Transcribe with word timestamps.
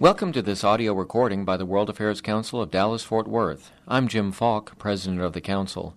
Welcome 0.00 0.30
to 0.34 0.42
this 0.42 0.62
audio 0.62 0.92
recording 0.92 1.44
by 1.44 1.56
the 1.56 1.66
World 1.66 1.90
Affairs 1.90 2.20
Council 2.20 2.62
of 2.62 2.70
Dallas 2.70 3.02
Fort 3.02 3.26
Worth. 3.26 3.72
I'm 3.88 4.06
Jim 4.06 4.30
Falk, 4.30 4.78
President 4.78 5.20
of 5.20 5.32
the 5.32 5.40
Council. 5.40 5.96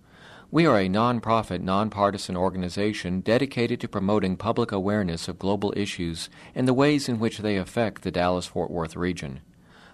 We 0.50 0.66
are 0.66 0.76
a 0.76 0.88
nonprofit, 0.88 1.60
nonpartisan 1.60 2.36
organization 2.36 3.20
dedicated 3.20 3.78
to 3.78 3.86
promoting 3.86 4.36
public 4.36 4.72
awareness 4.72 5.28
of 5.28 5.38
global 5.38 5.72
issues 5.76 6.28
and 6.52 6.66
the 6.66 6.74
ways 6.74 7.08
in 7.08 7.20
which 7.20 7.38
they 7.38 7.56
affect 7.56 8.02
the 8.02 8.10
Dallas 8.10 8.46
Fort 8.46 8.72
Worth 8.72 8.96
region. 8.96 9.38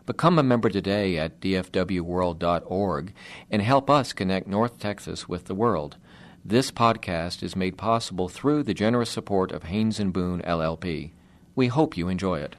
Become 0.06 0.38
a 0.38 0.42
member 0.42 0.70
today 0.70 1.18
at 1.18 1.38
dfwworld.org 1.40 3.12
and 3.50 3.60
help 3.60 3.90
us 3.90 4.14
connect 4.14 4.46
North 4.48 4.78
Texas 4.78 5.28
with 5.28 5.44
the 5.44 5.54
world. 5.54 5.98
This 6.42 6.70
podcast 6.70 7.42
is 7.42 7.54
made 7.54 7.76
possible 7.76 8.30
through 8.30 8.62
the 8.62 8.72
generous 8.72 9.10
support 9.10 9.52
of 9.52 9.64
Haynes 9.64 10.00
and 10.00 10.14
Boone 10.14 10.40
LLP. 10.40 11.10
We 11.54 11.66
hope 11.66 11.98
you 11.98 12.08
enjoy 12.08 12.38
it. 12.38 12.57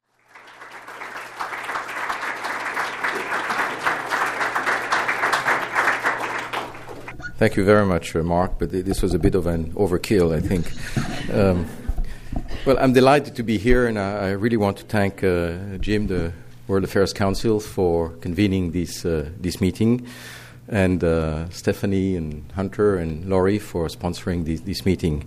Thank 7.40 7.56
you 7.56 7.64
very 7.64 7.86
much, 7.86 8.18
uh, 8.18 8.22
Mark, 8.22 8.60
but 8.60 8.70
this 8.70 9.02
was 9.02 9.14
a 9.14 9.18
bit 9.18 9.34
of 9.34 9.48
an 9.48 9.72
overkill, 9.72 10.36
I 10.36 10.42
think. 10.42 10.66
Um, 11.34 11.68
well, 12.66 12.78
I'm 12.78 12.92
delighted 12.92 13.38
to 13.38 13.44
be 13.44 13.58
here, 13.58 13.88
and 13.88 13.98
I, 13.98 14.28
I 14.28 14.30
really 14.32 14.58
want 14.58 14.76
to 14.80 14.84
thank 14.84 15.24
uh, 15.24 15.78
Jim, 15.80 16.08
the 16.08 16.34
World 16.68 16.84
Affairs 16.84 17.14
Council, 17.14 17.62
for 17.62 18.10
convening 18.20 18.72
this, 18.72 19.06
uh, 19.06 19.30
this 19.40 19.62
meeting, 19.62 20.06
and 20.68 21.02
uh, 21.02 21.50
Stephanie 21.50 22.18
and 22.18 22.44
Hunter 22.56 22.98
and 22.98 23.30
Laurie 23.30 23.58
for 23.58 23.88
sponsoring 23.88 24.44
this, 24.44 24.60
this 24.60 24.86
meeting. 24.86 25.26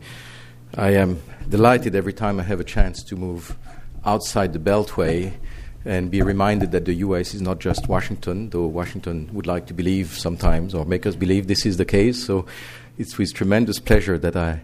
I 0.74 0.90
am 0.90 1.18
delighted 1.48 1.94
every 1.96 2.12
time 2.12 2.38
I 2.38 2.42
have 2.42 2.60
a 2.60 2.64
chance 2.64 3.02
to 3.04 3.16
move 3.16 3.56
outside 4.04 4.52
the 4.52 4.58
Beltway 4.58 5.32
and 5.84 6.10
be 6.10 6.22
reminded 6.22 6.72
that 6.72 6.84
the 6.84 6.94
US 6.94 7.34
is 7.34 7.42
not 7.42 7.58
just 7.58 7.88
Washington, 7.88 8.50
though 8.50 8.66
Washington 8.66 9.28
would 9.32 9.46
like 9.46 9.66
to 9.66 9.74
believe 9.74 10.18
sometimes 10.18 10.74
or 10.74 10.84
make 10.84 11.06
us 11.06 11.16
believe 11.16 11.46
this 11.46 11.66
is 11.66 11.76
the 11.76 11.84
case. 11.84 12.24
So 12.24 12.46
it's 12.98 13.18
with 13.18 13.34
tremendous 13.34 13.78
pleasure 13.78 14.18
that 14.18 14.36
I, 14.36 14.60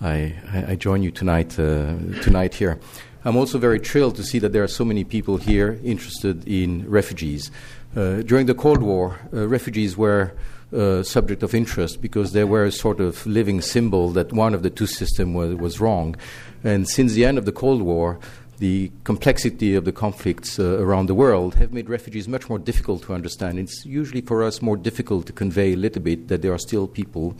I, 0.00 0.34
I 0.68 0.76
join 0.76 1.02
you 1.02 1.10
tonight, 1.10 1.58
uh, 1.58 1.96
tonight 2.22 2.54
here. 2.54 2.78
I'm 3.24 3.36
also 3.36 3.58
very 3.58 3.78
thrilled 3.78 4.16
to 4.16 4.24
see 4.24 4.38
that 4.38 4.52
there 4.52 4.62
are 4.62 4.68
so 4.68 4.84
many 4.84 5.04
people 5.04 5.38
here 5.38 5.78
interested 5.82 6.46
in 6.46 6.88
refugees. 6.88 7.50
Uh, 7.96 8.22
during 8.22 8.46
the 8.46 8.54
Cold 8.54 8.82
War, 8.82 9.18
uh, 9.32 9.48
refugees 9.48 9.96
were 9.96 10.32
uh, 10.72 11.02
subject 11.02 11.42
of 11.42 11.54
interest 11.54 12.00
because 12.00 12.32
they 12.32 12.44
were 12.44 12.64
a 12.64 12.72
sort 12.72 13.00
of 13.00 13.26
living 13.26 13.60
symbol 13.60 14.10
that 14.10 14.32
one 14.32 14.54
of 14.54 14.62
the 14.62 14.70
two 14.70 14.86
systems 14.86 15.34
was, 15.34 15.54
was 15.54 15.80
wrong. 15.80 16.14
And 16.62 16.88
since 16.88 17.14
the 17.14 17.24
end 17.24 17.38
of 17.38 17.44
the 17.44 17.52
Cold 17.52 17.82
War, 17.82 18.18
the 18.58 18.90
complexity 19.04 19.74
of 19.74 19.84
the 19.84 19.92
conflicts 19.92 20.58
uh, 20.58 20.78
around 20.80 21.06
the 21.06 21.14
world 21.14 21.54
have 21.54 21.72
made 21.72 21.88
refugees 21.88 22.26
much 22.26 22.48
more 22.48 22.58
difficult 22.58 23.02
to 23.02 23.14
understand. 23.14 23.58
It's 23.58 23.86
usually 23.86 24.20
for 24.20 24.42
us 24.42 24.60
more 24.60 24.76
difficult 24.76 25.26
to 25.26 25.32
convey 25.32 25.74
a 25.74 25.76
little 25.76 26.02
bit 26.02 26.28
that 26.28 26.42
there 26.42 26.52
are 26.52 26.58
still 26.58 26.88
people 26.88 27.36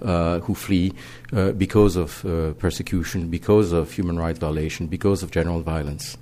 uh, 0.00 0.40
who 0.40 0.54
flee 0.54 0.92
uh, 1.32 1.52
because 1.52 1.96
of 1.96 2.24
uh, 2.24 2.52
persecution, 2.54 3.28
because 3.28 3.72
of 3.72 3.92
human 3.92 4.18
rights 4.18 4.38
violation, 4.38 4.86
because 4.86 5.22
of 5.22 5.30
general 5.30 5.60
violence. 5.60 6.16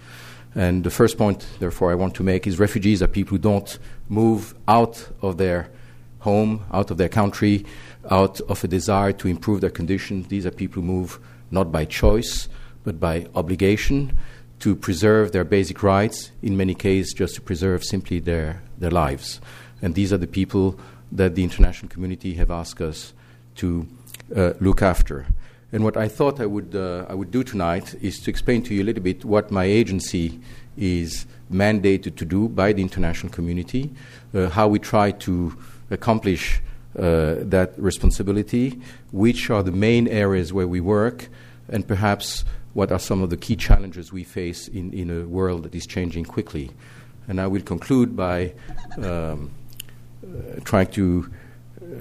And 0.55 0.83
the 0.83 0.91
first 0.91 1.17
point, 1.17 1.47
therefore, 1.61 1.93
I 1.93 1.95
want 1.95 2.17
to 2.17 2.25
make 2.25 2.47
is 2.47 2.59
refugees 2.59 3.03
are 3.03 3.09
people 3.09 3.37
who 3.37 3.39
don't 3.39 3.79
move 4.09 4.55
out 4.67 5.09
of 5.23 5.37
their 5.39 5.71
home, 6.19 6.65
out 6.73 6.91
of 6.91 6.99
their 6.99 7.09
country, 7.09 7.65
out 8.11 8.41
of 8.43 8.65
a 8.65 8.69
desire 8.69 9.13
to 9.13 9.29
improve 9.29 9.61
their 9.61 9.71
conditions. 9.71 10.27
These 10.27 10.45
are 10.45 10.51
people 10.51 10.83
who 10.83 10.89
move 10.89 11.21
not 11.53 11.71
by 11.71 11.85
choice, 11.85 12.49
but 12.83 12.99
by 12.99 13.27
obligation 13.35 14.19
to 14.61 14.77
preserve 14.77 15.33
their 15.33 15.45
basic 15.45 15.83
rights, 15.83 16.31
in 16.43 16.57
many 16.57 16.75
cases, 16.75 17.13
just 17.13 17.35
to 17.35 17.41
preserve 17.41 17.83
simply 17.83 18.21
their, 18.21 18.63
their 18.79 18.91
lives. 18.91 19.41
And 19.83 19.95
these 19.95 20.13
are 20.13 20.19
the 20.19 20.27
people 20.27 20.79
that 21.13 21.35
the 21.35 21.43
international 21.43 21.89
community 21.89 22.35
have 22.35 22.51
asked 22.51 22.81
us 22.81 23.13
to 23.57 23.87
uh, 24.35 24.53
look 24.61 24.83
after. 24.83 25.27
And 25.73 25.85
what 25.85 25.97
I 25.97 26.09
thought 26.09 26.41
I 26.41 26.47
would, 26.47 26.75
uh, 26.75 27.07
I 27.09 27.15
would 27.15 27.31
do 27.31 27.43
tonight 27.43 27.95
is 28.03 28.21
to 28.21 28.31
explain 28.31 28.63
to 28.65 28.75
you 28.75 28.83
a 28.83 28.87
little 28.87 29.03
bit 29.03 29.25
what 29.25 29.51
my 29.51 29.65
agency 29.65 30.41
is 30.77 31.27
mandated 31.53 32.17
to 32.17 32.25
do 32.25 32.49
by 32.49 32.73
the 32.73 32.83
international 32.83 33.33
community, 33.33 33.91
uh, 34.35 34.49
how 34.49 34.69
we 34.69 34.79
try 34.79 35.11
to 35.13 35.57
accomplish 35.91 36.61
uh, 36.99 37.37
that 37.39 37.73
responsibility, 37.77 38.81
which 39.13 39.49
are 39.49 39.63
the 39.63 39.73
main 39.73 40.09
areas 40.09 40.53
where 40.53 40.67
we 40.67 40.81
work, 40.81 41.29
and 41.69 41.87
perhaps 41.87 42.45
what 42.75 42.93
are 42.93 42.99
some 42.99 43.23
of 43.23 43.31
the 43.31 43.37
key 43.37 43.57
challenges 43.57 44.13
we 44.13 44.25
face 44.25 44.69
in, 44.69 44.93
in 44.93 45.11
a 45.11 45.27
world 45.27 45.65
that 45.65 45.75
is 45.75 45.87
changing 45.87 46.25
quickly. 46.25 46.71
And 47.29 47.41
I 47.41 47.47
will 47.47 47.63
conclude 47.63 48.17
by 48.17 48.53
um, 48.99 49.51
uh, 50.23 50.61
trying 50.65 50.89
to 50.89 51.31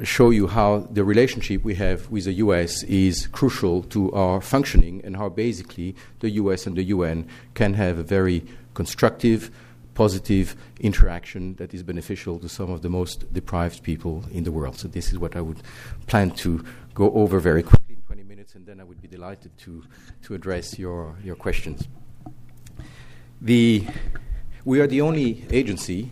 show 0.03 0.30
you 0.30 0.47
how 0.47 0.88
the 0.91 1.03
relationship 1.03 1.63
we 1.63 1.75
have 1.75 2.09
with 2.12 2.25
the 2.25 2.34
US 2.34 2.84
is 2.84 3.28
crucial 3.28 3.84
to 3.84 4.12
our 4.13 4.41
functioning 4.41 5.02
and 5.03 5.18
how 5.18 5.30
basically 5.30 5.96
the 6.19 6.30
US 6.31 6.68
and 6.68 6.75
the 6.75 6.84
UN 6.84 7.28
can 7.53 7.74
have 7.74 7.97
a 7.97 8.03
very 8.03 8.46
constructive, 8.74 9.50
positive 9.96 10.56
interaction 10.80 11.56
that 11.56 11.74
is 11.74 11.84
beneficial 11.84 12.40
to 12.40 12.50
some 12.50 12.72
of 12.72 12.81
the 12.81 12.90
most 12.90 13.31
deprived 13.34 13.84
people 13.84 14.24
in 14.31 14.44
the 14.44 14.51
world. 14.51 14.78
So, 14.78 14.88
this 14.88 15.12
is 15.12 15.18
what 15.18 15.36
I 15.36 15.41
would 15.41 15.62
plan 16.07 16.31
to 16.31 16.63
go 16.94 17.12
over 17.12 17.40
very 17.40 17.63
quickly 17.63 17.88
then 18.69 18.80
I 18.80 18.84
would 18.84 19.02
be 19.02 19.07
delighted 19.07 19.57
to, 19.57 19.84
to 20.22 20.35
address 20.35 20.78
your, 20.78 21.18
your 21.24 21.35
questions. 21.35 21.88
The, 23.41 23.84
we 24.63 24.80
are 24.80 24.85
the 24.85 25.02
only 25.02 25.44
agency 25.50 26.12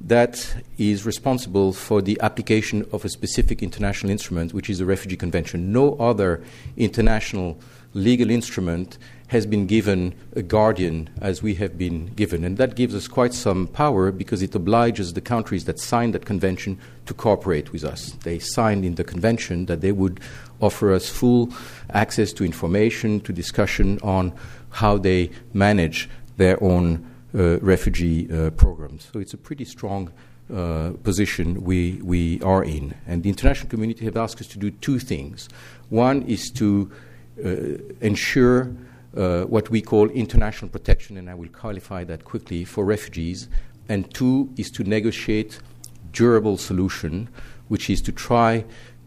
that 0.00 0.62
is 0.78 1.06
responsible 1.06 1.72
for 1.72 2.02
the 2.02 2.18
application 2.20 2.86
of 2.92 3.04
a 3.04 3.08
specific 3.08 3.62
international 3.62 4.10
instrument, 4.10 4.52
which 4.52 4.70
is 4.70 4.78
the 4.78 4.86
Refugee 4.86 5.16
Convention. 5.16 5.72
No 5.72 5.94
other 5.94 6.42
international 6.76 7.58
legal 7.94 8.30
instrument 8.30 8.98
has 9.28 9.46
been 9.46 9.66
given 9.66 10.14
a 10.34 10.42
guardian 10.42 11.10
as 11.20 11.42
we 11.42 11.54
have 11.54 11.76
been 11.76 12.06
given. 12.14 12.44
And 12.44 12.58
that 12.58 12.76
gives 12.76 12.94
us 12.94 13.08
quite 13.08 13.34
some 13.34 13.66
power 13.66 14.12
because 14.12 14.42
it 14.42 14.54
obliges 14.54 15.14
the 15.14 15.20
countries 15.20 15.64
that 15.64 15.80
signed 15.80 16.14
that 16.14 16.26
convention 16.26 16.78
to 17.06 17.14
cooperate 17.14 17.72
with 17.72 17.82
us. 17.82 18.10
They 18.22 18.38
signed 18.38 18.84
in 18.84 18.94
the 18.94 19.04
convention 19.04 19.66
that 19.66 19.80
they 19.80 19.92
would 19.92 20.20
offer 20.60 20.92
us 20.92 21.08
full 21.08 21.52
access 21.90 22.32
to 22.34 22.44
information, 22.44 23.20
to 23.22 23.32
discussion 23.32 23.98
on 24.02 24.32
how 24.70 24.98
they 24.98 25.30
manage 25.52 26.08
their 26.36 26.62
own 26.62 27.04
refugee 27.36 28.30
uh, 28.30 28.50
programs. 28.50 29.08
So 29.12 29.20
it's 29.20 29.34
a 29.34 29.38
pretty 29.38 29.64
strong 29.64 30.10
uh, 30.52 30.92
position 31.02 31.64
we, 31.64 32.00
we 32.02 32.40
are 32.42 32.62
in. 32.62 32.94
And 33.06 33.22
the 33.22 33.28
international 33.28 33.68
community 33.68 34.04
have 34.04 34.16
asked 34.16 34.40
us 34.40 34.46
to 34.48 34.58
do 34.58 34.70
two 34.70 34.98
things. 34.98 35.48
One 35.88 36.22
is 36.22 36.50
to 36.52 36.90
uh, 37.44 37.50
ensure 38.00 38.72
uh, 39.16 39.42
what 39.44 39.70
we 39.70 39.82
call 39.82 40.08
international 40.10 40.70
protection, 40.70 41.16
and 41.16 41.28
I 41.28 41.34
will 41.34 41.48
qualify 41.48 42.04
that 42.04 42.24
quickly, 42.24 42.64
for 42.64 42.84
refugees. 42.84 43.48
And 43.88 44.12
two 44.14 44.50
is 44.56 44.70
to 44.72 44.84
negotiate 44.84 45.58
durable 46.12 46.58
solution, 46.58 47.28
which 47.68 47.90
is 47.90 48.00
to 48.02 48.12
try 48.12 48.64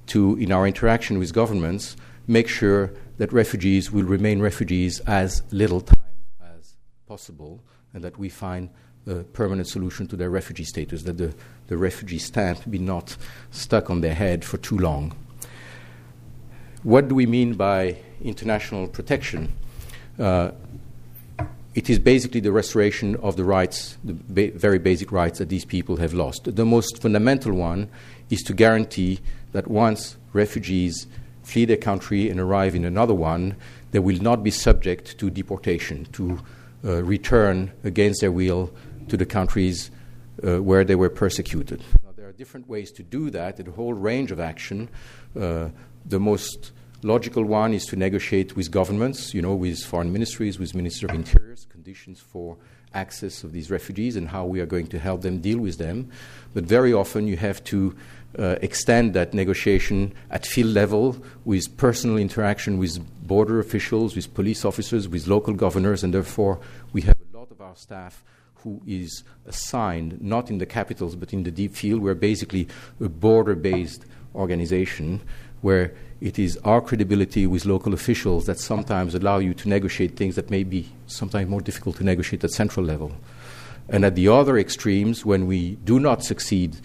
to, 0.07 0.35
in 0.37 0.51
our 0.51 0.67
interaction 0.67 1.19
with 1.19 1.33
governments, 1.33 1.95
make 2.27 2.47
sure 2.47 2.91
that 3.17 3.31
refugees 3.31 3.91
will 3.91 4.03
remain 4.03 4.41
refugees 4.41 4.99
as 5.01 5.43
little 5.51 5.81
time 5.81 5.97
as 6.41 6.75
possible 7.07 7.61
and 7.93 8.03
that 8.03 8.17
we 8.17 8.29
find 8.29 8.69
a 9.07 9.23
permanent 9.23 9.67
solution 9.67 10.07
to 10.07 10.15
their 10.15 10.29
refugee 10.29 10.63
status, 10.63 11.03
that 11.03 11.17
the, 11.17 11.33
the 11.67 11.77
refugee 11.77 12.19
stamp 12.19 12.69
be 12.69 12.77
not 12.77 13.17
stuck 13.51 13.89
on 13.89 14.01
their 14.01 14.13
head 14.13 14.45
for 14.45 14.57
too 14.57 14.77
long. 14.77 15.15
What 16.83 17.07
do 17.07 17.15
we 17.15 17.25
mean 17.25 17.55
by 17.55 17.97
international 18.21 18.87
protection? 18.87 19.53
Uh, 20.17 20.51
it 21.75 21.89
is 21.89 21.99
basically 21.99 22.39
the 22.39 22.51
restoration 22.51 23.15
of 23.17 23.35
the 23.35 23.43
rights, 23.43 23.97
the 24.03 24.13
ba- 24.13 24.51
very 24.51 24.79
basic 24.79 25.11
rights 25.11 25.39
that 25.39 25.49
these 25.49 25.65
people 25.65 25.97
have 25.97 26.13
lost. 26.13 26.55
The 26.55 26.65
most 26.65 27.01
fundamental 27.01 27.53
one 27.53 27.89
is 28.29 28.41
to 28.43 28.53
guarantee 28.53 29.19
that 29.51 29.67
once 29.67 30.17
refugees 30.33 31.07
flee 31.43 31.65
their 31.65 31.77
country 31.77 32.29
and 32.29 32.39
arrive 32.39 32.75
in 32.75 32.85
another 32.85 33.13
one, 33.13 33.55
they 33.91 33.99
will 33.99 34.21
not 34.21 34.43
be 34.43 34.51
subject 34.51 35.17
to 35.19 35.29
deportation, 35.29 36.05
to 36.13 36.39
uh, 36.83 37.03
return 37.03 37.71
against 37.83 38.21
their 38.21 38.31
will 38.31 38.71
to 39.07 39.17
the 39.17 39.25
countries 39.25 39.91
uh, 40.43 40.61
where 40.61 40.83
they 40.83 40.95
were 40.95 41.09
persecuted. 41.09 41.83
Now, 42.03 42.11
there 42.15 42.27
are 42.27 42.31
different 42.31 42.67
ways 42.67 42.91
to 42.93 43.03
do 43.03 43.29
that, 43.31 43.59
a 43.59 43.71
whole 43.71 43.93
range 43.93 44.31
of 44.31 44.39
action. 44.39 44.89
Uh, 45.39 45.69
the 46.05 46.19
most 46.19 46.71
logical 47.03 47.43
one 47.43 47.73
is 47.73 47.85
to 47.87 47.95
negotiate 47.95 48.55
with 48.55 48.71
governments, 48.71 49.33
you 49.33 49.41
know, 49.41 49.55
with 49.55 49.83
foreign 49.83 50.11
ministries, 50.11 50.59
with 50.59 50.75
ministers 50.75 51.09
of 51.09 51.15
interiors, 51.15 51.65
conditions 51.65 52.19
for 52.19 52.57
access 52.93 53.43
of 53.43 53.51
these 53.51 53.69
refugees 53.69 54.15
and 54.15 54.29
how 54.29 54.45
we 54.45 54.59
are 54.59 54.65
going 54.65 54.87
to 54.87 54.99
help 54.99 55.21
them 55.21 55.39
deal 55.39 55.59
with 55.59 55.77
them. 55.77 56.09
But 56.53 56.63
very 56.63 56.93
often 56.93 57.27
you 57.27 57.37
have 57.37 57.63
to 57.65 57.95
uh, 58.37 58.55
extend 58.61 59.13
that 59.13 59.33
negotiation 59.33 60.13
at 60.29 60.45
field 60.45 60.73
level 60.73 61.17
with 61.45 61.75
personal 61.77 62.17
interaction 62.17 62.77
with 62.77 62.99
border 63.27 63.59
officials, 63.59 64.15
with 64.15 64.33
police 64.33 64.65
officers, 64.65 65.07
with 65.07 65.27
local 65.27 65.53
governors, 65.53 66.03
and 66.03 66.13
therefore 66.13 66.59
we 66.93 67.01
have 67.01 67.15
a 67.33 67.37
lot 67.37 67.51
of 67.51 67.61
our 67.61 67.75
staff 67.75 68.23
who 68.63 68.81
is 68.85 69.23
assigned 69.45 70.21
not 70.21 70.49
in 70.49 70.57
the 70.57 70.65
capitals 70.65 71.15
but 71.15 71.33
in 71.33 71.43
the 71.43 71.51
deep 71.51 71.75
field. 71.75 72.01
We're 72.01 72.15
basically 72.15 72.67
a 72.99 73.09
border 73.09 73.55
based 73.55 74.05
organization 74.35 75.21
where 75.61 75.93
it 76.21 76.37
is 76.37 76.57
our 76.65 76.81
credibility 76.81 77.47
with 77.47 77.65
local 77.65 77.93
officials 77.93 78.45
that 78.45 78.59
sometimes 78.59 79.15
allow 79.15 79.37
you 79.37 79.53
to 79.53 79.69
negotiate 79.69 80.17
things 80.17 80.35
that 80.35 80.49
may 80.49 80.63
be 80.63 80.89
sometimes 81.07 81.49
more 81.49 81.61
difficult 81.61 81.95
to 81.97 82.03
negotiate 82.03 82.43
at 82.43 82.51
central 82.51 82.85
level. 82.85 83.11
And 83.87 84.03
at 84.03 84.15
the 84.15 84.27
other 84.27 84.57
extremes, 84.57 85.25
when 85.25 85.47
we 85.47 85.77
do 85.85 85.99
not 85.99 86.23
succeed 86.23 86.77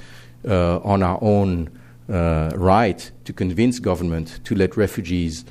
uh, 0.47 0.79
on 0.79 1.03
our 1.03 1.19
own 1.21 1.71
uh, 2.09 2.53
right 2.55 3.11
to 3.25 3.33
convince 3.33 3.79
government 3.79 4.41
to 4.45 4.55
let 4.55 4.77
refugees 4.77 5.45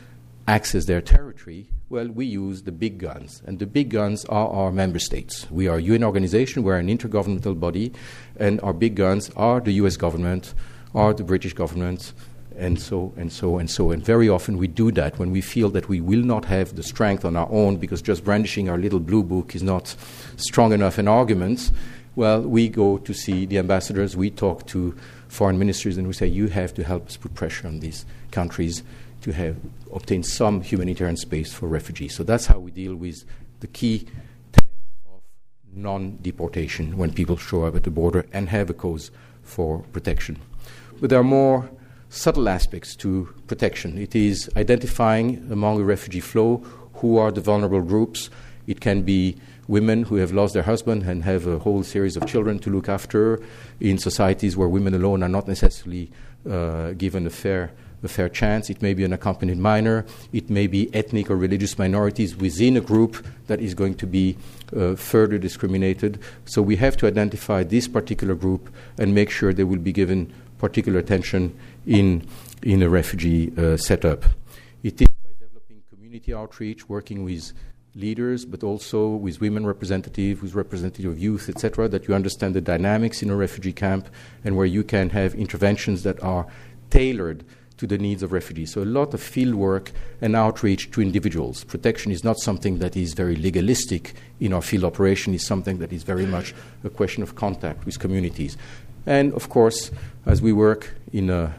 access 0.48 0.86
their 0.86 1.02
territory, 1.02 1.68
well, 1.90 2.08
we 2.08 2.26
use 2.26 2.64
the 2.64 2.72
big 2.72 2.98
guns. 2.98 3.44
And 3.46 3.60
the 3.60 3.68
big 3.68 3.90
guns 3.90 4.26
are 4.26 4.48
our 4.48 4.72
member 4.72 4.98
states. 4.98 5.46
We 5.52 5.68
are 5.68 5.78
a 5.78 5.82
UN 5.82 6.04
organization, 6.04 6.64
we're 6.64 6.78
an 6.78 6.88
intergovernmental 6.88 7.60
body, 7.60 7.92
and 8.38 8.60
our 8.62 8.74
big 8.74 8.96
guns 8.96 9.30
are 9.36 9.60
the 9.60 9.74
US 9.74 9.98
government, 9.98 10.56
are 10.96 11.14
the 11.14 11.24
British 11.24 11.54
government, 11.54 12.14
and 12.58 12.80
so 12.80 13.14
and 13.18 13.32
so 13.32 13.58
and 13.58 13.70
so. 13.70 13.92
And 13.92 14.04
very 14.04 14.30
often 14.30 14.58
we 14.58 14.68
do 14.68 14.92
that 14.92 15.20
when 15.20 15.32
we 15.32 15.42
feel 15.42 15.70
that 15.72 15.90
we 15.90 16.02
will 16.02 16.24
not 16.24 16.46
have 16.46 16.76
the 16.76 16.84
strength 16.84 17.26
on 17.26 17.36
our 17.36 17.50
own 17.50 17.78
because 17.78 18.02
just 18.02 18.24
brandishing 18.24 18.70
our 18.70 18.78
little 18.78 19.00
blue 19.00 19.24
book 19.24 19.56
is 19.56 19.64
not 19.64 19.96
strong 20.38 20.74
enough 20.74 21.00
in 21.00 21.08
arguments. 21.08 21.72
Well, 22.16 22.42
we 22.42 22.70
go 22.70 23.00
to 23.00 23.14
see 23.14 23.46
the 23.48 23.58
ambassadors, 23.58 24.16
we 24.16 24.30
talk 24.30 24.68
to 24.68 24.96
foreign 25.30 25.58
ministers, 25.58 25.98
and 25.98 26.06
we 26.06 26.14
say, 26.14 26.28
you 26.28 26.48
have 26.48 26.74
to 26.76 26.84
help 26.84 27.08
us 27.08 27.18
put 27.18 27.34
pressure 27.34 27.68
on 27.68 27.80
these 27.80 28.06
countries 28.30 28.84
to 29.22 29.32
have 29.32 29.58
obtain 29.92 30.22
some 30.22 30.62
humanitarian 30.62 31.18
space 31.18 31.52
for 31.52 31.68
refugees. 31.68 32.14
So 32.14 32.24
that's 32.24 32.46
how 32.46 32.60
we 32.60 32.70
deal 32.70 32.96
with 32.96 33.26
the 33.62 33.68
key 33.68 34.06
of 35.08 35.22
non-deportation 35.74 36.98
when 36.98 37.14
people 37.14 37.38
show 37.38 37.64
up 37.64 37.76
at 37.76 37.84
the 37.84 37.90
border 37.90 38.28
and 38.32 38.50
have 38.50 38.70
a 38.70 38.74
cause 38.74 39.10
for 39.42 39.80
protection. 39.92 40.38
But 41.02 41.10
there 41.10 41.20
are 41.20 41.24
more 41.24 41.70
subtle 42.14 42.48
aspects 42.48 42.96
to 42.96 43.28
protection. 43.48 43.98
It 43.98 44.16
is 44.16 44.50
identifying 44.56 45.48
among 45.52 45.82
a 45.82 45.84
refugee 45.84 46.20
flow 46.20 46.58
who 46.96 47.18
are 47.18 47.32
the 47.32 47.42
vulnerable 47.42 47.82
groups. 47.82 48.30
It 48.68 48.80
can 48.80 49.02
be 49.02 49.36
women 49.68 50.04
who 50.04 50.18
have 50.18 50.32
lost 50.32 50.54
their 50.54 50.64
husband 50.64 51.04
and 51.04 51.24
have 51.24 51.48
a 51.48 51.58
whole 51.58 51.82
series 51.82 52.16
of 52.16 52.28
children 52.28 52.60
to 52.60 52.70
look 52.70 52.88
after 52.88 53.42
in 53.80 53.98
societies 53.98 54.56
where 54.56 54.68
women 54.68 54.94
alone 54.94 55.24
are 55.24 55.30
not 55.30 55.48
necessarily 55.48 56.12
uh, 56.50 56.92
given 56.92 57.26
a 57.26 57.32
fair 57.32 57.72
a 58.04 58.08
fair 58.10 58.28
chance. 58.28 58.70
It 58.70 58.82
may 58.82 58.94
be 58.94 59.06
an 59.06 59.14
accompanied 59.14 59.58
minor. 59.58 60.06
It 60.34 60.50
may 60.50 60.68
be 60.68 60.94
ethnic 60.94 61.32
or 61.32 61.38
religious 61.38 61.80
minorities 61.80 62.36
within 62.36 62.76
a 62.76 62.82
group 62.82 63.26
that 63.48 63.62
is 63.62 63.74
going 63.74 63.96
to 63.96 64.06
be 64.06 64.36
uh, 64.76 64.96
further 64.96 65.38
discriminated. 65.38 66.20
So 66.44 66.62
we 66.62 66.76
have 66.76 66.98
to 66.98 67.08
identify 67.08 67.64
this 67.64 67.88
particular 67.88 68.36
group 68.36 68.70
and 68.98 69.16
make 69.16 69.30
sure 69.30 69.54
they 69.54 69.64
will 69.64 69.80
be 69.80 69.94
given 69.94 70.34
particular 70.64 71.00
attention 71.00 71.58
in, 71.86 72.28
in 72.62 72.82
a 72.82 72.90
refugee 72.90 73.52
uh, 73.58 73.78
setup. 73.78 74.24
It 74.84 75.02
is 75.02 75.08
by 75.08 75.30
developing 75.40 75.82
community 75.90 76.34
outreach, 76.34 76.90
working 76.90 77.24
with 77.24 77.54
leaders, 77.96 78.46
but 78.46 78.64
also 78.64 79.10
with 79.10 79.40
women 79.40 79.66
representatives, 79.66 80.42
with 80.42 80.56
representative 80.56 81.12
of 81.12 81.20
youth, 81.20 81.50
etc., 81.50 81.88
that 81.90 82.08
you 82.08 82.16
understand 82.16 82.56
the 82.56 82.62
dynamics 82.62 83.22
in 83.22 83.30
a 83.30 83.36
refugee 83.36 83.74
camp 83.74 84.08
and 84.44 84.58
where 84.58 84.66
you 84.66 84.84
can 84.84 85.10
have 85.12 85.36
interventions 85.36 86.04
that 86.04 86.22
are 86.24 86.48
tailored 86.90 87.44
to 87.78 87.88
the 87.88 87.98
needs 87.98 88.24
of 88.24 88.32
refugees. 88.32 88.72
So, 88.72 88.84
a 88.84 88.86
lot 88.86 89.14
of 89.14 89.22
field 89.22 89.56
work 89.56 89.92
and 90.22 90.36
outreach 90.36 90.92
to 90.92 91.02
individuals. 91.02 91.64
Protection 91.64 92.12
is 92.12 92.24
not 92.24 92.38
something 92.40 92.80
that 92.80 92.96
is 92.96 93.14
very 93.14 93.36
legalistic 93.36 94.14
in 94.40 94.54
our 94.54 94.62
field 94.62 94.84
operation, 94.84 95.34
it's 95.34 95.46
something 95.46 95.80
that 95.80 95.92
is 95.92 96.04
very 96.04 96.26
much 96.26 96.54
a 96.84 96.90
question 96.90 97.24
of 97.24 97.36
contact 97.36 97.86
with 97.86 98.00
communities. 98.00 98.58
And 99.06 99.34
of 99.34 99.50
course, 99.50 99.92
as 100.26 100.42
we 100.42 100.54
work 100.54 100.96
in 101.12 101.30
a 101.30 101.54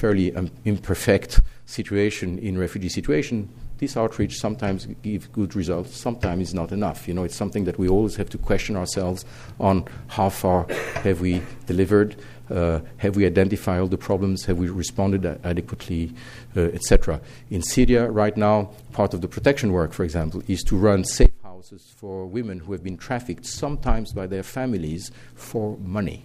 fairly 0.00 0.34
um, 0.34 0.50
imperfect 0.64 1.42
situation 1.66 2.38
in 2.38 2.56
refugee 2.56 2.88
situation, 2.88 3.46
this 3.76 3.98
outreach 3.98 4.38
sometimes 4.38 4.86
gives 5.02 5.26
good 5.26 5.54
results, 5.54 5.94
sometimes 5.94 6.40
it's 6.40 6.54
not 6.54 6.72
enough. 6.72 7.06
You 7.06 7.12
know, 7.12 7.24
it's 7.24 7.36
something 7.36 7.64
that 7.64 7.78
we 7.78 7.86
always 7.86 8.16
have 8.16 8.30
to 8.30 8.38
question 8.38 8.76
ourselves 8.76 9.26
on 9.58 9.84
how 10.08 10.30
far 10.30 10.66
have 11.04 11.20
we 11.20 11.42
delivered, 11.66 12.16
uh, 12.50 12.80
have 12.96 13.14
we 13.14 13.26
identified 13.26 13.80
all 13.80 13.88
the 13.88 13.98
problems, 13.98 14.46
have 14.46 14.56
we 14.56 14.70
responded 14.70 15.26
adequately, 15.44 16.14
uh, 16.56 16.60
etc. 16.76 17.20
In 17.50 17.62
Syria, 17.62 18.10
right 18.10 18.36
now, 18.36 18.70
part 18.92 19.12
of 19.12 19.20
the 19.20 19.28
protection 19.28 19.70
work, 19.70 19.92
for 19.92 20.04
example, 20.04 20.42
is 20.48 20.62
to 20.62 20.76
run 20.76 21.04
safe 21.04 21.30
houses 21.42 21.92
for 21.94 22.26
women 22.26 22.58
who 22.58 22.72
have 22.72 22.82
been 22.82 22.96
trafficked, 22.96 23.44
sometimes 23.44 24.14
by 24.14 24.26
their 24.26 24.42
families, 24.42 25.10
for 25.34 25.76
money. 25.78 26.24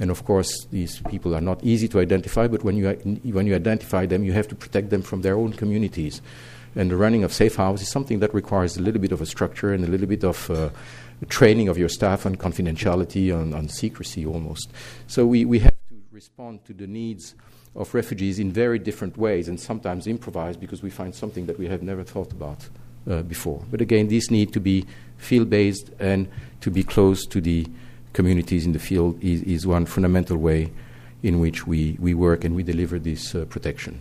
And 0.00 0.10
of 0.10 0.24
course, 0.24 0.66
these 0.72 1.00
people 1.10 1.34
are 1.36 1.42
not 1.42 1.62
easy 1.62 1.86
to 1.88 2.00
identify, 2.00 2.48
but 2.48 2.64
when 2.64 2.76
you, 2.76 2.88
when 3.32 3.46
you 3.46 3.54
identify 3.54 4.06
them, 4.06 4.24
you 4.24 4.32
have 4.32 4.48
to 4.48 4.54
protect 4.54 4.88
them 4.88 5.02
from 5.02 5.20
their 5.20 5.36
own 5.36 5.52
communities. 5.52 6.22
And 6.74 6.90
the 6.90 6.96
running 6.96 7.22
of 7.22 7.32
safe 7.32 7.56
houses 7.56 7.86
is 7.86 7.92
something 7.92 8.20
that 8.20 8.32
requires 8.32 8.76
a 8.76 8.82
little 8.82 9.00
bit 9.00 9.12
of 9.12 9.20
a 9.20 9.26
structure 9.26 9.74
and 9.74 9.84
a 9.84 9.88
little 9.88 10.06
bit 10.06 10.24
of 10.24 10.50
uh, 10.50 10.70
training 11.28 11.68
of 11.68 11.76
your 11.76 11.88
staff 11.88 12.24
on 12.24 12.36
confidentiality, 12.36 13.36
on, 13.36 13.52
on 13.52 13.68
secrecy 13.68 14.24
almost. 14.24 14.70
So 15.06 15.26
we, 15.26 15.44
we 15.44 15.58
have 15.58 15.76
to 15.90 15.96
respond 16.10 16.64
to 16.64 16.72
the 16.72 16.86
needs 16.86 17.34
of 17.76 17.92
refugees 17.94 18.38
in 18.38 18.52
very 18.52 18.78
different 18.78 19.16
ways 19.16 19.48
and 19.48 19.60
sometimes 19.60 20.06
improvise 20.06 20.56
because 20.56 20.82
we 20.82 20.90
find 20.90 21.14
something 21.14 21.46
that 21.46 21.58
we 21.58 21.68
have 21.68 21.82
never 21.82 22.04
thought 22.04 22.32
about 22.32 22.68
uh, 23.08 23.22
before. 23.22 23.62
But 23.70 23.80
again, 23.80 24.08
these 24.08 24.30
need 24.30 24.52
to 24.54 24.60
be 24.60 24.86
field 25.18 25.50
based 25.50 25.90
and 25.98 26.28
to 26.62 26.70
be 26.70 26.82
close 26.82 27.26
to 27.26 27.40
the 27.40 27.66
communities 28.12 28.66
in 28.66 28.72
the 28.72 28.78
field 28.78 29.22
is, 29.22 29.42
is 29.42 29.66
one 29.66 29.86
fundamental 29.86 30.36
way 30.36 30.72
in 31.22 31.40
which 31.40 31.66
we, 31.66 31.96
we 32.00 32.14
work 32.14 32.44
and 32.44 32.54
we 32.54 32.62
deliver 32.62 32.98
this 32.98 33.34
uh, 33.34 33.44
protection. 33.46 34.00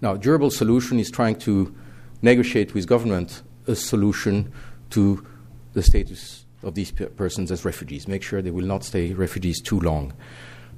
Now, 0.00 0.16
durable 0.16 0.50
solution 0.50 0.98
is 0.98 1.10
trying 1.10 1.36
to 1.40 1.74
negotiate 2.22 2.74
with 2.74 2.86
government 2.86 3.42
a 3.66 3.74
solution 3.74 4.52
to 4.90 5.26
the 5.72 5.82
status 5.82 6.44
of 6.62 6.74
these 6.74 6.90
persons 6.90 7.50
as 7.50 7.64
refugees, 7.64 8.06
make 8.08 8.22
sure 8.22 8.42
they 8.42 8.50
will 8.50 8.66
not 8.66 8.84
stay 8.84 9.12
refugees 9.12 9.60
too 9.60 9.80
long. 9.80 10.12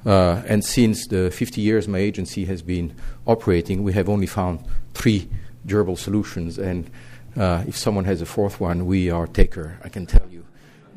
Uh, 0.05 0.43
and 0.47 0.65
since 0.65 1.07
the 1.07 1.31
50 1.31 1.61
years 1.61 1.87
my 1.87 1.99
agency 1.99 2.45
has 2.45 2.63
been 2.63 2.95
operating, 3.27 3.83
we 3.83 3.93
have 3.93 4.09
only 4.09 4.27
found 4.27 4.65
three 4.95 5.29
durable 5.67 5.97
solutions. 5.97 6.59
And 6.59 6.91
uh, 7.37 7.65
if 7.67 7.77
someone 7.77 8.05
has 8.05 8.21
a 8.21 8.27
fourth 8.27 8.61
one, 8.61 8.87
we 8.87 9.11
are 9.11 9.27
taker, 9.27 9.79
I 9.83 9.89
can 9.89 10.07
tell 10.07 10.29
you, 10.29 10.45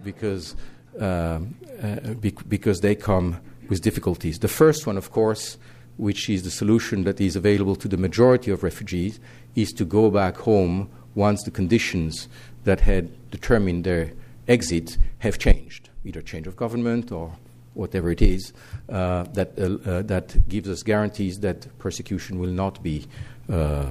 because 0.03 0.55
bec- 0.99 2.47
because 2.47 2.81
they 2.81 2.95
come 2.95 3.39
with 3.69 3.81
difficulties. 3.81 4.39
The 4.39 4.47
first 4.47 4.85
one, 4.87 4.97
of 4.97 5.11
course, 5.11 5.57
which 5.97 6.29
is 6.29 6.43
the 6.43 6.51
solution 6.51 7.03
that 7.05 7.21
is 7.21 7.35
available 7.35 7.75
to 7.77 7.87
the 7.87 7.97
majority 7.97 8.51
of 8.51 8.63
refugees, 8.63 9.19
is 9.55 9.71
to 9.73 9.85
go 9.85 10.09
back 10.09 10.37
home 10.37 10.89
once 11.15 11.43
the 11.43 11.51
conditions 11.51 12.27
that 12.65 12.81
had 12.81 13.09
determined 13.31 13.85
their 13.85 14.11
exit 14.47 14.97
have 15.19 15.39
changed, 15.39 15.89
either 16.03 16.21
change 16.21 16.47
of 16.47 16.55
government 16.55 17.11
or 17.11 17.31
whatever 17.73 18.09
it 18.09 18.21
is, 18.21 18.53
uh, 18.89 19.23
that, 19.33 19.57
uh, 19.57 19.89
uh, 19.89 20.01
that 20.01 20.47
gives 20.47 20.69
us 20.69 20.83
guarantees 20.83 21.39
that 21.39 21.67
persecution 21.79 22.39
will 22.39 22.51
not 22.51 22.81
be 22.83 23.05
uh, 23.49 23.87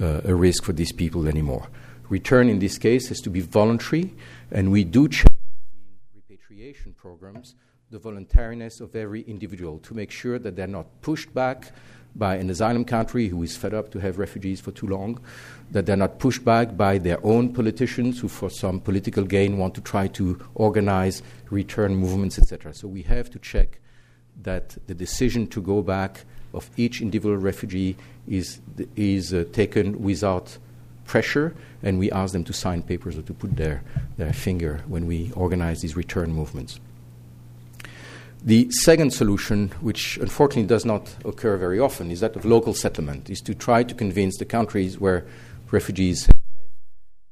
uh, 0.00 0.20
a 0.24 0.34
risk 0.34 0.64
for 0.64 0.72
these 0.72 0.92
people 0.92 1.28
anymore. 1.28 1.68
Return 2.08 2.48
in 2.48 2.58
this 2.58 2.78
case 2.78 3.08
has 3.08 3.20
to 3.20 3.30
be 3.30 3.40
voluntary, 3.40 4.14
and 4.50 4.70
we 4.70 4.84
do 4.84 5.08
check 5.08 5.26
repatriation 6.64 6.94
programs 6.94 7.54
the 7.90 7.98
voluntariness 7.98 8.80
of 8.80 8.96
every 8.96 9.20
individual 9.22 9.78
to 9.80 9.94
make 9.94 10.10
sure 10.10 10.38
that 10.38 10.56
they're 10.56 10.66
not 10.66 10.86
pushed 11.02 11.32
back 11.34 11.72
by 12.16 12.36
an 12.36 12.48
asylum 12.48 12.84
country 12.84 13.28
who 13.28 13.42
is 13.42 13.56
fed 13.56 13.74
up 13.74 13.90
to 13.90 13.98
have 14.00 14.18
refugees 14.18 14.60
for 14.60 14.72
too 14.72 14.86
long, 14.86 15.20
that 15.70 15.84
they're 15.84 15.96
not 15.96 16.18
pushed 16.18 16.44
back 16.44 16.76
by 16.76 16.96
their 16.96 17.18
own 17.24 17.52
politicians 17.52 18.20
who, 18.20 18.28
for 18.28 18.48
some 18.48 18.80
political 18.80 19.24
gain, 19.24 19.58
want 19.58 19.74
to 19.74 19.80
try 19.80 20.06
to 20.08 20.38
organize 20.54 21.22
return 21.50 21.94
movements, 21.94 22.38
etc. 22.38 22.72
So 22.72 22.88
we 22.88 23.02
have 23.02 23.30
to 23.30 23.38
check 23.38 23.80
that 24.42 24.76
the 24.86 24.94
decision 24.94 25.46
to 25.48 25.60
go 25.60 25.82
back 25.82 26.24
of 26.54 26.70
each 26.76 27.02
individual 27.02 27.36
refugee 27.36 27.96
is, 28.26 28.60
is 28.96 29.34
uh, 29.34 29.44
taken 29.52 30.00
without 30.00 30.56
pressure, 31.04 31.54
and 31.82 31.98
we 31.98 32.10
ask 32.10 32.32
them 32.32 32.44
to 32.44 32.52
sign 32.52 32.82
papers 32.82 33.16
or 33.16 33.22
to 33.22 33.34
put 33.34 33.56
their, 33.56 33.82
their 34.16 34.32
finger 34.32 34.82
when 34.86 35.06
we 35.06 35.30
organize 35.32 35.80
these 35.80 35.96
return 35.96 36.32
movements. 36.32 36.80
The 38.42 38.70
second 38.70 39.12
solution, 39.12 39.70
which 39.80 40.18
unfortunately 40.18 40.68
does 40.68 40.84
not 40.84 41.14
occur 41.24 41.56
very 41.56 41.80
often, 41.80 42.10
is 42.10 42.20
that 42.20 42.36
of 42.36 42.44
local 42.44 42.74
settlement, 42.74 43.30
is 43.30 43.40
to 43.42 43.54
try 43.54 43.82
to 43.82 43.94
convince 43.94 44.36
the 44.36 44.44
countries 44.44 45.00
where 45.00 45.24
refugees 45.70 46.28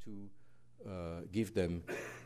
to 0.03 0.29
uh, 0.89 1.21
give 1.31 1.53
them 1.53 1.83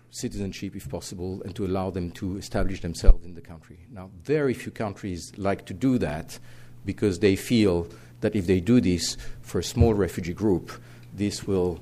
citizenship 0.09 0.75
if 0.75 0.89
possible 0.89 1.41
and 1.43 1.53
to 1.55 1.65
allow 1.65 1.89
them 1.89 2.11
to 2.11 2.37
establish 2.37 2.81
themselves 2.81 3.25
in 3.25 3.33
the 3.33 3.41
country. 3.41 3.79
Now, 3.91 4.09
very 4.23 4.53
few 4.53 4.71
countries 4.71 5.33
like 5.37 5.65
to 5.65 5.73
do 5.73 5.97
that 5.97 6.39
because 6.85 7.19
they 7.19 7.35
feel 7.35 7.87
that 8.21 8.35
if 8.35 8.47
they 8.47 8.59
do 8.59 8.79
this 8.79 9.17
for 9.41 9.59
a 9.59 9.63
small 9.63 9.93
refugee 9.93 10.33
group, 10.33 10.71
this 11.17 11.45
will 11.45 11.79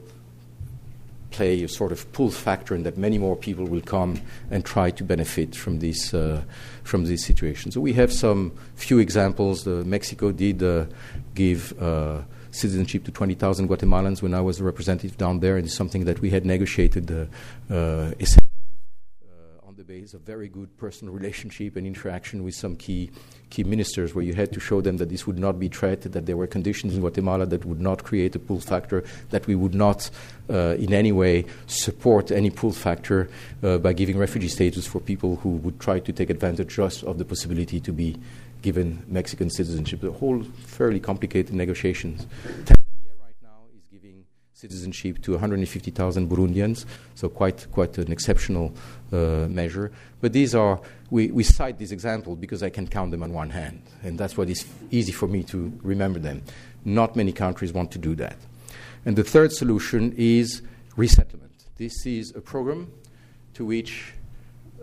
play 1.32 1.64
a 1.64 1.68
sort 1.68 1.92
of 1.92 2.12
pull 2.14 2.32
factor 2.32 2.74
and 2.74 2.86
that 2.86 2.98
many 2.98 3.18
more 3.18 3.36
people 3.36 3.66
will 3.66 3.82
come 3.82 4.22
and 4.50 4.64
try 4.64 4.90
to 4.90 5.04
benefit 5.04 5.54
from 5.54 5.80
this, 5.80 6.14
uh, 6.14 6.42
from 6.84 7.06
this 7.06 7.26
situation. 7.26 7.72
So 7.72 7.82
we 7.82 7.94
have 7.94 8.12
some 8.14 8.54
few 8.76 9.00
examples. 9.00 9.68
Uh, 9.68 9.84
Mexico 9.86 10.32
did 10.32 10.64
uh, 10.64 10.86
give 11.34 11.74
uh, 11.82 12.22
citizenship 12.52 13.04
to 13.04 13.12
20,000 13.12 13.68
Guatemalans 13.68 14.22
when 14.22 14.34
I 14.34 14.42
was 14.42 14.62
a 14.62 14.64
representative 14.64 15.18
down 15.18 15.42
there, 15.42 15.58
and 15.58 15.66
it's 15.66 15.76
something 15.76 16.06
that 16.06 16.22
we 16.22 16.30
had 16.30 16.46
negotiated 16.46 17.12
uh, 17.12 17.74
uh, 17.74 18.14
base 19.88 20.16
a 20.16 20.18
very 20.18 20.48
good 20.48 20.76
personal 20.78 21.14
relationship 21.14 21.76
and 21.76 21.86
interaction 21.86 22.44
with 22.44 22.56
some 22.56 22.76
key 22.76 23.12
key 23.52 23.64
ministers, 23.64 24.16
where 24.16 24.26
you 24.26 24.34
had 24.34 24.52
to 24.52 24.60
show 24.60 24.82
them 24.82 24.98
that 24.98 25.10
this 25.10 25.28
would 25.28 25.38
not 25.38 25.60
be 25.60 25.68
threat, 25.68 26.02
that 26.02 26.26
there 26.26 26.36
were 26.36 26.48
conditions 26.48 26.96
in 26.96 27.02
Guatemala 27.02 27.46
that 27.46 27.64
would 27.66 27.80
not 27.80 28.04
create 28.04 28.36
a 28.36 28.40
pull 28.40 28.60
factor, 28.60 29.04
that 29.30 29.46
we 29.46 29.54
would 29.54 29.76
not 29.76 30.10
uh, 30.50 30.76
in 30.80 30.92
any 30.92 31.12
way 31.12 31.46
support 31.68 32.32
any 32.32 32.50
pull 32.50 32.72
factor 32.72 33.30
uh, 33.62 33.78
by 33.78 33.94
giving 33.94 34.18
refugee 34.18 34.48
status 34.48 34.88
for 34.88 35.00
people 35.00 35.36
who 35.38 35.50
would 35.58 35.80
try 35.80 36.00
to 36.00 36.12
take 36.12 36.32
advantage 36.32 36.76
just 36.76 37.04
of 37.04 37.20
the 37.20 37.26
possibility 37.26 37.80
to 37.80 37.92
be 37.92 38.18
given 38.64 39.04
Mexican 39.08 39.52
citizenship. 39.52 40.02
The 40.02 40.12
whole 40.12 40.42
fairly 40.66 41.00
complicated 41.00 41.54
negotiations 41.54 42.26
citizenship 44.56 45.22
to 45.22 45.32
150,000 45.32 46.30
Burundians, 46.30 46.86
so 47.14 47.28
quite, 47.28 47.68
quite 47.74 47.98
an 47.98 48.10
exceptional 48.10 48.74
uh, 49.12 49.48
measure. 49.50 49.92
But 50.22 50.32
these 50.32 50.56
are, 50.56 50.80
we, 51.10 51.30
we 51.30 51.44
cite 51.44 51.78
this 51.78 51.92
example 51.92 52.38
because 52.38 52.64
I 52.64 52.70
can 52.70 52.88
count 52.88 53.12
them 53.12 53.22
on 53.22 53.34
one 53.34 53.50
hand, 53.50 53.82
and 54.02 54.18
that's 54.18 54.38
what 54.38 54.50
is 54.50 54.66
easy 54.92 55.12
for 55.12 55.28
me 55.28 55.44
to 55.44 55.78
remember 55.84 56.20
them. 56.20 56.42
Not 56.86 57.18
many 57.18 57.34
countries 57.34 57.74
want 57.74 57.92
to 57.92 57.98
do 57.98 58.16
that. 58.16 58.38
And 59.04 59.18
the 59.18 59.26
third 59.26 59.52
solution 59.52 60.14
is 60.18 60.62
resettlement. 60.96 61.52
This 61.76 62.06
is 62.06 62.34
a 62.34 62.40
program 62.40 62.94
to 63.56 63.66
which 63.66 64.14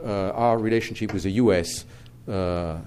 uh, 0.05 0.33
our 0.33 0.59
relationship 0.59 1.15
with 1.15 1.23
the 1.23 1.31
US 1.33 1.87
uh, 2.29 2.33
uh, 2.33 2.81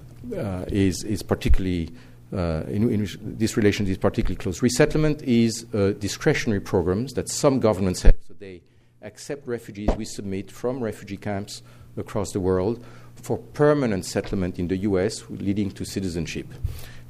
is, 0.68 1.02
is 1.02 1.24
particularly 1.24 1.90
uh, 2.32 2.62
in, 2.68 2.90
in, 2.90 3.08
this 3.20 3.56
relation 3.56 3.86
is 3.86 3.98
particularly 3.98 4.36
close. 4.36 4.62
Resettlement 4.62 5.22
is 5.22 5.66
uh, 5.72 5.92
discretionary 5.98 6.60
programs 6.60 7.14
that 7.14 7.28
some 7.28 7.60
governments 7.60 8.02
have. 8.02 8.16
So 8.26 8.34
they 8.38 8.62
accept 9.02 9.46
refugees 9.46 9.90
we 9.96 10.04
submit 10.04 10.50
from 10.50 10.82
refugee 10.82 11.16
camps 11.16 11.62
across 11.96 12.32
the 12.32 12.40
world 12.40 12.84
for 13.14 13.38
permanent 13.38 14.04
settlement 14.04 14.58
in 14.58 14.68
the 14.68 14.76
US, 14.78 15.24
leading 15.30 15.70
to 15.72 15.84
citizenship. 15.84 16.46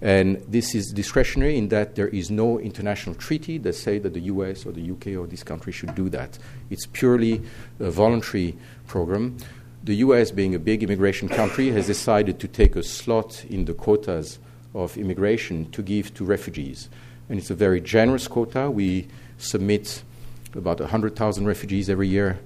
And 0.02 0.42
this 0.46 0.74
is 0.74 0.92
discretionary 0.92 1.56
in 1.56 1.68
that 1.68 1.94
there 1.94 2.08
is 2.08 2.30
no 2.30 2.60
international 2.60 3.14
treaty 3.16 3.56
that 3.58 3.72
say 3.72 3.98
that 3.98 4.12
the 4.12 4.20
US 4.20 4.66
or 4.66 4.72
the 4.72 4.90
UK 4.90 5.18
or 5.18 5.26
this 5.26 5.42
country 5.42 5.72
should 5.72 5.94
do 5.94 6.10
that. 6.10 6.38
It's 6.68 6.86
purely 6.86 7.40
a 7.80 7.90
voluntary 7.90 8.56
program. 8.86 9.38
The 9.82 9.96
US, 9.96 10.30
being 10.30 10.54
a 10.54 10.58
big 10.58 10.82
immigration 10.82 11.28
country, 11.28 11.70
has 11.70 11.86
decided 11.86 12.38
to 12.40 12.48
take 12.48 12.76
a 12.76 12.82
slot 12.82 13.44
in 13.48 13.64
the 13.64 13.72
quotas 13.72 14.38
of 14.74 14.96
immigration 14.96 15.70
to 15.72 15.82
give 15.82 16.12
to 16.14 16.24
refugees. 16.24 16.88
And 17.28 17.38
it's 17.38 17.50
a 17.50 17.54
very 17.54 17.80
generous 17.80 18.28
quota. 18.28 18.70
We 18.70 19.08
submit 19.38 20.02
about 20.54 20.80
100,000 20.80 21.46
refugees 21.46 21.90
every 21.90 22.08
year 22.08 22.38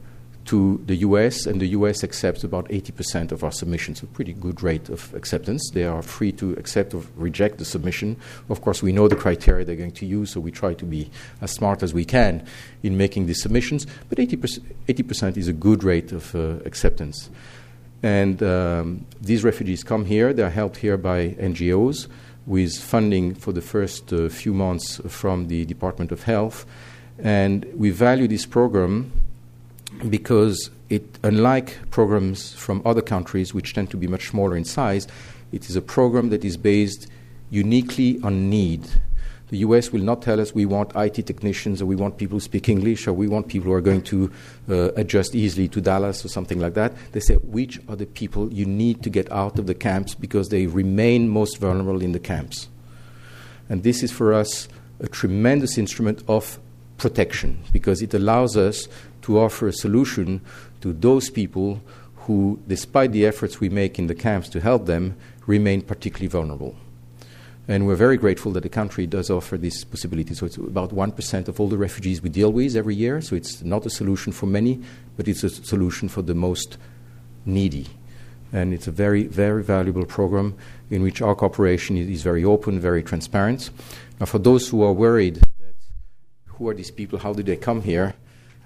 to 0.46 0.82
the 0.86 0.96
US, 0.96 1.46
and 1.46 1.60
the 1.60 1.68
US 1.68 2.02
accepts 2.02 2.42
about 2.42 2.68
80% 2.70 3.30
of 3.30 3.44
our 3.44 3.52
submissions, 3.52 4.02
a 4.02 4.06
pretty 4.06 4.32
good 4.32 4.62
rate 4.62 4.88
of 4.88 5.12
acceptance. 5.14 5.70
They 5.70 5.84
are 5.84 6.02
free 6.02 6.32
to 6.32 6.52
accept 6.54 6.94
or 6.94 7.02
reject 7.16 7.58
the 7.58 7.64
submission. 7.64 8.16
Of 8.48 8.62
course, 8.62 8.82
we 8.82 8.90
know 8.90 9.06
the 9.06 9.16
criteria 9.16 9.64
they're 9.64 9.76
going 9.76 9.92
to 9.92 10.06
use, 10.06 10.30
so 10.30 10.40
we 10.40 10.50
try 10.50 10.74
to 10.74 10.84
be 10.84 11.10
as 11.40 11.50
smart 11.52 11.82
as 11.82 11.92
we 11.94 12.04
can 12.04 12.44
in 12.82 12.96
making 12.96 13.26
these 13.26 13.42
submissions, 13.42 13.86
but 14.08 14.18
80%, 14.18 14.60
80% 14.88 15.36
is 15.36 15.46
a 15.46 15.52
good 15.52 15.84
rate 15.84 16.10
of 16.10 16.34
uh, 16.34 16.56
acceptance. 16.64 17.30
And 18.02 18.42
um, 18.42 19.06
these 19.20 19.44
refugees 19.44 19.84
come 19.84 20.06
here, 20.06 20.32
they 20.32 20.42
are 20.42 20.50
helped 20.50 20.78
here 20.78 20.96
by 20.96 21.30
NGOs 21.30 22.08
with 22.46 22.76
funding 22.78 23.34
for 23.34 23.52
the 23.52 23.60
first 23.60 24.12
uh, 24.12 24.28
few 24.28 24.54
months 24.54 25.00
from 25.08 25.48
the 25.48 25.64
Department 25.66 26.10
of 26.10 26.22
Health. 26.22 26.64
And 27.18 27.66
we 27.74 27.90
value 27.90 28.26
this 28.26 28.46
program 28.46 29.12
because 30.08 30.70
it, 30.88 31.18
unlike 31.22 31.90
programs 31.90 32.54
from 32.54 32.80
other 32.84 33.02
countries, 33.02 33.52
which 33.52 33.74
tend 33.74 33.90
to 33.90 33.96
be 33.96 34.06
much 34.06 34.28
smaller 34.28 34.56
in 34.56 34.64
size, 34.64 35.06
it 35.52 35.68
is 35.68 35.76
a 35.76 35.82
program 35.82 36.30
that 36.30 36.44
is 36.44 36.56
based 36.56 37.06
uniquely 37.50 38.20
on 38.22 38.48
need 38.48 38.88
the 39.50 39.58
US 39.58 39.92
will 39.92 40.02
not 40.02 40.22
tell 40.22 40.40
us 40.40 40.54
we 40.54 40.64
want 40.64 40.92
IT 40.94 41.26
technicians 41.26 41.82
or 41.82 41.86
we 41.86 41.96
want 41.96 42.18
people 42.18 42.36
who 42.36 42.40
speak 42.40 42.68
English 42.68 43.08
or 43.08 43.12
we 43.12 43.26
want 43.26 43.48
people 43.48 43.70
who 43.70 43.74
are 43.74 43.80
going 43.80 44.02
to 44.02 44.30
uh, 44.68 44.92
adjust 44.92 45.34
easily 45.34 45.66
to 45.68 45.80
Dallas 45.80 46.24
or 46.24 46.28
something 46.28 46.60
like 46.60 46.74
that. 46.74 46.92
They 47.10 47.18
say, 47.20 47.34
which 47.34 47.80
are 47.88 47.96
the 47.96 48.06
people 48.06 48.52
you 48.52 48.64
need 48.64 49.02
to 49.02 49.10
get 49.10 49.30
out 49.32 49.58
of 49.58 49.66
the 49.66 49.74
camps 49.74 50.14
because 50.14 50.50
they 50.50 50.68
remain 50.68 51.28
most 51.28 51.58
vulnerable 51.58 52.00
in 52.00 52.12
the 52.12 52.20
camps? 52.20 52.68
And 53.68 53.82
this 53.82 54.04
is 54.04 54.12
for 54.12 54.32
us 54.32 54.68
a 55.00 55.08
tremendous 55.08 55.76
instrument 55.76 56.22
of 56.28 56.60
protection 56.96 57.58
because 57.72 58.02
it 58.02 58.14
allows 58.14 58.56
us 58.56 58.86
to 59.22 59.40
offer 59.40 59.66
a 59.66 59.72
solution 59.72 60.40
to 60.80 60.92
those 60.92 61.28
people 61.28 61.82
who, 62.14 62.60
despite 62.68 63.10
the 63.10 63.26
efforts 63.26 63.58
we 63.58 63.68
make 63.68 63.98
in 63.98 64.06
the 64.06 64.14
camps 64.14 64.48
to 64.50 64.60
help 64.60 64.86
them, 64.86 65.16
remain 65.46 65.82
particularly 65.82 66.28
vulnerable. 66.28 66.76
And 67.70 67.86
we're 67.86 67.94
very 67.94 68.16
grateful 68.16 68.50
that 68.54 68.64
the 68.64 68.68
country 68.68 69.06
does 69.06 69.30
offer 69.30 69.56
this 69.56 69.84
possibility. 69.84 70.34
So 70.34 70.44
it's 70.44 70.56
about 70.56 70.90
1% 70.90 71.46
of 71.46 71.60
all 71.60 71.68
the 71.68 71.78
refugees 71.78 72.20
we 72.20 72.28
deal 72.28 72.52
with 72.52 72.74
every 72.74 72.96
year. 72.96 73.20
So 73.20 73.36
it's 73.36 73.62
not 73.62 73.86
a 73.86 73.90
solution 73.90 74.32
for 74.32 74.46
many, 74.46 74.82
but 75.16 75.28
it's 75.28 75.44
a 75.44 75.50
solution 75.50 76.08
for 76.08 76.20
the 76.20 76.34
most 76.34 76.78
needy. 77.46 77.86
And 78.52 78.74
it's 78.74 78.88
a 78.88 78.90
very, 78.90 79.22
very 79.22 79.62
valuable 79.62 80.04
program 80.04 80.56
in 80.90 81.00
which 81.04 81.22
our 81.22 81.36
cooperation 81.36 81.96
is 81.96 82.24
very 82.24 82.44
open, 82.44 82.80
very 82.80 83.04
transparent. 83.04 83.70
Now, 84.18 84.26
for 84.26 84.40
those 84.40 84.68
who 84.68 84.82
are 84.82 84.92
worried 84.92 85.36
that 85.36 85.74
who 86.46 86.68
are 86.68 86.74
these 86.74 86.90
people, 86.90 87.20
how 87.20 87.34
did 87.34 87.46
they 87.46 87.56
come 87.56 87.82
here, 87.82 88.14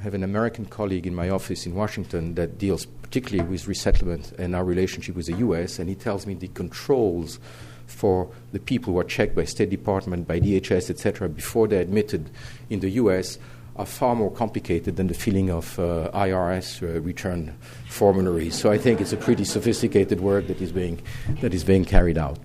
I 0.00 0.02
have 0.02 0.14
an 0.14 0.24
American 0.24 0.64
colleague 0.64 1.06
in 1.06 1.14
my 1.14 1.28
office 1.28 1.66
in 1.66 1.74
Washington 1.74 2.36
that 2.36 2.56
deals 2.56 2.86
particularly 2.86 3.46
with 3.50 3.68
resettlement 3.68 4.32
and 4.38 4.56
our 4.56 4.64
relationship 4.64 5.14
with 5.14 5.26
the 5.26 5.36
US, 5.36 5.78
and 5.78 5.90
he 5.90 5.94
tells 5.94 6.26
me 6.26 6.32
the 6.32 6.48
controls 6.48 7.38
for 7.86 8.30
the 8.54 8.60
people 8.60 8.92
who 8.92 9.00
are 9.00 9.04
checked 9.04 9.34
by 9.34 9.44
State 9.44 9.68
Department, 9.68 10.28
by 10.28 10.38
DHS, 10.38 10.88
etc., 10.88 11.28
before 11.28 11.66
they're 11.66 11.82
admitted 11.82 12.30
in 12.70 12.78
the 12.78 12.90
U.S. 12.90 13.36
are 13.74 13.84
far 13.84 14.14
more 14.14 14.30
complicated 14.30 14.94
than 14.94 15.08
the 15.08 15.14
filling 15.14 15.50
of 15.50 15.76
uh, 15.80 16.08
IRS 16.14 16.80
uh, 16.80 17.00
return 17.00 17.52
formularies. 17.88 18.54
So 18.54 18.70
I 18.70 18.78
think 18.78 19.00
it's 19.00 19.12
a 19.12 19.16
pretty 19.16 19.44
sophisticated 19.44 20.20
work 20.20 20.46
that 20.46 20.60
is 20.60 20.70
being 20.70 21.02
that 21.40 21.52
is 21.52 21.64
being 21.64 21.84
carried 21.84 22.16
out. 22.16 22.38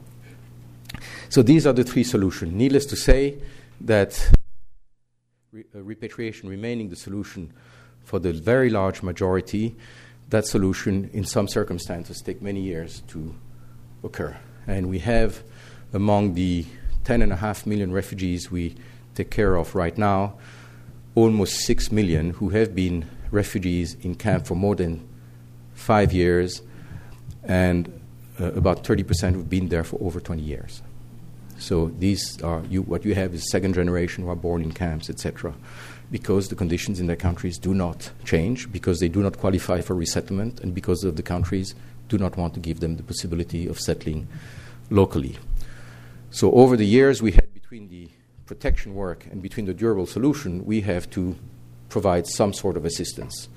So 1.30 1.44
these 1.44 1.68
are 1.68 1.74
the 1.74 1.84
three 1.84 2.04
solutions. 2.04 2.54
Needless 2.54 2.88
to 2.88 2.96
say, 2.96 3.38
that 3.82 4.32
re- 5.52 5.66
uh, 5.76 5.82
repatriation 5.84 6.50
remaining 6.50 6.90
the 6.90 6.96
solution 6.96 7.54
for 8.04 8.18
the 8.18 8.34
very 8.34 8.72
large 8.72 9.04
majority, 9.04 9.76
that 10.30 10.48
solution 10.48 11.12
in 11.14 11.24
some 11.24 11.48
circumstances 11.48 12.20
take 12.20 12.42
many 12.42 12.62
years 12.62 13.04
to 13.10 13.36
occur. 14.04 14.36
And 14.66 14.90
we 14.90 15.00
have 15.00 15.44
among 15.94 16.34
the 16.34 16.66
10.5 17.06 17.66
million 17.66 17.92
refugees 17.92 18.52
we 18.52 18.76
take 19.16 19.32
care 19.32 19.56
of 19.56 19.76
right 19.76 19.98
now, 19.98 20.34
almost 21.16 21.66
6 21.66 21.92
million 21.92 22.32
who 22.32 22.50
have 22.50 22.76
been 22.76 23.06
refugees 23.32 23.96
in 24.02 24.16
camp 24.16 24.46
for 24.46 24.56
more 24.56 24.76
than 24.76 25.08
five 25.74 26.14
years, 26.14 26.62
and 27.44 27.92
uh, 28.40 28.52
about 28.54 28.84
30% 28.84 29.34
who've 29.34 29.50
been 29.50 29.70
there 29.70 29.84
for 29.84 29.98
over 30.02 30.20
20 30.20 30.42
years. 30.42 30.82
So 31.58 31.88
these 32.00 32.42
are 32.42 32.64
you, 32.70 32.84
what 32.84 33.04
you 33.04 33.16
have 33.16 33.34
is 33.34 33.50
second 33.52 33.74
generation 33.74 34.24
who 34.24 34.30
are 34.30 34.36
born 34.36 34.62
in 34.62 34.72
camps, 34.72 35.10
etc. 35.10 35.54
Because 36.10 36.48
the 36.48 36.56
conditions 36.56 37.00
in 37.00 37.08
their 37.08 37.18
countries 37.18 37.58
do 37.58 37.74
not 37.74 38.12
change, 38.24 38.72
because 38.72 39.00
they 39.00 39.10
do 39.10 39.22
not 39.22 39.38
qualify 39.38 39.82
for 39.82 39.94
resettlement, 39.94 40.62
and 40.62 40.74
because 40.74 41.04
of 41.04 41.18
the 41.18 41.24
countries 41.24 41.76
do 42.08 42.18
not 42.18 42.38
want 42.38 42.54
to 42.54 42.60
give 42.60 42.80
them 42.80 42.96
the 42.96 43.04
possibility 43.04 43.68
of 43.68 43.80
settling 43.80 44.28
locally. 44.90 45.38
So 46.32 46.52
over 46.52 46.78
the 46.78 46.86
years, 46.86 47.22
we 47.22 47.32
had 47.32 47.54
between 47.54 47.90
the 47.90 48.10
protection 48.46 48.94
work 48.94 49.26
and 49.32 49.42
between 49.42 49.66
the 49.66 49.74
durable 49.74 50.06
solution, 50.06 50.66
we 50.66 50.82
have 50.82 51.10
to 51.12 51.36
provide 51.90 52.28
some 52.28 52.54
sort 52.54 52.78
of 52.78 52.86
assistance. 52.86 53.50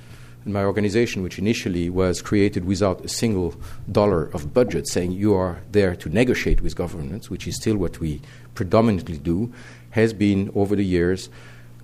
And 0.44 0.52
my 0.52 0.64
organization, 0.64 1.22
which 1.22 1.38
initially 1.38 1.90
was 1.90 2.22
created 2.22 2.64
without 2.64 3.04
a 3.04 3.08
single 3.08 3.54
dollar 3.90 4.24
of 4.34 4.52
budget, 4.52 4.88
saying 4.88 5.12
you 5.12 5.34
are 5.34 5.62
there 5.70 5.94
to 5.96 6.08
negotiate 6.08 6.62
with 6.62 6.74
governments, 6.74 7.30
which 7.30 7.46
is 7.46 7.56
still 7.56 7.76
what 7.76 8.00
we 8.00 8.20
predominantly 8.54 9.18
do, 9.18 9.52
has 9.90 10.12
been 10.12 10.50
over 10.54 10.74
the 10.74 10.84
years 10.84 11.28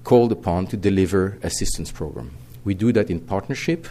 called 0.05 0.33
upon 0.33 0.67
to 0.69 0.77
deliver 0.77 1.39
assistance 1.43 1.93
program. 1.93 2.31
We 2.65 2.75
do 2.75 2.93
that 2.93 3.11
in 3.11 3.21
partnership 3.21 3.89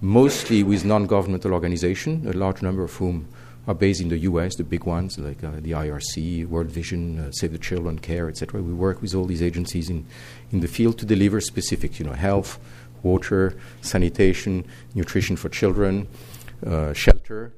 mostly 0.00 0.62
with 0.62 0.84
non-governmental 0.84 1.52
organizations, 1.52 2.26
a 2.26 2.32
large 2.32 2.62
number 2.62 2.82
of 2.82 2.94
whom 2.94 3.28
are 3.70 3.74
based 3.74 4.00
in 4.00 4.08
the 4.08 4.18
U.S., 4.18 4.56
the 4.56 4.64
big 4.64 4.84
ones 4.84 5.16
like 5.16 5.44
uh, 5.44 5.52
the 5.60 5.70
IRC, 5.70 6.48
World 6.48 6.66
Vision, 6.66 7.20
uh, 7.20 7.30
Save 7.30 7.52
the 7.52 7.58
Children, 7.58 8.00
CARE, 8.00 8.28
etc. 8.28 8.60
We 8.60 8.74
work 8.74 9.00
with 9.00 9.14
all 9.14 9.26
these 9.26 9.42
agencies 9.42 9.88
in, 9.88 10.06
in 10.50 10.58
the 10.58 10.66
field 10.66 10.98
to 10.98 11.06
deliver 11.06 11.40
specific, 11.40 12.00
you 12.00 12.04
know, 12.04 12.12
health, 12.12 12.58
water, 13.04 13.56
sanitation, 13.80 14.66
nutrition 14.96 15.36
for 15.36 15.48
children, 15.48 16.08
uh, 16.66 16.92
shelter. 16.94 17.52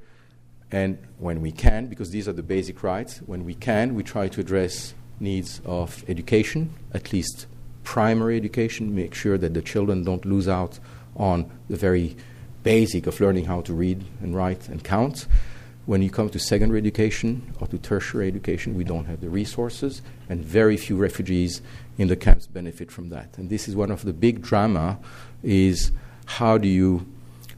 And 0.71 0.99
when 1.19 1.41
we 1.41 1.51
can, 1.51 1.87
because 1.87 2.11
these 2.11 2.29
are 2.29 2.35
the 2.35 2.43
basic 2.43 2.83
rights, 2.83 3.19
when 3.25 3.47
we 3.47 3.55
can, 3.55 3.95
we 3.95 4.03
try 4.03 4.29
to 4.29 4.41
address 4.41 4.93
needs 5.19 5.63
of 5.65 6.05
education, 6.09 6.75
at 6.93 7.15
least 7.15 7.47
primary 7.85 8.37
education, 8.37 8.95
make 8.95 9.15
sure 9.15 9.39
that 9.39 9.55
the 9.55 9.63
children 9.63 10.05
don't 10.05 10.27
lose 10.27 10.47
out 10.47 10.79
on 11.17 11.51
the 11.71 11.77
very 11.77 12.17
basic 12.63 13.07
of 13.07 13.19
learning 13.19 13.47
how 13.47 13.63
to 13.63 13.73
read 13.73 14.05
and 14.21 14.37
write 14.37 14.69
and 14.69 14.85
count. 14.85 15.27
When 15.85 16.01
you 16.01 16.11
come 16.11 16.29
to 16.31 16.39
secondary 16.39 16.79
education 16.79 17.55
or 17.59 17.67
to 17.67 17.77
tertiary 17.77 18.29
education, 18.29 18.77
we 18.77 18.85
don't 18.85 19.07
have 19.07 19.21
the 19.21 19.29
resources, 19.29 20.01
and 20.29 20.45
very 20.45 20.77
few 20.77 20.97
refugees 20.97 21.61
in 21.99 22.07
the 22.07 22.15
camps 22.15 22.47
benefit 22.47 22.93
from 22.93 23.09
that. 23.09 23.37
And 23.37 23.51
this 23.51 23.67
is 23.69 23.75
one 23.75 23.91
of 23.91 24.05
the 24.05 24.13
big 24.13 24.43
drama: 24.43 24.99
is 25.43 25.91
how 26.25 26.57
do 26.57 26.69
you 26.69 27.07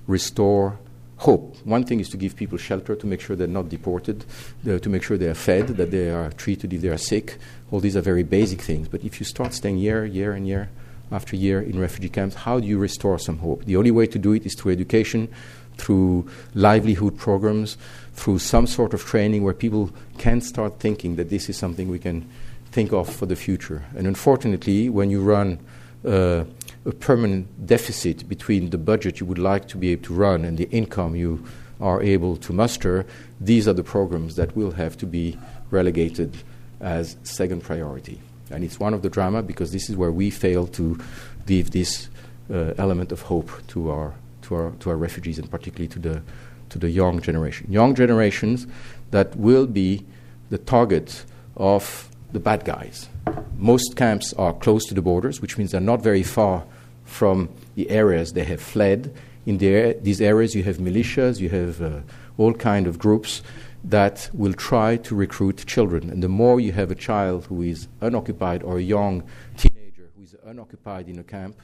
restore 0.07 0.79
hope? 1.19 1.57
One 1.65 1.85
thing 1.85 2.01
is 2.01 2.09
to 2.11 2.17
give 2.17 2.35
people 2.35 2.57
shelter, 2.57 2.97
to 2.97 3.07
make 3.07 3.21
sure 3.21 3.37
they're 3.37 3.47
not 3.47 3.69
deported, 3.69 4.25
to 4.65 4.89
make 4.89 5.03
sure 5.03 5.19
they 5.19 5.29
are 5.29 5.35
fed, 5.35 5.69
that 5.69 5.91
they 5.91 6.11
are 6.11 6.31
treated 6.31 6.73
if 6.73 6.81
they 6.81 6.89
are 6.89 6.97
sick. 6.97 7.37
All 7.71 7.81
these 7.81 7.97
are 7.97 8.01
very 8.01 8.23
basic 8.23 8.63
things. 8.63 8.89
But 8.89 9.05
if 9.05 9.21
you 9.21 9.27
start 9.27 9.53
staying 9.53 9.79
year, 9.79 10.07
year, 10.07 10.33
and 10.33 10.47
year 10.49 10.71
after 11.13 11.37
year 11.37 11.61
in 11.61 11.79
refugee 11.79 12.09
camps, 12.09 12.37
how 12.37 12.59
do 12.59 12.67
you 12.67 12.79
restore 12.79 13.19
some 13.19 13.39
hope? 13.39 13.67
The 13.67 13.77
only 13.77 13.91
way 13.91 14.07
to 14.07 14.19
do 14.19 14.33
it 14.33 14.47
is 14.47 14.55
through 14.55 14.73
education, 14.73 15.29
through 15.77 16.27
livelihood 16.55 17.19
programs, 17.19 17.77
through 18.15 18.39
some 18.39 18.67
sort 18.67 18.95
of 18.95 19.05
training 19.05 19.43
where 19.43 19.55
people 19.55 19.91
can 20.19 20.41
start 20.41 20.81
thinking 20.81 21.17
that 21.17 21.31
this 21.31 21.49
is 21.49 21.57
something 21.57 21.89
we 21.89 21.99
can 21.99 22.29
think 22.71 22.93
of 22.93 23.09
for 23.09 23.27
the 23.27 23.37
future. 23.37 23.85
And 23.97 24.07
unfortunately, 24.07 24.89
when 24.89 25.11
you 25.11 25.21
run 25.23 25.59
uh, 26.05 26.45
a 26.85 26.93
permanent 26.93 27.67
deficit 27.67 28.29
between 28.29 28.71
the 28.71 28.79
budget 28.79 29.21
you 29.21 29.27
would 29.27 29.39
like 29.39 29.69
to 29.69 29.77
be 29.77 29.91
able 29.91 30.03
to 30.05 30.15
run 30.15 30.45
and 30.45 30.59
the 30.59 30.69
income 30.71 31.17
you 31.17 31.45
are 31.81 32.03
able 32.03 32.37
to 32.37 32.53
muster, 32.53 33.07
these 33.41 33.67
are 33.67 33.73
the 33.73 33.85
programs 33.85 34.37
that 34.37 34.57
will 34.57 34.73
have 34.73 34.97
to 34.99 35.07
be 35.07 35.39
relegated 35.71 36.37
as 36.81 37.17
second 37.23 37.63
priority. 37.63 38.21
And 38.51 38.63
it's 38.63 38.79
one 38.79 38.95
of 38.95 39.03
the 39.03 39.09
drama 39.09 39.43
because 39.43 39.73
this 39.73 39.89
is 39.89 39.97
where 39.97 40.13
we 40.13 40.31
fail 40.31 40.67
to 40.69 40.99
give 41.47 41.71
this 41.71 42.09
uh, 42.53 42.75
element 42.77 43.11
of 43.11 43.23
hope 43.23 43.51
to 43.69 43.91
our, 43.91 44.15
to, 44.43 44.55
our, 44.55 44.71
to 44.81 44.91
our 44.91 44.97
refugees 44.97 45.39
and 45.39 45.51
particularly 45.51 45.89
to 45.89 45.99
the, 45.99 46.23
to 46.75 46.79
the 46.81 46.91
young 46.91 47.21
generation. 47.21 47.71
Young 47.71 47.95
generations 47.95 48.67
that 49.13 49.35
will 49.37 49.67
be 49.67 50.05
the 50.51 50.59
target 50.59 51.25
of 51.57 52.09
the 52.33 52.41
bad 52.41 52.65
guys. 52.65 53.09
Most 53.57 53.95
camps 53.95 54.33
are 54.35 54.53
close 54.53 54.85
to 54.87 54.95
the 54.95 55.01
borders, 55.01 55.41
which 55.41 55.57
means 55.57 55.71
they're 55.71 55.81
not 55.81 56.03
very 56.03 56.25
far 56.25 56.65
from 57.05 57.49
the 57.77 57.89
areas 57.91 58.33
they 58.33 58.43
have 58.43 58.61
fled. 58.61 59.15
In 59.47 59.59
the, 59.59 59.97
these 60.03 60.21
areas, 60.21 60.57
you 60.57 60.65
have 60.65 60.79
militias, 60.79 61.39
you 61.39 61.49
have 61.51 61.81
uh, 61.81 62.01
all 62.39 62.53
kind 62.53 62.89
of 62.89 62.99
groups 62.99 63.41
that 63.85 64.29
will 64.35 64.55
try 64.55 64.97
to 64.97 65.15
recruit 65.15 65.65
children. 65.67 66.11
And 66.11 66.25
the 66.25 66.29
more 66.29 66.59
you 66.59 66.73
have 66.73 66.91
a 66.91 66.97
child 66.97 67.47
who 67.47 67.63
is 67.63 67.87
unoccupied 68.01 68.65
or 68.65 68.79
a 68.79 68.83
young 68.83 69.23
teenager 69.57 70.11
who 70.17 70.25
is 70.25 70.35
unoccupied 70.45 71.09
in 71.09 71.21
a 71.21 71.25
camp, 71.25 71.55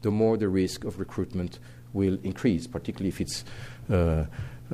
the 0.00 0.10
more 0.10 0.38
the 0.38 0.48
risk 0.48 0.84
of 0.84 0.98
recruitment 0.98 1.58
will 1.94 2.18
increase, 2.22 2.66
particularly 2.66 3.08
if 3.08 3.20
it's 3.20 3.44
uh, 3.90 4.24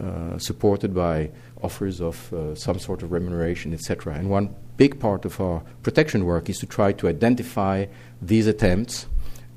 uh, 0.01 0.39
supported 0.39 0.95
by 0.95 1.31
offers 1.63 2.01
of 2.01 2.33
uh, 2.33 2.55
some 2.55 2.79
sort 2.79 3.03
of 3.03 3.13
remuneration, 3.13 3.73
etc. 3.73 4.15
And 4.15 4.31
one 4.31 4.55
big 4.77 5.01
part 5.01 5.25
of 5.25 5.41
our 5.41 5.63
protection 5.83 6.25
work 6.25 6.49
is 6.49 6.59
to 6.59 6.67
try 6.67 6.93
to 6.93 7.09
identify 7.09 7.87
these 8.23 8.47
attempts 8.47 9.07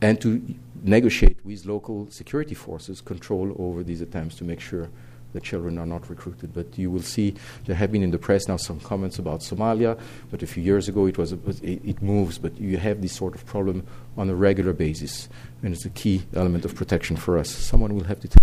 and 0.01 0.19
to 0.21 0.43
negotiate 0.83 1.37
with 1.45 1.65
local 1.65 2.09
security 2.09 2.55
forces 2.55 2.99
control 2.99 3.55
over 3.57 3.83
these 3.83 4.01
attempts 4.01 4.35
to 4.35 4.43
make 4.43 4.59
sure 4.59 4.89
the 5.33 5.39
children 5.39 5.77
are 5.77 5.85
not 5.85 6.09
recruited. 6.09 6.53
But 6.53 6.77
you 6.77 6.91
will 6.91 7.01
see 7.01 7.35
there 7.65 7.75
have 7.75 7.91
been 7.91 8.03
in 8.03 8.11
the 8.11 8.17
press 8.17 8.47
now 8.47 8.57
some 8.57 8.79
comments 8.79 9.19
about 9.19 9.41
Somalia, 9.41 9.99
but 10.31 10.43
a 10.43 10.47
few 10.47 10.63
years 10.63 10.87
ago 10.87 11.05
it 11.07 11.17
was 11.17 11.33
a, 11.33 11.39
it, 11.63 12.01
moves. 12.01 12.37
But 12.37 12.59
you 12.59 12.77
have 12.77 13.01
this 13.01 13.13
sort 13.13 13.35
of 13.35 13.45
problem 13.45 13.85
on 14.17 14.29
a 14.29 14.35
regular 14.35 14.73
basis, 14.73 15.29
and 15.61 15.73
it's 15.73 15.85
a 15.85 15.89
key 15.89 16.23
element 16.35 16.65
of 16.65 16.75
protection 16.75 17.15
for 17.15 17.37
us. 17.37 17.49
Someone 17.49 17.95
will 17.95 18.05
have 18.05 18.19
to. 18.21 18.42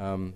Um, 0.00 0.34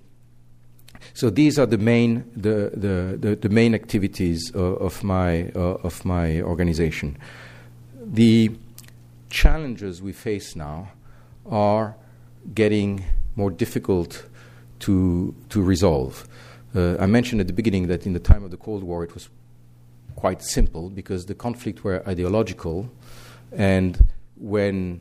so 1.15 1.31
these 1.31 1.59
are 1.59 1.67
the 1.67 1.79
main 1.79 2.31
the 2.37 2.71
the, 2.75 3.17
the, 3.19 3.37
the 3.37 3.49
main 3.49 3.75
activities 3.75 4.53
uh, 4.55 4.59
of 4.59 5.03
my 5.03 5.49
uh, 5.57 5.79
of 5.83 6.05
my 6.05 6.43
organization. 6.43 7.17
The 8.05 8.51
challenges 9.31 10.03
we 10.03 10.13
face 10.13 10.55
now 10.55 10.93
are 11.47 11.97
getting 12.55 13.05
more 13.37 13.51
difficult 13.51 14.27
to, 14.81 15.35
to 15.49 15.63
resolve. 15.63 16.29
Uh, 16.75 16.97
I 16.99 17.07
mentioned 17.07 17.41
at 17.41 17.47
the 17.47 17.53
beginning 17.53 17.87
that 17.89 18.07
in 18.07 18.13
the 18.13 18.21
time 18.21 18.45
of 18.45 18.51
the 18.51 18.57
Cold 18.57 18.85
War 18.85 19.03
it 19.03 19.15
was 19.15 19.29
quite 20.15 20.43
simple 20.43 20.91
because 20.91 21.27
the 21.27 21.35
conflicts 21.35 21.83
were 21.83 22.07
ideological, 22.07 22.91
and 23.53 24.07
when 24.37 25.01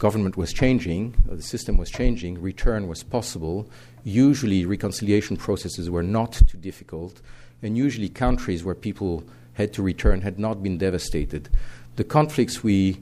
government 0.00 0.36
was 0.36 0.52
changing, 0.52 1.14
the 1.26 1.42
system 1.42 1.76
was 1.76 1.90
changing, 1.90 2.40
return 2.40 2.88
was 2.88 3.02
possible. 3.04 3.68
Usually, 4.02 4.64
reconciliation 4.64 5.36
processes 5.36 5.88
were 5.90 6.02
not 6.02 6.32
too 6.32 6.58
difficult, 6.58 7.20
and 7.62 7.76
usually, 7.76 8.08
countries 8.08 8.64
where 8.64 8.74
people 8.74 9.22
had 9.52 9.72
to 9.74 9.82
return 9.82 10.22
had 10.22 10.38
not 10.38 10.62
been 10.62 10.78
devastated. 10.78 11.50
The 11.96 12.04
conflicts 12.04 12.64
we 12.64 12.98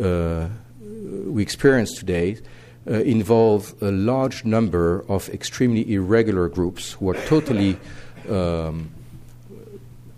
uh, 0.00 0.48
we 1.26 1.42
experience 1.42 1.92
today 1.94 2.36
uh, 2.86 3.00
involve 3.16 3.74
a 3.80 3.90
large 3.90 4.44
number 4.44 5.04
of 5.08 5.30
extremely 5.30 5.94
irregular 5.94 6.48
groups 6.50 6.92
who 6.92 7.08
are 7.08 7.20
totally 7.26 7.78
um, 8.28 8.90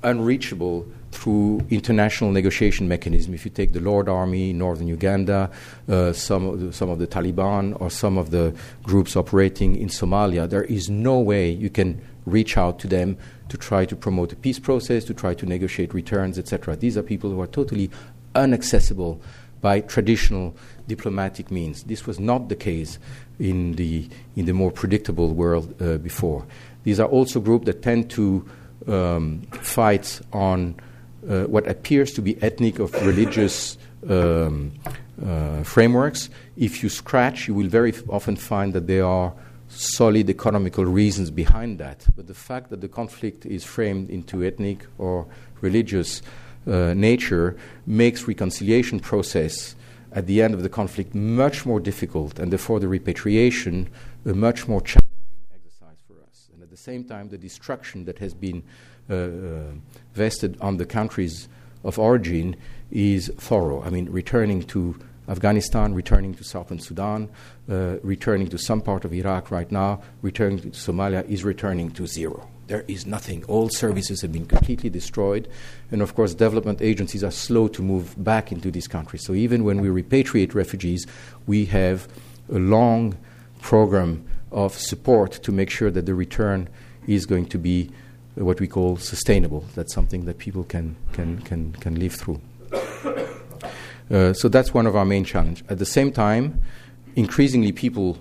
unreachable 0.03 0.87
through 1.17 1.67
international 1.71 2.31
negotiation 2.31 2.87
mechanism. 2.89 3.33
If 3.33 3.45
you 3.45 3.51
take 3.51 3.73
the 3.73 3.81
Lord 3.81 4.09
Army, 4.09 4.51
in 4.51 4.59
northern 4.59 4.87
Uganda, 4.87 5.51
uh, 5.89 6.13
some, 6.13 6.47
of 6.47 6.61
the, 6.61 6.73
some 6.73 6.91
of 6.91 6.99
the 6.99 7.07
Taliban, 7.07 7.81
or 7.81 7.91
some 7.91 8.19
of 8.19 8.31
the 8.31 8.55
groups 8.83 9.17
operating 9.17 9.77
in 9.77 9.89
Somalia, 9.89 10.49
there 10.49 10.65
is 10.65 10.91
no 10.91 11.19
way 11.19 11.51
you 11.51 11.71
can 11.71 12.01
reach 12.27 12.59
out 12.59 12.79
to 12.81 12.87
them 12.87 13.17
to 13.49 13.57
try 13.57 13.87
to 13.87 13.97
promote 13.97 14.33
a 14.33 14.37
peace 14.37 14.59
process, 14.59 15.05
to 15.05 15.15
try 15.15 15.33
to 15.33 15.47
negotiate 15.47 15.95
returns, 15.95 16.39
etc. 16.39 16.77
These 16.77 16.99
are 16.99 17.03
people 17.03 17.31
who 17.31 17.41
are 17.41 17.47
totally 17.47 17.91
inaccessible 18.35 19.21
by 19.63 19.81
traditional 19.81 20.55
diplomatic 20.87 21.51
means. 21.51 21.85
This 21.85 22.07
was 22.07 22.21
not 22.21 22.49
the 22.49 22.57
case 22.57 22.99
in 23.39 23.73
the, 23.73 24.09
in 24.37 24.45
the 24.45 24.53
more 24.53 24.71
predictable 24.71 25.33
world 25.33 25.81
uh, 25.81 25.97
before. 25.99 26.47
These 26.85 27.01
are 27.01 27.09
also 27.09 27.41
groups 27.41 27.67
that 27.67 27.83
tend 27.83 28.11
to 28.11 28.47
um, 28.87 29.43
fight 29.53 30.21
on 30.33 30.77
uh, 31.29 31.45
what 31.45 31.67
appears 31.67 32.13
to 32.13 32.23
be 32.23 32.41
ethnic 32.43 32.81
or 32.81 32.87
religious 33.03 33.79
um, 34.09 34.73
uh, 35.25 35.63
frameworks. 35.63 36.31
If 36.57 36.83
you 36.83 36.89
scratch, 36.89 37.49
you 37.49 37.55
will 37.55 37.69
very 37.69 37.93
often 38.09 38.37
find 38.37 38.73
that 38.75 38.87
there 38.87 39.05
are 39.05 39.33
solid 39.69 40.31
economical 40.31 40.85
reasons 40.85 41.31
behind 41.31 41.79
that. 41.79 42.07
But 42.15 42.27
the 42.27 42.35
fact 42.35 42.71
that 42.71 42.81
the 42.81 42.89
conflict 42.89 43.47
is 43.47 43.65
framed 43.65 44.11
into 44.11 44.45
ethnic 44.45 44.87
or 44.99 45.27
religious 45.61 46.23
uh, 46.67 46.95
nature 46.95 47.57
makes 47.87 48.27
reconciliation 48.27 49.01
process 49.01 49.75
at 50.13 50.27
the 50.27 50.43
end 50.43 50.55
of 50.55 50.63
the 50.63 50.69
conflict 50.69 51.15
much 51.15 51.67
more 51.67 51.81
difficult 51.81 52.39
and 52.39 52.51
therefore 52.51 52.81
the 52.81 52.89
repatriation 52.89 53.89
a 54.25 54.35
much 54.35 54.67
more 54.67 54.81
challenging 54.81 55.07
exercise 55.55 55.99
for 56.07 56.15
us. 56.29 56.49
And 56.53 56.63
at 56.63 56.71
the 56.71 56.77
same 56.77 57.05
time, 57.05 57.29
the 57.29 57.39
destruction 57.39 58.05
that 58.07 58.19
has 58.19 58.35
been 58.35 58.63
vested 59.09 60.57
on 60.61 60.77
the 60.77 60.87
countries 60.87 61.49
of 61.85 61.99
origin 61.99 62.57
is 62.91 63.31
thorough. 63.37 63.83
I 63.83 63.91
mean, 63.91 64.11
returning 64.11 64.63
to 64.65 64.99
Afghanistan, 65.29 65.95
returning 65.95 66.35
to 66.35 66.45
Southern 66.45 66.79
Sudan, 66.79 67.29
uh, 67.69 67.97
returning 68.03 68.49
to 68.49 68.59
some 68.59 68.81
part 68.81 69.05
of 69.05 69.13
Iraq 69.13 69.51
right 69.51 69.71
now, 69.73 70.01
returning 70.23 70.59
to 70.61 70.69
Somalia 70.71 71.29
is 71.29 71.45
returning 71.45 71.91
to 71.93 72.07
zero 72.07 72.49
there 72.67 72.85
is 72.89 73.07
nothing. 73.07 73.45
All 73.45 73.69
services 73.69 74.23
have 74.23 74.33
been 74.33 74.47
completely 74.47 74.91
destroyed. 74.91 75.49
And 75.91 76.03
of 76.03 76.15
course, 76.15 76.35
development 76.35 76.83
agencies 76.83 77.23
are 77.23 77.31
slow 77.31 77.69
to 77.69 77.83
move 77.83 78.23
back 78.23 78.53
into 78.53 78.71
these 78.71 78.89
countries. 78.89 79.25
So 79.25 79.35
even 79.35 79.65
when 79.65 79.81
we 79.81 80.03
repatriate 80.03 80.55
refugees, 80.55 81.07
we 81.47 81.67
have 81.67 82.09
a 82.51 82.59
long 82.59 83.17
program 83.61 84.25
of 84.51 84.75
support 84.75 85.33
to 85.33 85.53
make 85.53 85.71
sure 85.71 85.91
that 85.91 86.07
the 86.07 86.15
return 86.15 86.69
is 87.07 87.27
going 87.27 87.47
to 87.47 87.59
be 87.59 87.91
what 88.37 88.61
we 88.61 88.69
call 88.69 88.97
sustainable. 88.97 89.65
That's 89.75 89.93
something 89.95 90.25
that 90.27 90.39
people 90.39 90.65
can, 90.65 90.97
can, 91.13 91.41
can, 91.41 91.73
can 91.73 91.99
live 91.99 92.15
through. 92.15 92.41
Uh, 94.11 94.33
so 94.33 94.49
that's 94.49 94.73
one 94.73 94.87
of 94.87 94.95
our 94.95 95.05
main 95.05 95.25
challenges. 95.25 95.65
At 95.69 95.79
the 95.79 95.87
same 95.87 96.13
time, 96.13 96.61
increasingly 97.17 97.73
people 97.73 98.19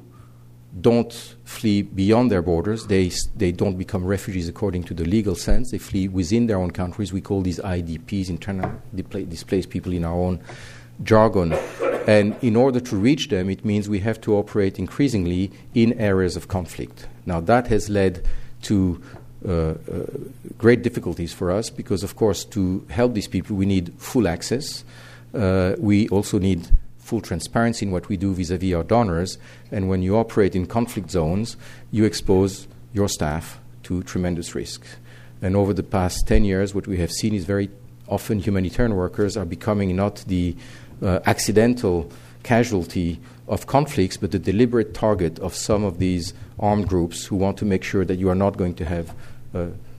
don't 0.82 1.36
flee 1.44 1.84
beyond 1.84 2.32
their 2.32 2.42
borders. 2.42 2.88
They, 2.88 3.12
they 3.36 3.52
don't 3.52 3.78
become 3.78 4.04
refugees 4.04 4.50
according 4.50 4.84
to 4.86 4.94
the 4.94 5.06
legal 5.06 5.36
sense. 5.36 5.72
They 5.72 5.78
flee 5.78 6.08
within 6.08 6.48
their 6.48 6.58
own 6.58 6.72
countries. 6.72 7.14
We 7.14 7.22
call 7.22 7.42
these 7.42 7.60
IDPs, 7.60 8.30
internal 8.30 8.82
displaced 8.94 9.70
people 9.70 9.94
in 9.94 10.04
our 10.04 10.16
own 10.16 10.42
jargon. 11.04 11.54
And 12.08 12.36
in 12.42 12.56
order 12.56 12.80
to 12.80 12.96
reach 12.96 13.30
them, 13.30 13.50
it 13.50 13.64
means 13.64 13.88
we 13.88 14.00
have 14.00 14.20
to 14.22 14.36
operate 14.36 14.78
increasingly 14.78 15.52
in 15.74 15.94
areas 16.00 16.36
of 16.36 16.48
conflict. 16.48 17.08
Now, 17.26 17.40
that 17.42 17.68
has 17.68 17.90
led 17.90 18.28
to 18.64 19.02
great 20.58 20.82
difficulties 20.82 21.34
for 21.34 21.52
us 21.52 21.70
because, 21.70 22.04
of 22.04 22.16
course, 22.16 22.44
to 22.46 22.86
help 22.90 23.14
these 23.14 23.28
people, 23.28 23.56
we 23.56 23.66
need 23.66 23.94
full 23.98 24.28
access. 24.28 24.84
Uh, 25.34 25.76
we 25.78 26.08
also 26.10 26.40
need 26.40 26.70
full 26.98 27.22
transparency 27.22 27.86
in 27.86 27.92
what 27.92 28.10
we 28.10 28.18
do 28.18 28.34
vis 28.34 28.50
a 28.50 28.58
vis 28.58 28.74
our 28.74 28.84
donors. 28.84 29.38
And 29.72 29.88
when 29.90 30.02
you 30.02 30.18
operate 30.18 30.56
in 30.56 30.66
conflict 30.66 31.12
zones, 31.12 31.58
you 31.92 32.06
expose 32.06 32.68
your 32.94 33.08
staff 33.08 33.60
to 33.84 34.02
tremendous 34.04 34.56
risks. 34.56 34.96
And 35.42 35.56
over 35.56 35.74
the 35.74 35.84
past 35.84 36.28
10 36.28 36.46
years, 36.46 36.74
what 36.74 36.88
we 36.88 36.98
have 36.98 37.12
seen 37.12 37.36
is 37.36 37.46
very 37.46 37.70
often 38.08 38.40
humanitarian 38.40 38.96
workers 38.96 39.38
are 39.38 39.46
becoming 39.46 39.96
not 39.96 40.24
the 40.28 40.56
uh, 41.02 41.20
accidental 41.26 42.12
casualty 42.44 43.20
of 43.48 43.68
conflicts, 43.68 44.18
but 44.18 44.32
the 44.32 44.40
deliberate 44.40 44.94
target 44.94 45.38
of 45.40 45.54
some 45.54 45.84
of 45.84 46.00
these 46.00 46.34
armed 46.60 46.88
groups 46.88 47.26
who 47.26 47.36
want 47.36 47.58
to 47.58 47.66
make 47.66 47.84
sure 47.84 48.06
that 48.06 48.18
you 48.18 48.30
are 48.30 48.36
not 48.36 48.58
going 48.58 48.74
to 48.76 48.86
have 48.86 49.10
uh, 49.10 49.14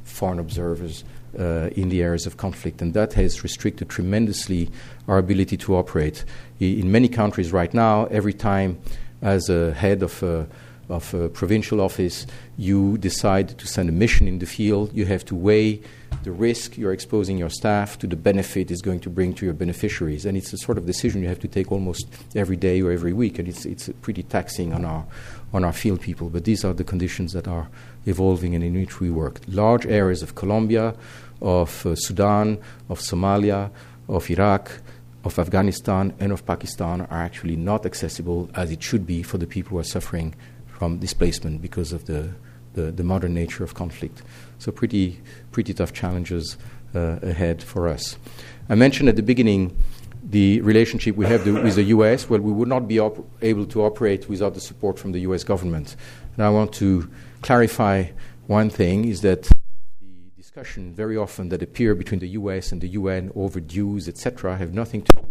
foreign 0.04 0.38
observers 0.38 1.04
uh, 1.38 1.68
in 1.76 1.88
the 1.88 2.02
areas 2.02 2.26
of 2.26 2.36
conflict. 2.36 2.80
And 2.80 2.94
that 2.94 3.12
has 3.14 3.42
restricted 3.42 3.88
tremendously 3.88 4.70
our 5.08 5.18
ability 5.18 5.56
to 5.58 5.76
operate. 5.76 6.24
In 6.60 6.90
many 6.90 7.08
countries 7.08 7.52
right 7.52 7.72
now, 7.74 8.06
every 8.06 8.32
time 8.32 8.78
as 9.22 9.48
a 9.48 9.72
head 9.74 10.02
of 10.02 10.22
a, 10.22 10.46
of 10.88 11.12
a 11.14 11.28
provincial 11.28 11.80
office, 11.80 12.26
you 12.56 12.96
decide 12.98 13.58
to 13.58 13.66
send 13.66 13.88
a 13.88 13.92
mission 13.92 14.28
in 14.28 14.38
the 14.38 14.46
field, 14.46 14.92
you 14.94 15.04
have 15.06 15.24
to 15.26 15.34
weigh 15.34 15.82
the 16.22 16.32
risk 16.32 16.78
you're 16.78 16.92
exposing 16.92 17.36
your 17.36 17.50
staff 17.50 17.98
to 17.98 18.06
the 18.06 18.16
benefit 18.16 18.70
it's 18.70 18.80
going 18.80 19.00
to 19.00 19.10
bring 19.10 19.34
to 19.34 19.44
your 19.44 19.54
beneficiaries. 19.54 20.24
And 20.24 20.36
it's 20.36 20.52
a 20.52 20.58
sort 20.58 20.78
of 20.78 20.86
decision 20.86 21.22
you 21.22 21.28
have 21.28 21.40
to 21.40 21.48
take 21.48 21.70
almost 21.70 22.06
every 22.34 22.56
day 22.56 22.80
or 22.80 22.90
every 22.90 23.12
week, 23.12 23.38
and 23.38 23.46
it's, 23.46 23.66
it's 23.66 23.88
pretty 24.02 24.22
taxing 24.22 24.72
on 24.72 24.84
our, 24.84 25.04
on 25.52 25.64
our 25.64 25.72
field 25.72 26.00
people. 26.00 26.28
But 26.30 26.44
these 26.44 26.64
are 26.64 26.72
the 26.72 26.84
conditions 26.84 27.32
that 27.32 27.46
are 27.46 27.68
evolving 28.06 28.54
and 28.54 28.64
in 28.64 28.74
which 28.74 29.00
we 29.00 29.10
work. 29.10 29.40
Large 29.48 29.86
areas 29.86 30.22
of 30.22 30.34
Colombia, 30.34 30.94
of 31.42 31.84
uh, 31.84 31.94
Sudan, 31.94 32.58
of 32.88 33.00
Somalia, 33.00 33.70
of 34.08 34.30
Iraq, 34.30 34.80
of 35.24 35.38
Afghanistan, 35.38 36.14
and 36.20 36.32
of 36.32 36.46
Pakistan 36.46 37.02
are 37.02 37.22
actually 37.22 37.56
not 37.56 37.84
accessible 37.84 38.48
as 38.54 38.70
it 38.70 38.82
should 38.82 39.06
be 39.06 39.22
for 39.22 39.38
the 39.38 39.46
people 39.46 39.70
who 39.70 39.78
are 39.78 39.84
suffering 39.84 40.34
from 40.66 40.98
displacement 40.98 41.60
because 41.60 41.92
of 41.92 42.06
the, 42.06 42.30
the, 42.74 42.92
the 42.92 43.02
modern 43.02 43.34
nature 43.34 43.64
of 43.64 43.74
conflict. 43.74 44.22
So, 44.58 44.70
pretty, 44.70 45.20
pretty 45.52 45.74
tough 45.74 45.92
challenges 45.92 46.56
uh, 46.94 47.18
ahead 47.22 47.62
for 47.62 47.88
us. 47.88 48.16
I 48.68 48.74
mentioned 48.74 49.08
at 49.08 49.16
the 49.16 49.22
beginning 49.22 49.76
the 50.28 50.60
relationship 50.62 51.16
we 51.16 51.26
have 51.26 51.44
the, 51.44 51.52
with 51.52 51.76
the 51.76 51.84
US. 51.84 52.28
Well, 52.28 52.40
we 52.40 52.52
would 52.52 52.68
not 52.68 52.88
be 52.88 52.98
op- 52.98 53.24
able 53.42 53.66
to 53.66 53.84
operate 53.84 54.28
without 54.28 54.54
the 54.54 54.60
support 54.60 54.98
from 54.98 55.12
the 55.12 55.20
US 55.20 55.44
government. 55.44 55.96
And 56.36 56.44
I 56.44 56.50
want 56.50 56.72
to 56.74 57.08
clarify 57.46 58.04
one 58.48 58.68
thing 58.68 59.04
is 59.04 59.20
that 59.20 59.42
the 60.00 60.30
discussion 60.36 60.92
very 60.92 61.16
often 61.16 61.48
that 61.50 61.62
appear 61.62 61.94
between 61.94 62.18
the 62.18 62.30
US 62.40 62.72
and 62.72 62.80
the 62.80 62.88
UN 63.00 63.30
over 63.36 63.60
dues, 63.60 64.08
etc., 64.08 64.56
have 64.56 64.74
nothing 64.74 65.02
to 65.02 65.12
do 65.12 65.22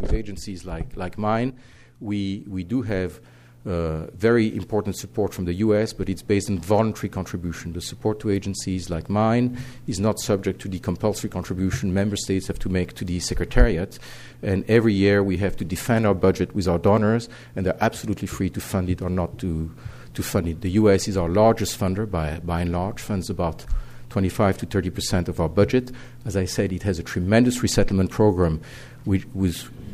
with 0.00 0.12
agencies 0.12 0.64
like, 0.64 0.96
like 0.96 1.18
mine. 1.18 1.58
We, 1.98 2.44
we 2.46 2.62
do 2.62 2.82
have 2.82 3.20
uh, 3.66 4.06
very 4.12 4.54
important 4.54 4.94
support 4.96 5.34
from 5.34 5.46
the 5.46 5.54
US, 5.54 5.92
but 5.92 6.08
it's 6.08 6.22
based 6.22 6.48
on 6.48 6.60
voluntary 6.60 7.08
contribution. 7.08 7.72
The 7.72 7.80
support 7.80 8.20
to 8.20 8.30
agencies 8.30 8.88
like 8.88 9.10
mine 9.10 9.58
is 9.88 9.98
not 9.98 10.20
subject 10.20 10.60
to 10.60 10.68
the 10.68 10.78
compulsory 10.78 11.30
contribution 11.30 11.92
member 11.92 12.16
states 12.16 12.46
have 12.46 12.60
to 12.60 12.68
make 12.68 12.92
to 12.94 13.04
the 13.04 13.18
Secretariat. 13.18 13.98
And 14.42 14.64
every 14.68 14.92
year 14.92 15.24
we 15.24 15.38
have 15.38 15.56
to 15.56 15.64
defend 15.64 16.06
our 16.06 16.14
budget 16.14 16.54
with 16.54 16.68
our 16.68 16.78
donors, 16.78 17.28
and 17.56 17.66
they're 17.66 17.82
absolutely 17.82 18.28
free 18.28 18.50
to 18.50 18.60
fund 18.60 18.90
it 18.90 19.02
or 19.02 19.10
not 19.10 19.38
to, 19.38 19.74
to 20.14 20.22
fund 20.22 20.48
it. 20.48 20.60
The 20.60 20.70
US 20.70 21.08
is 21.08 21.16
our 21.16 21.28
largest 21.28 21.78
funder 21.78 22.10
by, 22.10 22.40
by 22.40 22.62
and 22.62 22.72
large, 22.72 23.00
funds 23.00 23.28
about 23.30 23.64
25 24.10 24.58
to 24.58 24.66
30 24.66 24.90
percent 24.90 25.28
of 25.28 25.40
our 25.40 25.48
budget. 25.48 25.90
As 26.24 26.36
I 26.36 26.44
said, 26.44 26.72
it 26.72 26.84
has 26.84 26.98
a 26.98 27.02
tremendous 27.02 27.62
resettlement 27.62 28.10
program 28.10 28.60
which, 29.04 29.26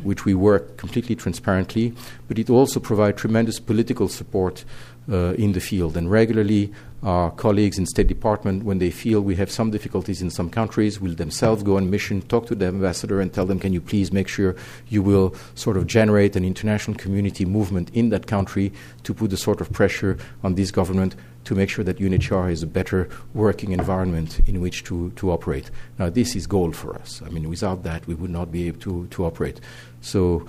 which 0.03 0.25
we 0.25 0.35
work 0.35 0.77
completely 0.77 1.15
transparently, 1.15 1.95
but 2.29 2.39
it 2.39 2.51
also 2.51 2.81
provides 2.81 3.21
tremendous 3.21 3.61
political 3.61 4.09
support 4.09 4.65
uh, 5.11 5.35
in 5.35 5.53
the 5.53 5.61
field. 5.61 5.97
And 5.97 6.11
regularly, 6.11 6.73
our 7.03 7.31
colleagues 7.31 7.79
in 7.79 7.87
State 7.87 8.07
Department, 8.07 8.63
when 8.63 8.79
they 8.79 8.91
feel 8.91 9.23
we 9.23 9.35
have 9.37 9.51
some 9.51 9.71
difficulties 9.71 10.21
in 10.21 10.31
some 10.31 10.51
countries, 10.51 11.01
will 11.01 11.15
themselves 11.15 11.63
go 11.63 11.77
on 11.77 11.91
mission, 11.91 12.21
talk 12.23 12.47
to 12.47 12.55
the 12.55 12.67
ambassador, 12.67 13.21
and 13.21 13.33
tell 13.33 13.47
them, 13.47 13.59
"Can 13.59 13.73
you 13.73 13.81
please 13.81 14.13
make 14.13 14.29
sure 14.29 14.55
you 14.89 15.03
will 15.03 15.35
sort 15.55 15.77
of 15.77 15.87
generate 15.87 16.37
an 16.37 16.45
international 16.45 16.97
community 16.97 17.45
movement 17.45 17.91
in 17.95 18.11
that 18.11 18.27
country 18.27 18.73
to 19.05 19.15
put 19.15 19.31
the 19.31 19.37
sort 19.37 19.61
of 19.61 19.73
pressure 19.73 20.19
on 20.45 20.55
this 20.55 20.71
government 20.71 21.17
to 21.45 21.55
make 21.55 21.71
sure 21.71 21.85
that 21.85 21.99
UNHCR 21.99 22.51
has 22.51 22.63
a 22.63 22.67
better 22.67 23.09
working 23.33 23.73
environment 23.73 24.41
in 24.47 24.61
which 24.61 24.85
to, 24.85 25.11
to 25.17 25.31
operate. 25.31 25.71
Now, 25.99 26.11
this 26.11 26.37
is 26.37 26.47
gold 26.47 26.77
for 26.77 26.95
us. 26.95 27.23
I 27.25 27.31
mean, 27.31 27.49
without 27.49 27.83
that, 27.85 28.07
we 28.07 28.15
would 28.15 28.31
not 28.31 28.53
be 28.53 28.67
able 28.69 28.81
to, 28.81 29.07
to 29.07 29.25
operate. 29.25 29.61
So, 30.01 30.47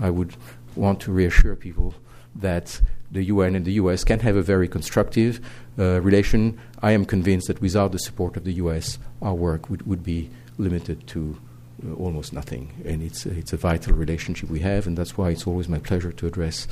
I 0.00 0.10
would 0.10 0.34
want 0.74 1.00
to 1.00 1.12
reassure 1.12 1.54
people 1.54 1.94
that 2.34 2.80
the 3.10 3.24
UN 3.24 3.54
and 3.54 3.64
the 3.64 3.74
US 3.74 4.04
can 4.04 4.20
have 4.20 4.36
a 4.36 4.42
very 4.42 4.66
constructive 4.66 5.40
uh, 5.78 6.00
relation. 6.00 6.58
I 6.82 6.92
am 6.92 7.04
convinced 7.04 7.48
that 7.48 7.60
without 7.60 7.92
the 7.92 7.98
support 7.98 8.36
of 8.36 8.44
the 8.44 8.54
US, 8.54 8.98
our 9.20 9.34
work 9.34 9.68
would, 9.68 9.86
would 9.86 10.02
be 10.02 10.30
limited 10.58 11.06
to 11.08 11.38
uh, 11.86 11.92
almost 11.94 12.32
nothing. 12.32 12.72
And 12.84 13.02
it's, 13.02 13.26
it's 13.26 13.52
a 13.52 13.56
vital 13.56 13.94
relationship 13.94 14.48
we 14.48 14.60
have, 14.60 14.86
and 14.86 14.96
that's 14.96 15.16
why 15.18 15.30
it's 15.30 15.46
always 15.46 15.68
my 15.68 15.78
pleasure 15.78 16.12
to 16.12 16.26
address 16.26 16.66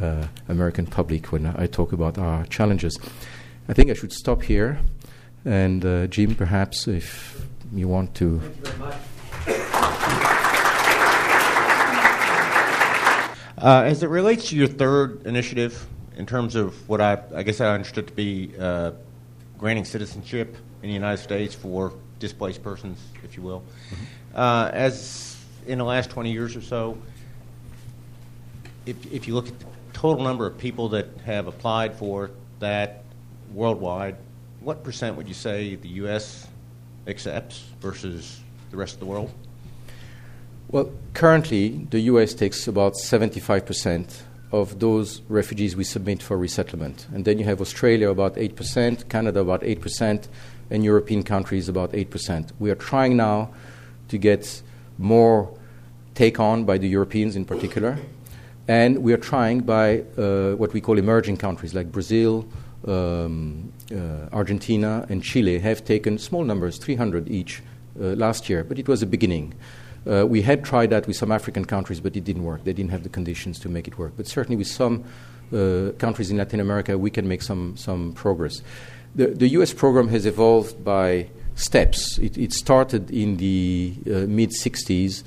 uh, 0.00 0.26
American 0.48 0.86
public 0.86 1.32
when 1.32 1.46
I 1.46 1.66
talk 1.66 1.92
about 1.92 2.18
our 2.18 2.44
challenges. 2.46 2.98
I 3.68 3.72
think 3.72 3.90
I 3.90 3.94
should 3.94 4.12
stop 4.12 4.42
here. 4.42 4.78
And 5.44 5.84
uh, 5.84 6.06
Jim, 6.08 6.34
perhaps 6.34 6.88
if 6.88 7.46
you 7.72 7.88
want 7.88 8.14
to. 8.16 8.42
Uh, 13.58 13.82
as 13.86 14.02
it 14.02 14.10
relates 14.10 14.50
to 14.50 14.56
your 14.56 14.66
third 14.66 15.24
initiative, 15.26 15.86
in 16.16 16.26
terms 16.26 16.56
of 16.56 16.88
what 16.88 17.00
I, 17.00 17.18
I 17.34 17.42
guess 17.42 17.60
I 17.60 17.72
understood 17.72 18.06
to 18.06 18.12
be 18.12 18.52
uh, 18.58 18.92
granting 19.58 19.84
citizenship 19.84 20.56
in 20.82 20.88
the 20.88 20.94
United 20.94 21.22
States 21.22 21.54
for 21.54 21.94
displaced 22.18 22.62
persons, 22.62 22.98
if 23.24 23.36
you 23.36 23.42
will, 23.42 23.60
mm-hmm. 23.60 24.38
uh, 24.38 24.70
as 24.72 25.42
in 25.66 25.78
the 25.78 25.84
last 25.84 26.10
20 26.10 26.32
years 26.32 26.54
or 26.54 26.60
so, 26.60 26.98
if, 28.84 29.12
if 29.12 29.26
you 29.26 29.34
look 29.34 29.48
at 29.48 29.58
the 29.58 29.66
total 29.92 30.22
number 30.22 30.46
of 30.46 30.58
people 30.58 30.90
that 30.90 31.08
have 31.24 31.46
applied 31.46 31.94
for 31.94 32.30
that 32.60 33.04
worldwide, 33.52 34.16
what 34.60 34.84
percent 34.84 35.16
would 35.16 35.28
you 35.28 35.34
say 35.34 35.76
the 35.76 35.88
U.S. 35.88 36.46
accepts 37.06 37.64
versus 37.80 38.40
the 38.70 38.76
rest 38.76 38.94
of 38.94 39.00
the 39.00 39.06
world? 39.06 39.32
Well, 40.68 40.90
currently, 41.14 41.86
the 41.90 42.00
US 42.00 42.34
takes 42.34 42.66
about 42.66 42.94
75% 42.94 44.22
of 44.50 44.80
those 44.80 45.22
refugees 45.28 45.76
we 45.76 45.84
submit 45.84 46.22
for 46.22 46.36
resettlement. 46.36 47.06
And 47.14 47.24
then 47.24 47.38
you 47.38 47.44
have 47.44 47.60
Australia 47.60 48.10
about 48.10 48.34
8%, 48.34 49.08
Canada 49.08 49.40
about 49.40 49.62
8%, 49.62 50.26
and 50.70 50.84
European 50.84 51.22
countries 51.22 51.68
about 51.68 51.92
8%. 51.92 52.50
We 52.58 52.70
are 52.70 52.76
trying 52.76 53.16
now 53.16 53.50
to 54.08 54.18
get 54.18 54.62
more 54.98 55.56
take 56.14 56.40
on 56.40 56.64
by 56.64 56.78
the 56.78 56.88
Europeans 56.88 57.36
in 57.36 57.44
particular. 57.44 57.98
And 58.66 58.98
we 58.98 59.12
are 59.12 59.18
trying 59.18 59.60
by 59.60 60.00
uh, 60.18 60.54
what 60.56 60.72
we 60.72 60.80
call 60.80 60.98
emerging 60.98 61.36
countries 61.36 61.74
like 61.74 61.92
Brazil, 61.92 62.44
um, 62.88 63.72
uh, 63.92 64.28
Argentina, 64.32 65.06
and 65.08 65.22
Chile 65.22 65.60
have 65.60 65.84
taken 65.84 66.18
small 66.18 66.42
numbers, 66.42 66.78
300 66.78 67.28
each, 67.30 67.62
uh, 68.00 68.14
last 68.16 68.48
year, 68.48 68.64
but 68.64 68.78
it 68.78 68.88
was 68.88 69.02
a 69.02 69.06
beginning. 69.06 69.54
Uh, 70.08 70.24
we 70.26 70.42
had 70.42 70.64
tried 70.64 70.90
that 70.90 71.06
with 71.06 71.16
some 71.16 71.32
African 71.32 71.64
countries, 71.64 72.00
but 72.00 72.16
it 72.16 72.24
didn't 72.24 72.44
work. 72.44 72.64
They 72.64 72.72
didn't 72.72 72.90
have 72.90 73.02
the 73.02 73.08
conditions 73.08 73.58
to 73.60 73.68
make 73.68 73.88
it 73.88 73.98
work. 73.98 74.12
But 74.16 74.26
certainly, 74.26 74.56
with 74.56 74.68
some 74.68 75.04
uh, 75.52 75.92
countries 75.98 76.30
in 76.30 76.36
Latin 76.36 76.60
America, 76.60 76.96
we 76.96 77.10
can 77.10 77.26
make 77.26 77.42
some, 77.42 77.76
some 77.76 78.12
progress. 78.12 78.62
The, 79.14 79.28
the 79.28 79.48
US 79.48 79.72
program 79.72 80.08
has 80.08 80.26
evolved 80.26 80.84
by 80.84 81.28
steps. 81.54 82.18
It, 82.18 82.38
it 82.38 82.52
started 82.52 83.10
in 83.10 83.38
the 83.38 83.94
uh, 84.06 84.10
mid 84.28 84.50
60s 84.50 85.24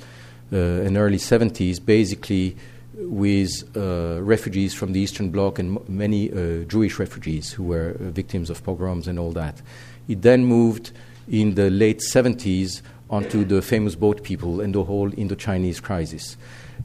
uh, 0.52 0.56
and 0.56 0.96
early 0.96 1.18
70s, 1.18 1.84
basically 1.84 2.56
with 2.94 3.76
uh, 3.76 4.20
refugees 4.22 4.74
from 4.74 4.92
the 4.92 5.00
Eastern 5.00 5.30
Bloc 5.30 5.58
and 5.58 5.78
m- 5.78 5.84
many 5.88 6.30
uh, 6.30 6.64
Jewish 6.64 6.98
refugees 6.98 7.52
who 7.52 7.64
were 7.64 7.96
victims 7.98 8.50
of 8.50 8.62
pogroms 8.62 9.08
and 9.08 9.18
all 9.18 9.32
that. 9.32 9.60
It 10.08 10.22
then 10.22 10.44
moved 10.44 10.92
in 11.28 11.54
the 11.54 11.70
late 11.70 12.00
70s 12.00 12.82
onto 13.10 13.44
the 13.44 13.60
famous 13.60 13.94
boat 13.94 14.22
people 14.22 14.60
and 14.60 14.74
the 14.74 14.84
whole 14.84 15.12
Indo-Chinese 15.18 15.80
crisis. 15.80 16.36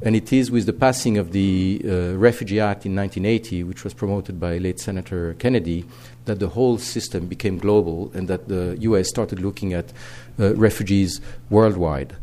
And 0.01 0.15
it 0.15 0.33
is 0.33 0.51
with 0.51 0.65
the 0.65 0.73
passing 0.73 1.17
of 1.17 1.31
the 1.31 1.81
uh, 1.85 2.17
Refugee 2.17 2.59
Act 2.59 2.85
in 2.85 2.95
1980, 2.95 3.63
which 3.63 3.85
was 3.85 3.93
promoted 3.93 4.39
by 4.39 4.57
late 4.57 4.79
Senator 4.79 5.35
Kennedy, 5.39 5.85
that 6.25 6.39
the 6.39 6.49
whole 6.49 6.77
system 6.77 7.27
became 7.27 7.57
global 7.57 8.11
and 8.13 8.27
that 8.27 8.49
the 8.49 8.75
US 8.81 9.07
started 9.07 9.39
looking 9.39 9.73
at 9.73 9.93
uh, 10.39 10.53
refugees 10.55 11.21
worldwide. 11.49 12.17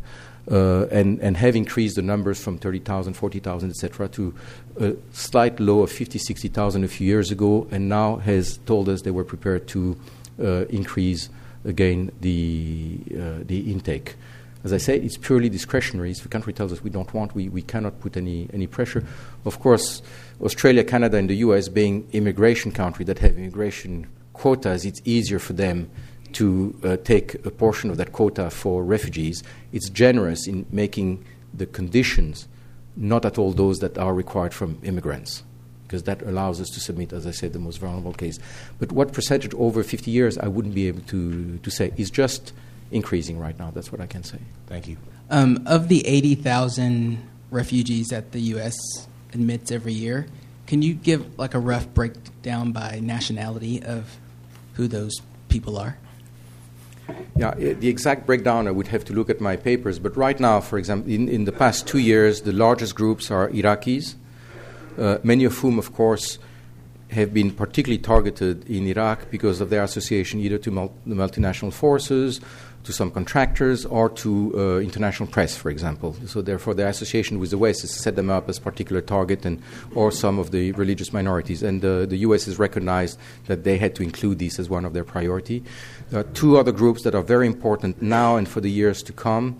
uh, 0.51 0.85
and, 0.87 1.19
and 1.19 1.37
have 1.37 1.55
increased 1.55 1.95
the 1.95 2.01
numbers 2.01 2.41
from 2.41 2.57
30,000, 2.57 3.13
40,000, 3.13 3.69
etc., 3.69 4.07
to 4.09 4.33
a 4.79 4.93
slight 5.11 5.59
low 5.59 5.81
of 5.81 5.91
50, 5.91 6.19
60,000 6.19 6.83
a 6.83 6.87
few 6.87 7.07
years 7.07 7.31
ago, 7.31 7.67
and 7.71 7.87
now 7.87 8.17
has 8.17 8.57
told 8.65 8.89
us 8.89 9.01
they 9.01 9.11
were 9.11 9.23
prepared 9.23 9.67
to 9.69 9.97
uh, 10.41 10.65
increase 10.65 11.29
again 11.65 12.11
the, 12.21 12.99
uh, 13.11 13.39
the 13.43 13.71
intake. 13.71 14.15
As 14.63 14.71
I 14.71 14.77
say, 14.77 14.97
it's 14.97 15.17
purely 15.17 15.49
discretionary. 15.49 16.11
If 16.11 16.23
the 16.23 16.29
country 16.29 16.53
tells 16.53 16.71
us 16.71 16.81
we 16.81 16.89
don't 16.89 17.13
want, 17.13 17.35
we, 17.35 17.49
we 17.49 17.61
cannot 17.61 17.99
put 17.99 18.15
any, 18.15 18.49
any 18.53 18.65
pressure. 18.65 19.03
Of 19.43 19.59
course, 19.59 20.01
Australia, 20.41 20.85
Canada, 20.85 21.17
and 21.17 21.29
the 21.29 21.35
US, 21.35 21.67
being 21.67 22.07
immigration 22.13 22.71
countries 22.71 23.07
that 23.07 23.19
have 23.19 23.37
immigration 23.37 24.07
quotas, 24.31 24.85
it's 24.85 25.01
easier 25.03 25.39
for 25.39 25.53
them 25.53 25.89
to 26.33 26.79
uh, 26.83 26.97
take 27.03 27.45
a 27.45 27.51
portion 27.51 27.89
of 27.89 27.97
that 27.97 28.13
quota 28.13 28.49
for 28.49 28.83
refugees. 28.83 29.43
It's 29.73 29.89
generous 29.89 30.47
in 30.47 30.65
making 30.71 31.25
the 31.53 31.65
conditions 31.65 32.47
not 32.95 33.25
at 33.25 33.37
all 33.37 33.51
those 33.51 33.79
that 33.79 33.97
are 33.97 34.13
required 34.13 34.53
from 34.53 34.79
immigrants, 34.83 35.43
because 35.93 36.03
that 36.05 36.23
allows 36.23 36.59
us 36.59 36.69
to 36.69 36.79
submit, 36.79 37.13
as 37.13 37.27
I 37.27 37.29
said, 37.29 37.53
the 37.53 37.59
most 37.59 37.77
vulnerable 37.77 38.13
case. 38.13 38.39
But 38.79 38.91
what 38.91 39.13
percentage 39.13 39.53
over 39.53 39.83
50 39.83 40.09
years, 40.09 40.39
I 40.39 40.47
wouldn't 40.47 40.73
be 40.73 40.87
able 40.87 41.01
to, 41.01 41.59
to 41.59 41.69
say. 41.69 41.93
It's 41.97 42.09
just 42.09 42.51
increasing 42.89 43.37
right 43.37 43.57
now. 43.59 43.69
That's 43.69 43.91
what 43.91 44.01
I 44.01 44.07
can 44.07 44.23
say. 44.23 44.39
Thank 44.65 44.87
you. 44.87 44.97
Um, 45.29 45.61
of 45.67 45.89
the 45.89 46.07
80,000 46.07 47.21
refugees 47.51 48.07
that 48.07 48.31
the 48.31 48.39
U.S. 48.55 48.73
admits 49.33 49.71
every 49.71 49.93
year, 49.93 50.25
can 50.65 50.81
you 50.81 50.95
give 50.95 51.37
like 51.37 51.53
a 51.53 51.59
rough 51.59 51.85
breakdown 51.93 52.71
by 52.71 52.99
nationality 52.99 53.83
of 53.83 54.17
who 54.73 54.87
those 54.87 55.13
people 55.47 55.77
are? 55.77 55.99
Yeah, 57.35 57.53
the 57.53 57.87
exact 57.87 58.25
breakdown, 58.25 58.67
I 58.67 58.71
would 58.71 58.87
have 58.87 59.05
to 59.05 59.13
look 59.13 59.29
at 59.29 59.39
my 59.39 59.57
papers. 59.57 59.99
But 59.99 60.17
right 60.17 60.39
now, 60.39 60.59
for 60.59 60.79
example, 60.79 61.11
in, 61.11 61.29
in 61.29 61.45
the 61.45 61.51
past 61.51 61.85
two 61.87 61.99
years, 61.99 62.41
the 62.41 62.51
largest 62.51 62.95
groups 62.95 63.29
are 63.29 63.47
Iraqis, 63.49 64.15
uh, 64.97 65.17
many 65.23 65.43
of 65.43 65.57
whom, 65.57 65.79
of 65.79 65.93
course, 65.93 66.39
have 67.11 67.33
been 67.33 67.51
particularly 67.51 68.01
targeted 68.01 68.67
in 68.69 68.87
Iraq 68.87 69.29
because 69.29 69.61
of 69.61 69.69
their 69.69 69.83
association 69.83 70.39
either 70.39 70.57
to 70.57 70.71
mul- 70.71 70.93
the 71.05 71.15
multinational 71.15 71.71
forces 71.71 72.41
to 72.83 72.91
some 72.91 73.09
contractors 73.11 73.85
or 73.85 74.09
to 74.09 74.53
uh, 74.55 74.79
international 74.79 75.27
press, 75.27 75.55
for 75.55 75.69
example. 75.69 76.15
So 76.25 76.41
therefore, 76.41 76.73
their 76.73 76.87
association 76.87 77.39
with 77.39 77.49
the 77.51 77.57
West 77.57 77.81
has 77.81 77.91
set 77.91 78.15
them 78.15 78.29
up 78.29 78.49
as 78.49 78.59
particular 78.59 79.01
target, 79.01 79.45
and 79.45 79.61
or 79.95 80.11
some 80.11 80.37
of 80.37 80.51
the 80.51 80.73
religious 80.73 81.13
minorities. 81.13 81.63
And 81.63 81.83
uh, 81.83 82.05
the 82.05 82.17
U.S. 82.17 82.45
has 82.45 82.59
recognized 82.59 83.17
that 83.45 83.63
they 83.63 83.77
had 83.77 83.95
to 83.95 84.03
include 84.03 84.39
these 84.39 84.59
as 84.59 84.69
one 84.69 84.85
of 84.85 84.93
their 84.93 85.05
priority. 85.05 85.63
There 86.09 86.19
are 86.19 86.23
two 86.23 86.57
other 86.57 86.71
groups 86.71 87.03
that 87.03 87.15
are 87.15 87.23
very 87.23 87.47
important 87.47 88.01
now 88.01 88.35
and 88.35 88.47
for 88.47 88.59
the 88.59 88.71
years 88.71 89.01
to 89.03 89.13
come. 89.13 89.57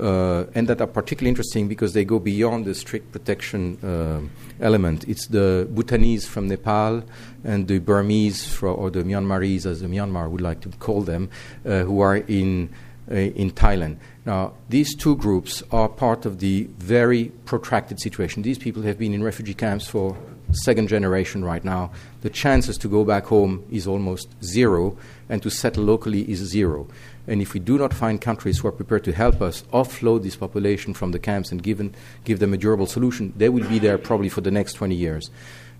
Uh, 0.00 0.44
and 0.54 0.68
that 0.68 0.80
are 0.80 0.86
particularly 0.86 1.28
interesting 1.28 1.68
because 1.68 1.92
they 1.92 2.04
go 2.04 2.18
beyond 2.18 2.64
the 2.64 2.74
strict 2.74 3.12
protection 3.12 3.76
uh, 3.84 4.20
element. 4.64 5.06
It's 5.06 5.26
the 5.26 5.68
Bhutanese 5.70 6.26
from 6.26 6.48
Nepal 6.48 7.04
and 7.44 7.68
the 7.68 7.78
Burmese, 7.78 8.46
for, 8.46 8.68
or 8.68 8.90
the 8.90 9.02
Myanmarese, 9.02 9.66
as 9.66 9.82
the 9.82 9.88
Myanmar 9.88 10.30
would 10.30 10.40
like 10.40 10.62
to 10.62 10.70
call 10.78 11.02
them, 11.02 11.28
uh, 11.66 11.80
who 11.80 12.00
are 12.00 12.16
in, 12.16 12.70
uh, 13.10 13.14
in 13.14 13.50
Thailand. 13.50 13.98
Now, 14.24 14.54
these 14.70 14.94
two 14.94 15.14
groups 15.16 15.62
are 15.70 15.90
part 15.90 16.24
of 16.24 16.38
the 16.38 16.68
very 16.78 17.30
protracted 17.44 18.00
situation. 18.00 18.42
These 18.42 18.58
people 18.58 18.82
have 18.82 18.98
been 18.98 19.12
in 19.12 19.22
refugee 19.22 19.54
camps 19.54 19.86
for 19.86 20.16
second 20.52 20.88
generation 20.88 21.44
right 21.44 21.64
now. 21.64 21.90
The 22.20 22.30
chances 22.30 22.78
to 22.78 22.88
go 22.88 23.04
back 23.04 23.26
home 23.26 23.64
is 23.70 23.86
almost 23.86 24.28
zero, 24.42 24.96
and 25.28 25.42
to 25.42 25.50
settle 25.50 25.84
locally 25.84 26.30
is 26.30 26.38
zero. 26.38 26.88
And 27.26 27.40
if 27.40 27.54
we 27.54 27.60
do 27.60 27.78
not 27.78 27.94
find 27.94 28.20
countries 28.20 28.58
who 28.58 28.68
are 28.68 28.72
prepared 28.72 29.04
to 29.04 29.12
help 29.12 29.40
us 29.40 29.62
offload 29.72 30.22
this 30.22 30.36
population 30.36 30.92
from 30.92 31.12
the 31.12 31.18
camps 31.18 31.52
and 31.52 31.62
give, 31.62 31.80
give 32.24 32.38
them 32.38 32.52
a 32.52 32.56
durable 32.56 32.86
solution, 32.86 33.32
they 33.36 33.48
will 33.48 33.68
be 33.68 33.78
there 33.78 33.98
probably 33.98 34.28
for 34.28 34.40
the 34.40 34.50
next 34.50 34.74
20 34.74 34.94
years. 34.94 35.30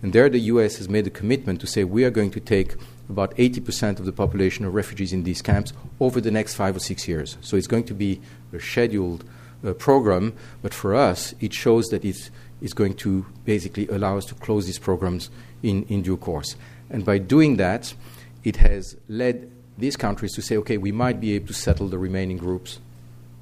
And 0.03 0.13
there, 0.13 0.29
the 0.29 0.39
US 0.41 0.77
has 0.77 0.89
made 0.89 1.07
a 1.07 1.11
commitment 1.11 1.61
to 1.61 1.67
say 1.67 1.85
we 1.85 2.05
are 2.05 2.11
going 2.11 2.31
to 2.33 2.41
take 2.41 2.75
about 3.09 3.37
80% 3.37 3.99
of 3.99 4.05
the 4.05 4.13
population 4.13 4.65
of 4.65 4.75
refugees 4.75 5.13
in 5.13 5.23
these 5.23 5.43
camps 5.43 5.73
over 6.01 6.21
the 6.21 6.31
next 6.31 6.55
five 6.55 6.75
or 6.77 6.81
six 6.81 7.07
years. 7.07 7.37
So 7.41 7.57
it's 7.57 7.67
going 7.69 7.85
to 7.85 7.95
be 7.95 8.21
a 8.53 8.61
scheduled 8.61 9.25
uh, 9.65 9.73
program, 9.75 10.35
but 10.61 10.75
for 10.75 10.95
us, 10.95 11.35
it 11.41 11.53
shows 11.53 11.89
that 11.91 12.05
it's, 12.05 12.31
it's 12.63 12.73
going 12.73 12.95
to 12.95 13.27
basically 13.45 13.89
allow 13.89 14.17
us 14.17 14.25
to 14.27 14.35
close 14.37 14.67
these 14.67 14.79
programs 14.79 15.31
in, 15.63 15.85
in 15.85 16.03
due 16.03 16.17
course. 16.17 16.57
And 16.91 17.05
by 17.05 17.19
doing 17.19 17.57
that, 17.57 17.93
it 18.45 18.57
has 18.57 18.97
led 19.09 19.51
these 19.79 19.97
countries 19.97 20.33
to 20.35 20.43
say, 20.43 20.57
okay, 20.59 20.77
we 20.77 20.93
might 20.93 21.21
be 21.21 21.33
able 21.33 21.49
to 21.49 21.55
settle 21.55 21.89
the 21.89 21.99
remaining 21.99 22.37
groups, 22.37 22.79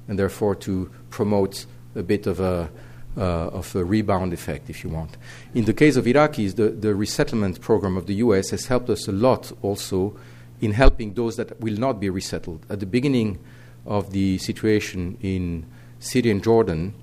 and 0.07 0.17
therefore 0.17 0.55
to 0.55 0.89
promote 1.09 1.65
a 1.95 2.03
bit 2.03 2.25
of 2.25 2.39
a, 2.39 2.69
uh, 3.17 3.21
of 3.21 3.75
a 3.75 3.83
rebound 3.83 4.33
effect, 4.33 4.69
if 4.69 4.83
you 4.83 4.89
want. 4.89 5.17
In 5.53 5.65
the 5.65 5.73
case 5.73 5.97
of 5.97 6.05
Iraqis, 6.05 6.55
the, 6.55 6.69
the 6.69 6.95
resettlement 6.95 7.61
program 7.61 7.97
of 7.97 8.07
the 8.07 8.15
US 8.15 8.49
has 8.49 8.65
helped 8.65 8.89
us 8.89 9.07
a 9.07 9.11
lot 9.11 9.51
also 9.61 10.17
in 10.61 10.71
helping 10.71 11.13
those 11.13 11.35
that 11.35 11.59
will 11.59 11.77
not 11.77 11.99
be 11.99 12.09
resettled. 12.09 12.65
At 12.69 12.79
the 12.79 12.85
beginning 12.85 13.39
of 13.85 14.11
the 14.11 14.37
situation 14.37 15.17
in 15.21 15.65
Syria 15.99 16.31
and 16.31 16.43
Jordan, 16.43 16.93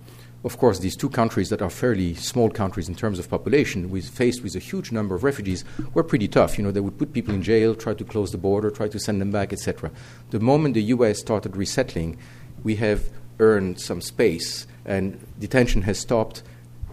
of 0.44 0.57
course, 0.59 0.79
these 0.79 0.94
two 0.94 1.11
countries 1.11 1.48
that 1.51 1.62
are 1.62 1.70
fairly 1.70 2.14
small 2.14 2.48
countries 2.48 2.88
in 2.88 2.94
terms 2.94 3.18
of 3.18 3.29
population, 3.29 3.90
with, 3.90 4.09
faced 4.09 4.42
with 4.42 4.55
a 4.55 4.61
huge 4.61 4.92
number 4.92 5.14
of 5.14 5.24
refugees, 5.24 5.64
were 5.94 6.05
pretty 6.05 6.29
tough. 6.29 6.59
You 6.59 6.64
know, 6.64 6.70
they 6.70 6.81
would 6.81 6.96
put 6.96 7.12
people 7.12 7.35
in 7.35 7.42
jail, 7.42 7.74
try 7.74 7.94
to 7.94 8.05
close 8.05 8.31
the 8.31 8.38
border, 8.38 8.70
try 8.70 8.88
to 8.88 9.01
send 9.01 9.20
them 9.20 9.33
back, 9.33 9.53
etc. 9.53 9.90
The 10.31 10.38
moment 10.38 10.74
the 10.74 10.83
U.S. 10.85 11.18
started 11.18 11.57
resettling, 11.57 12.18
we 12.62 12.77
have 12.77 13.11
earned 13.40 13.81
some 13.81 14.01
space, 14.01 14.66
and 14.85 15.18
detention 15.40 15.83
has 15.83 15.98
stopped, 15.98 16.44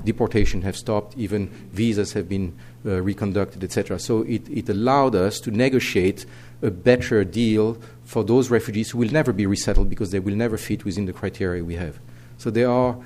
deportation 0.03 0.63
has 0.63 0.77
stopped, 0.77 1.15
even 1.15 1.47
visas 1.71 2.13
have 2.13 2.27
been 2.27 2.57
uh, 2.85 3.01
reconducted, 3.01 3.63
etc. 3.63 3.99
So 3.99 4.23
it, 4.23 4.49
it 4.49 4.69
allowed 4.69 5.15
us 5.15 5.39
to 5.41 5.51
negotiate 5.51 6.25
a 6.63 6.71
better 6.71 7.23
deal 7.23 7.77
for 8.03 8.23
those 8.23 8.49
refugees 8.49 8.91
who 8.91 8.97
will 8.97 9.11
never 9.11 9.33
be 9.33 9.45
resettled 9.45 9.89
because 9.89 10.11
they 10.11 10.19
will 10.19 10.35
never 10.35 10.57
fit 10.57 10.83
within 10.83 11.05
the 11.05 11.13
criteria 11.13 11.63
we 11.63 11.75
have. 11.75 11.99
So 12.37 12.49
there 12.49 12.69
are 12.69 12.97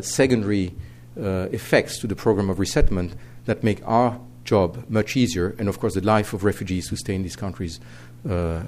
secondary 0.00 0.74
uh, 1.20 1.48
effects 1.52 1.98
to 1.98 2.06
the 2.06 2.16
program 2.16 2.50
of 2.50 2.58
resettlement 2.58 3.14
that 3.46 3.62
make 3.62 3.80
our 3.86 4.20
job 4.44 4.84
much 4.88 5.16
easier, 5.16 5.54
and 5.58 5.68
of 5.68 5.78
course, 5.78 5.94
the 5.94 6.00
life 6.00 6.32
of 6.32 6.44
refugees 6.44 6.88
who 6.88 6.96
stay 6.96 7.14
in 7.14 7.22
these 7.22 7.36
countries 7.36 7.80
uh, 8.28 8.32
uh 8.32 8.62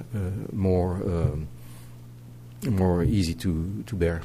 more 0.53 0.95
um, 0.97 1.49
more 2.71 3.03
easy 3.03 3.35
to, 3.35 3.83
to 3.87 3.97
bear. 3.97 4.23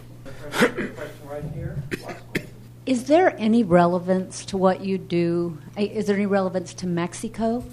Is 2.85 3.05
there 3.05 3.35
any 3.37 3.63
relevance 3.63 4.45
to 4.45 4.57
what 4.57 4.81
you 4.81 4.97
do? 4.97 5.57
Is 5.75 6.07
there 6.07 6.15
any 6.15 6.25
relevance 6.25 6.73
to 6.75 6.87
Mexico 6.87 7.63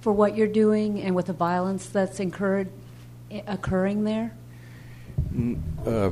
for 0.00 0.12
what 0.12 0.36
you're 0.36 0.46
doing 0.46 1.00
and 1.00 1.14
with 1.14 1.26
the 1.26 1.32
violence 1.32 1.86
that's 1.86 2.20
incurred, 2.20 2.68
occurring 3.46 4.04
there? 4.04 4.32
Uh, 5.86 6.10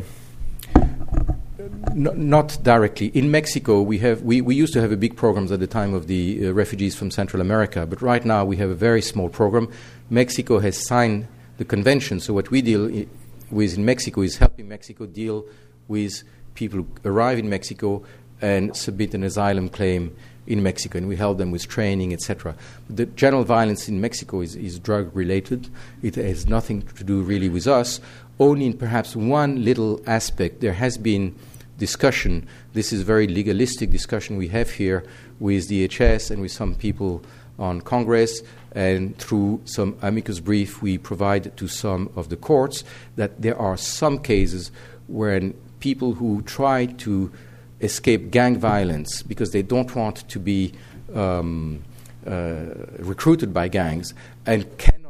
not 1.95 2.59
directly. 2.63 3.09
In 3.09 3.31
Mexico, 3.31 3.81
we, 3.81 3.99
have, 3.99 4.23
we, 4.23 4.41
we 4.41 4.55
used 4.55 4.73
to 4.75 4.81
have 4.81 4.93
a 4.93 4.97
big 4.97 5.17
program 5.17 5.51
at 5.51 5.61
the 5.61 5.67
time 5.67 5.95
of 5.95 6.07
the 6.07 6.49
uh, 6.49 6.53
refugees 6.53 6.95
from 6.95 7.11
Central 7.11 7.41
America, 7.41 7.87
but 7.87 8.03
right 8.03 8.25
now 8.25 8.45
we 8.45 8.57
have 8.57 8.71
a 8.71 8.75
very 8.75 9.03
small 9.03 9.29
program. 9.29 9.71
Mexico 10.11 10.59
has 10.59 10.87
signed 10.87 11.27
the 11.59 11.65
convention, 11.65 12.21
so 12.21 12.35
what 12.35 12.51
we 12.51 12.61
deal 12.61 12.87
I- 12.87 13.07
with 13.51 13.77
in 13.77 13.85
Mexico 13.85 14.23
is 14.23 14.37
helping 14.37 14.69
Mexico 14.69 15.07
deal 15.07 15.47
with 15.89 16.23
people 16.55 16.81
who 16.81 16.89
arrive 17.05 17.39
in 17.39 17.49
Mexico 17.49 18.03
and 18.43 18.77
submit 18.77 19.15
an 19.15 19.23
asylum 19.23 19.69
claim 19.69 20.15
in 20.47 20.63
Mexico, 20.63 20.99
and 20.99 21.09
we 21.09 21.17
help 21.17 21.39
them 21.39 21.51
with 21.51 21.67
training, 21.69 22.13
etc. 22.13 22.55
The 22.89 23.07
general 23.07 23.45
violence 23.45 23.89
in 23.89 24.01
Mexico 24.01 24.41
is, 24.41 24.55
is 24.55 24.79
drug 24.79 25.15
related. 25.15 25.69
It 26.03 26.15
has 26.17 26.47
nothing 26.47 26.83
to 26.83 27.05
do 27.05 27.23
really 27.23 27.49
with 27.49 27.67
us. 27.67 28.01
Only 28.39 28.67
in 28.67 28.75
perhaps 28.75 29.17
one 29.17 29.65
little 29.65 30.01
aspect, 30.07 30.61
there 30.61 30.75
has 30.75 30.99
been 30.99 31.35
discussion. 31.79 32.47
This 32.73 32.93
is 32.93 33.03
very 33.03 33.27
legalistic 33.27 33.91
discussion 33.91 34.37
we 34.37 34.49
have 34.49 34.71
here 34.71 35.05
with 35.39 35.69
DHS 35.69 36.31
and 36.31 36.41
with 36.43 36.53
some 36.53 36.75
people 36.75 37.23
on 37.59 37.81
Congress, 37.81 38.43
and 38.73 39.17
through 39.19 39.63
some 39.65 39.97
amicus 40.03 40.41
brief 40.41 40.83
we 40.83 40.99
provide 40.99 41.57
to 41.57 41.67
some 41.67 42.11
of 42.15 42.29
the 42.29 42.37
courts 42.37 42.85
that 43.17 43.41
there 43.41 43.59
are 43.59 43.77
some 43.77 44.19
cases 44.19 44.71
when 45.09 45.55
people 45.81 46.15
who 46.15 46.43
try 46.43 46.87
to 46.87 47.33
escape 47.81 48.31
gang 48.31 48.59
violence 48.59 49.23
because 49.23 49.53
they 49.53 49.63
don't 49.63 49.95
want 49.95 50.29
to 50.29 50.39
be 50.39 50.73
um, 51.15 51.83
uh, 52.27 52.65
recruited 52.99 53.53
by 53.55 53.69
gangs 53.69 54.13
and 54.45 54.77
cannot 54.79 55.06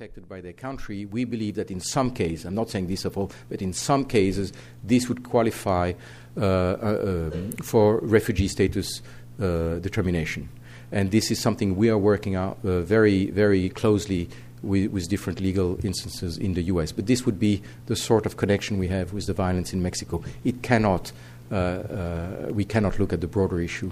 protected 0.00 0.26
by 0.30 0.40
their 0.40 0.54
country, 0.54 1.04
we 1.04 1.26
believe 1.26 1.56
that 1.56 1.70
in 1.70 1.78
some 1.78 2.10
cases, 2.10 2.46
I'm 2.46 2.54
not 2.54 2.70
saying 2.70 2.86
this 2.86 3.04
of 3.04 3.18
all, 3.18 3.30
but 3.50 3.60
in 3.60 3.74
some 3.74 4.06
cases, 4.06 4.50
this 4.82 5.10
would 5.10 5.22
qualify 5.22 5.92
uh, 6.38 6.40
uh, 6.40 7.30
um, 7.34 7.52
for 7.62 7.98
refugee 7.98 8.48
status 8.48 9.02
uh, 9.38 9.74
determination. 9.74 10.48
And 10.90 11.10
this 11.10 11.30
is 11.30 11.38
something 11.38 11.76
we 11.76 11.90
are 11.90 11.98
working 11.98 12.34
out 12.34 12.56
uh, 12.64 12.80
very, 12.80 13.26
very 13.26 13.68
closely 13.68 14.30
with, 14.62 14.90
with, 14.90 15.10
different 15.10 15.38
legal 15.38 15.78
instances 15.84 16.38
in 16.38 16.54
the 16.54 16.62
US. 16.72 16.92
But 16.92 17.06
this 17.06 17.26
would 17.26 17.38
be 17.38 17.62
the 17.84 17.94
sort 17.94 18.24
of 18.24 18.38
connection 18.38 18.78
we 18.78 18.88
have 18.88 19.12
with 19.12 19.26
the 19.26 19.34
violence 19.34 19.74
in 19.74 19.82
Mexico. 19.82 20.24
It 20.44 20.62
cannot, 20.62 21.12
uh, 21.50 22.46
we 22.48 22.64
cannot 22.64 22.98
look 22.98 23.12
at 23.12 23.20
the 23.20 23.28
broader 23.28 23.60
issue. 23.60 23.90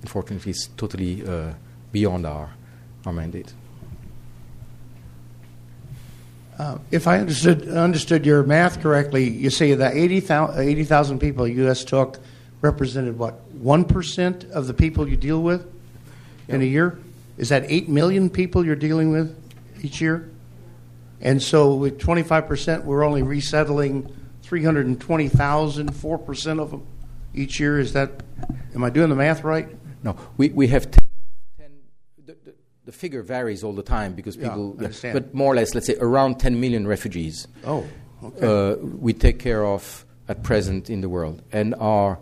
Unfortunately, 0.00 0.52
it's 0.52 0.68
totally 0.78 1.22
beyond 1.92 2.24
our, 2.24 2.48
our 3.04 3.12
mandate. 3.12 3.52
Uh, 6.60 6.76
if 6.90 7.06
I 7.06 7.18
understood 7.18 7.68
understood 7.68 8.26
your 8.26 8.42
math 8.42 8.82
correctly, 8.82 9.26
you 9.26 9.48
say 9.48 9.72
that 9.72 9.96
80,000 9.96 10.58
80, 11.18 11.18
people 11.18 11.48
U.S. 11.48 11.84
took 11.84 12.18
represented 12.60 13.18
what 13.18 13.40
one 13.52 13.82
percent 13.82 14.44
of 14.44 14.66
the 14.66 14.74
people 14.74 15.08
you 15.08 15.16
deal 15.16 15.42
with 15.42 15.66
in 16.48 16.60
a 16.60 16.64
year. 16.66 16.98
Is 17.38 17.48
that 17.48 17.64
eight 17.66 17.88
million 17.88 18.28
people 18.28 18.62
you're 18.62 18.76
dealing 18.76 19.10
with 19.10 19.34
each 19.82 20.02
year? 20.02 20.28
And 21.22 21.42
so 21.42 21.76
with 21.76 21.98
25 21.98 22.46
percent, 22.46 22.84
we're 22.84 23.04
only 23.04 23.22
resettling 23.22 24.14
320,000, 24.42 25.96
4 25.96 26.18
percent 26.18 26.60
of 26.60 26.72
them 26.72 26.86
each 27.34 27.58
year. 27.58 27.80
Is 27.80 27.94
that? 27.94 28.22
Am 28.74 28.84
I 28.84 28.90
doing 28.90 29.08
the 29.08 29.16
math 29.16 29.44
right? 29.44 29.66
No, 30.02 30.14
we 30.36 30.50
we 30.50 30.66
have 30.66 30.90
the 32.90 32.96
figure 32.96 33.22
varies 33.22 33.62
all 33.62 33.72
the 33.72 33.84
time 33.84 34.14
because 34.14 34.36
people, 34.36 34.76
yeah, 34.80 35.12
but 35.12 35.32
more 35.32 35.52
or 35.52 35.54
less, 35.54 35.76
let's 35.76 35.86
say 35.86 35.94
around 36.00 36.40
10 36.40 36.58
million 36.58 36.88
refugees. 36.88 37.46
Oh, 37.64 37.86
okay. 38.24 38.46
uh, 38.46 38.76
we 39.06 39.12
take 39.12 39.38
care 39.38 39.64
of 39.64 40.04
at 40.26 40.42
present 40.42 40.90
in 40.90 41.00
the 41.00 41.08
world, 41.08 41.40
and 41.52 41.72
our 41.76 42.18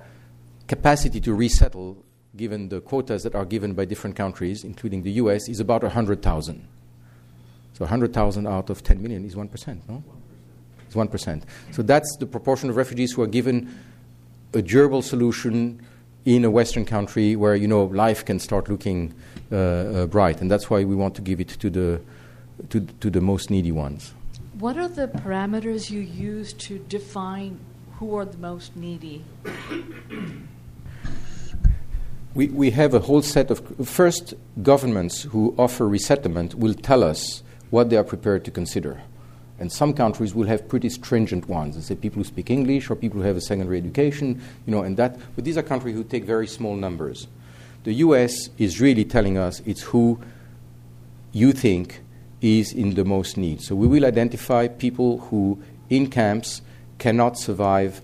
capacity 0.66 1.22
to 1.22 1.32
resettle, 1.32 2.04
given 2.36 2.68
the 2.68 2.82
quotas 2.82 3.22
that 3.22 3.34
are 3.34 3.46
given 3.46 3.72
by 3.72 3.86
different 3.86 4.14
countries, 4.14 4.62
including 4.62 5.04
the 5.04 5.12
U.S., 5.12 5.48
is 5.48 5.58
about 5.58 5.82
100,000. 5.82 6.68
So 7.72 7.84
100,000 7.84 8.46
out 8.46 8.68
of 8.68 8.82
10 8.82 9.02
million 9.02 9.24
is 9.24 9.34
1%, 9.34 9.88
no? 9.88 10.04
It's 10.84 10.94
1%. 10.94 11.42
So 11.70 11.82
that's 11.82 12.16
the 12.16 12.26
proportion 12.26 12.68
of 12.68 12.76
refugees 12.76 13.12
who 13.12 13.22
are 13.22 13.26
given 13.26 13.74
a 14.52 14.60
durable 14.60 15.00
solution 15.00 15.80
in 16.26 16.44
a 16.44 16.50
Western 16.50 16.84
country 16.84 17.36
where 17.36 17.56
you 17.56 17.66
know 17.66 17.84
life 17.84 18.22
can 18.22 18.38
start 18.38 18.68
looking 18.68 19.14
Uh, 19.50 19.56
uh, 19.56 20.06
bright, 20.06 20.42
and 20.42 20.50
that's 20.50 20.68
why 20.68 20.84
we 20.84 20.94
want 20.94 21.14
to 21.14 21.22
give 21.22 21.40
it 21.40 21.48
to 21.48 21.70
the 21.70 21.98
to, 22.68 22.80
to 23.00 23.08
the 23.08 23.20
most 23.22 23.48
needy 23.48 23.72
ones. 23.72 24.12
What 24.58 24.76
are 24.76 24.88
the 24.88 25.08
parameters 25.08 25.88
you 25.90 26.00
use 26.00 26.52
to 26.54 26.78
define 26.80 27.58
who 27.92 28.14
are 28.16 28.26
the 28.26 28.36
most 28.36 28.76
needy? 28.76 29.24
We, 32.34 32.48
we 32.48 32.70
have 32.72 32.92
a 32.92 32.98
whole 32.98 33.22
set 33.22 33.50
of 33.50 33.88
first 33.88 34.34
governments 34.62 35.22
who 35.22 35.54
offer 35.56 35.88
resettlement 35.88 36.54
will 36.54 36.74
tell 36.74 37.02
us 37.02 37.42
what 37.70 37.88
they 37.88 37.96
are 37.96 38.04
prepared 38.04 38.44
to 38.44 38.50
consider. 38.50 39.00
And 39.58 39.72
some 39.72 39.94
countries 39.94 40.34
will 40.34 40.46
have 40.46 40.68
pretty 40.68 40.90
stringent 40.90 41.48
ones. 41.48 41.74
They 41.74 41.80
say 41.80 41.94
people 41.94 42.20
who 42.20 42.24
speak 42.24 42.50
English 42.50 42.90
or 42.90 42.96
people 42.96 43.20
who 43.20 43.26
have 43.26 43.36
a 43.36 43.40
secondary 43.40 43.78
education, 43.78 44.42
you 44.66 44.72
know, 44.72 44.82
and 44.82 44.96
that. 44.98 45.18
But 45.34 45.44
these 45.44 45.56
are 45.56 45.62
countries 45.62 45.96
who 45.96 46.04
take 46.04 46.24
very 46.24 46.46
small 46.46 46.76
numbers. 46.76 47.28
The 47.84 47.92
U.S. 47.94 48.50
is 48.58 48.80
really 48.80 49.04
telling 49.04 49.38
us 49.38 49.60
it's 49.64 49.82
who 49.82 50.20
you 51.32 51.52
think 51.52 52.00
is 52.40 52.72
in 52.72 52.94
the 52.94 53.04
most 53.04 53.36
need. 53.36 53.60
So 53.60 53.74
we 53.74 53.86
will 53.86 54.04
identify 54.04 54.68
people 54.68 55.18
who, 55.18 55.62
in 55.88 56.08
camps, 56.08 56.62
cannot 56.98 57.38
survive 57.38 58.00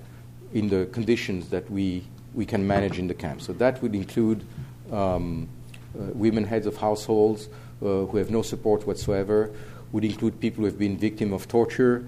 in 0.53 0.69
the 0.69 0.87
conditions 0.87 1.49
that 1.51 1.71
we 1.71 2.05
we 2.35 2.45
can 2.45 2.67
manage 2.67 2.99
in 2.99 3.07
the 3.07 3.15
camp. 3.15 3.41
So 3.41 3.53
that 3.55 3.81
would 3.81 3.95
include 3.95 4.45
um, 4.91 5.49
uh, 5.97 6.07
women 6.15 6.45
heads 6.45 6.67
of 6.67 6.77
households 6.77 7.49
uh, 7.81 8.07
who 8.07 8.17
have 8.17 8.31
no 8.31 8.43
support 8.43 8.87
whatsoever 8.87 9.53
would 9.93 10.05
include 10.05 10.41
people 10.41 10.63
who 10.63 10.67
have 10.67 10.79
been 10.79 10.97
victim 10.97 11.33
of 11.33 11.47
torture, 11.47 12.05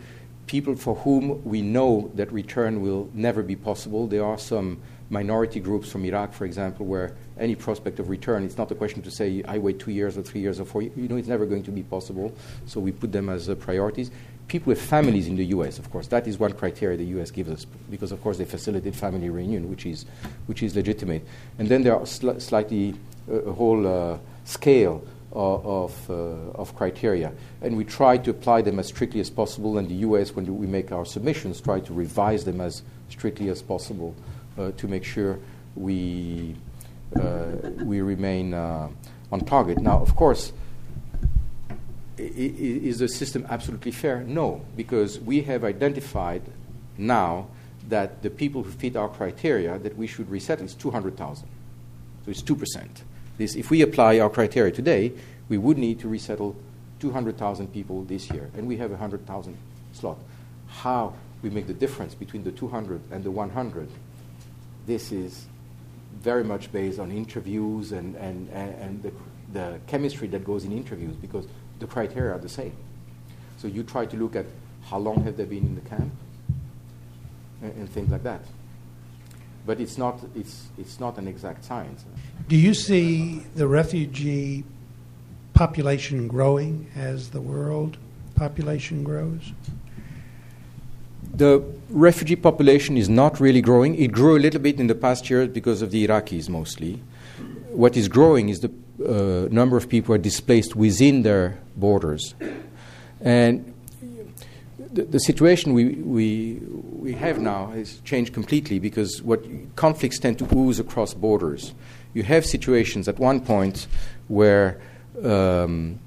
people 0.48 0.74
for 0.74 0.96
whom 0.96 1.42
we 1.44 1.62
know 1.62 2.11
that 2.16 2.33
return 2.33 2.83
will 2.83 3.09
never 3.14 3.44
be 3.44 3.55
possible. 3.55 4.09
There 4.09 4.24
are 4.24 4.38
some 4.38 4.81
minority 5.09 5.61
groups 5.61 5.88
from 5.88 6.05
Iraq, 6.05 6.33
for 6.33 6.44
example, 6.44 6.85
where 6.85 7.14
any 7.38 7.55
prospect 7.55 7.99
of 7.99 8.09
return, 8.09 8.44
it's 8.44 8.57
not 8.57 8.70
a 8.70 8.75
question 8.75 9.03
to 9.03 9.11
say, 9.11 9.42
I 9.46 9.59
wait 9.59 9.79
two 9.79 9.90
years 9.90 10.16
or 10.16 10.22
three 10.22 10.40
years 10.40 10.59
or 10.59 10.64
four 10.64 10.83
years. 10.83 10.96
You 10.96 11.09
know, 11.09 11.16
it's 11.16 11.29
never 11.29 11.46
going 11.46 11.62
to 11.64 11.70
be 11.70 11.83
possible. 11.83 12.35
So 12.66 12.81
we 12.81 12.92
put 12.92 13.12
them 13.12 13.29
as 13.29 13.49
uh, 13.49 13.55
priorities. 13.55 14.11
People 14.49 14.70
with 14.70 14.81
families 14.81 15.27
in 15.27 15.37
the 15.37 15.46
U.S., 15.46 15.79
of 15.79 15.90
course, 15.90 16.07
that 16.09 16.27
is 16.27 16.38
one 16.38 16.53
criteria 16.53 16.96
the 16.96 17.05
U.S. 17.16 17.31
gives 17.31 17.51
us 17.51 17.66
because, 17.90 18.12
of 18.12 18.22
course, 18.22 18.38
they 18.38 18.44
facilitate 18.44 18.94
family 18.94 19.29
reunion, 19.29 19.68
which 19.68 19.85
is, 19.87 20.07
which 20.46 20.62
is 20.62 20.77
legitimate. 20.77 21.27
And 21.59 21.68
then 21.68 21.83
there 21.83 21.96
are 21.96 22.07
sl- 22.07 22.38
slightly 22.38 22.94
uh, 23.29 23.35
a 23.42 23.53
whole 23.53 23.87
uh, 23.87 24.18
scale 24.44 25.05
of, 25.37 26.11
uh, 26.11 26.14
of 26.55 26.75
criteria. 26.77 27.33
And 27.61 27.77
we 27.77 27.85
try 27.85 28.16
to 28.18 28.31
apply 28.31 28.62
them 28.62 28.79
as 28.79 28.87
strictly 28.87 29.20
as 29.20 29.29
possible. 29.29 29.79
And 29.79 29.88
the 29.88 29.96
US, 29.96 30.35
when 30.35 30.57
we 30.57 30.66
make 30.66 30.92
our 30.92 31.05
submissions, 31.05 31.61
try 31.61 31.81
to 31.81 31.92
revise 31.92 32.44
them 32.44 32.61
as 32.61 32.83
strictly 33.11 33.49
as 33.51 33.62
possible 33.62 34.14
uh, 34.59 34.70
to 34.72 34.88
make 34.88 35.05
sure 35.05 35.38
we, 35.75 36.57
Uh, 37.14 37.71
we 37.85 38.01
remain 38.01 38.53
uh, 38.53 38.88
on 39.31 39.40
target. 39.40 39.79
Now, 39.79 40.01
of 40.01 40.16
course, 40.16 40.53
is 42.19 42.99
the 42.99 43.09
system 43.09 43.47
absolutely 43.51 43.92
fair? 43.92 44.23
No, 44.23 44.64
because 44.77 45.21
we 45.21 45.42
have 45.42 45.64
identified 45.64 46.42
now 46.97 47.49
that 47.88 48.23
the 48.23 48.31
people 48.31 48.62
who 48.62 48.71
fit 48.71 48.97
our 48.97 49.09
criteria 49.09 49.79
that 49.79 49.97
we 49.97 50.07
should 50.07 50.29
resettle 50.31 50.64
is 50.64 50.75
200,000. 50.75 51.47
So 52.25 52.31
it's 52.31 52.42
2%. 52.42 52.88
This, 53.38 53.55
if 53.55 53.71
we 53.71 53.83
apply 53.83 54.19
our 54.19 54.31
criteria 54.31 54.73
today, 54.73 55.12
we 55.49 55.59
would 55.59 55.79
need 55.79 56.01
to 56.01 56.09
resettle 56.09 56.57
200,000 57.01 57.73
people 57.73 58.03
this 58.05 58.31
year, 58.31 58.51
and 58.57 58.66
we 58.66 58.79
have 58.79 58.90
a 58.90 58.95
100,000 58.95 59.57
slot. 59.92 60.19
How 60.66 61.14
we 61.42 61.51
make 61.51 61.66
the 61.66 61.75
difference 61.75 62.14
between 62.14 62.42
the 62.42 62.51
200 62.51 63.01
and 63.12 63.23
the 63.23 63.31
100, 63.31 63.88
this 64.87 65.12
is 65.12 65.47
very 66.20 66.44
much 66.44 66.72
based 66.72 66.98
on 66.98 67.11
interviews 67.11 67.92
and, 67.92 68.16
and, 68.16 68.48
and 68.50 69.02
the, 69.02 69.12
the 69.52 69.81
chemistry 69.87 70.29
that 70.29 70.44
goes 70.44 70.64
in 70.64 70.72
interviews 70.72 71.14
because 71.16 71.46
the 71.79 71.87
criteria 71.87 72.33
are 72.33 72.38
the 72.38 72.48
same. 72.48 72.72
So 73.59 73.68
you 73.68 73.83
try 73.83 74.07
to 74.07 74.16
look 74.16 74.37
at 74.37 74.46
how 74.85 74.98
long 74.98 75.24
have 75.24 75.37
they 75.37 75.44
been 75.44 75.64
in 75.64 75.74
the 75.74 75.81
camp 75.83 76.12
and, 77.62 77.72
and 77.72 77.90
things 77.90 78.11
like 78.11 78.22
that. 78.22 78.42
But 79.66 79.81
it's 79.81 79.98
not, 79.98 80.20
it's, 80.35 80.68
it's 80.79 81.00
not 81.00 81.18
an 81.18 81.26
exact 81.26 81.64
science. 81.64 82.05
Do 82.48 82.57
you 82.57 82.72
see 82.72 83.40
the 83.55 83.66
refugee 83.66 84.64
population 85.55 86.29
growing 86.29 86.88
as 86.94 87.31
the 87.31 87.40
world 87.40 87.96
population 88.37 89.02
grows? 89.02 89.52
The 91.37 91.62
refugee 91.90 92.37
population 92.37 92.96
is 92.96 93.09
not 93.09 93.40
really 93.40 93.61
growing. 93.61 93.94
It 93.94 94.12
grew 94.12 94.37
a 94.37 94.40
little 94.40 94.61
bit 94.61 94.81
in 94.81 94.87
the 94.87 94.94
past 94.94 95.29
year 95.29 95.46
because 95.46 95.83
of 95.83 95.90
the 95.90 96.07
Iraqis 96.07 96.49
mostly. 96.49 97.03
What 97.70 97.96
is 97.96 98.09
growing 98.09 98.49
is 98.49 98.61
the 98.61 98.72
uh, 99.05 99.49
number 99.53 99.77
of 99.77 99.88
people 99.88 100.14
are 100.14 100.18
displaced 100.18 100.75
within 100.75 101.22
their 101.22 101.59
borders. 101.77 102.35
And 103.20 103.75
the, 104.79 105.05
the 105.05 105.20
situation 105.20 105.75
we, 105.75 105.96
we, 105.96 106.61
we 106.70 107.12
have 107.12 107.38
now 107.38 107.66
has 107.66 108.01
changed 108.01 108.33
completely 108.33 108.79
because 108.79 109.20
what 109.22 109.44
conflicts 109.77 110.18
tend 110.18 110.38
to 110.38 110.49
ooze 110.57 110.81
across 110.81 111.12
borders 111.12 111.75
you 112.16 112.22
have 112.22 112.46
situations 112.46 113.09
at 113.09 113.18
one 113.18 113.40
point 113.40 113.87
where 114.29 114.81
um, 115.22 115.99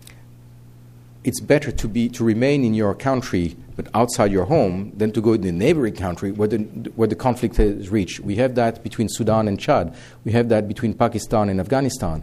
it's 1.24 1.40
better 1.40 1.72
to 1.72 1.88
be 1.88 2.10
to 2.10 2.24
remain 2.24 2.64
in 2.64 2.74
your 2.74 2.96
country 2.96 3.56
but 3.80 3.88
outside 3.94 4.30
your 4.30 4.44
home 4.44 4.92
than 4.98 5.10
to 5.10 5.22
go 5.22 5.32
in 5.32 5.40
the 5.40 5.54
neighboring 5.54 5.96
country 5.96 6.34
where 6.34 6.50
the 6.50 6.58
where 6.98 7.08
the 7.08 7.16
conflict 7.16 7.56
has 7.56 7.90
reached. 7.90 8.20
We 8.20 8.36
have 8.36 8.56
that 8.56 8.84
between 8.84 9.08
Sudan 9.08 9.48
and 9.48 9.58
Chad. 9.58 9.96
We 10.26 10.34
have 10.34 10.50
that 10.50 10.68
between 10.68 10.94
Pakistan 10.94 11.48
and 11.48 11.62
Afghanistan, 11.62 12.22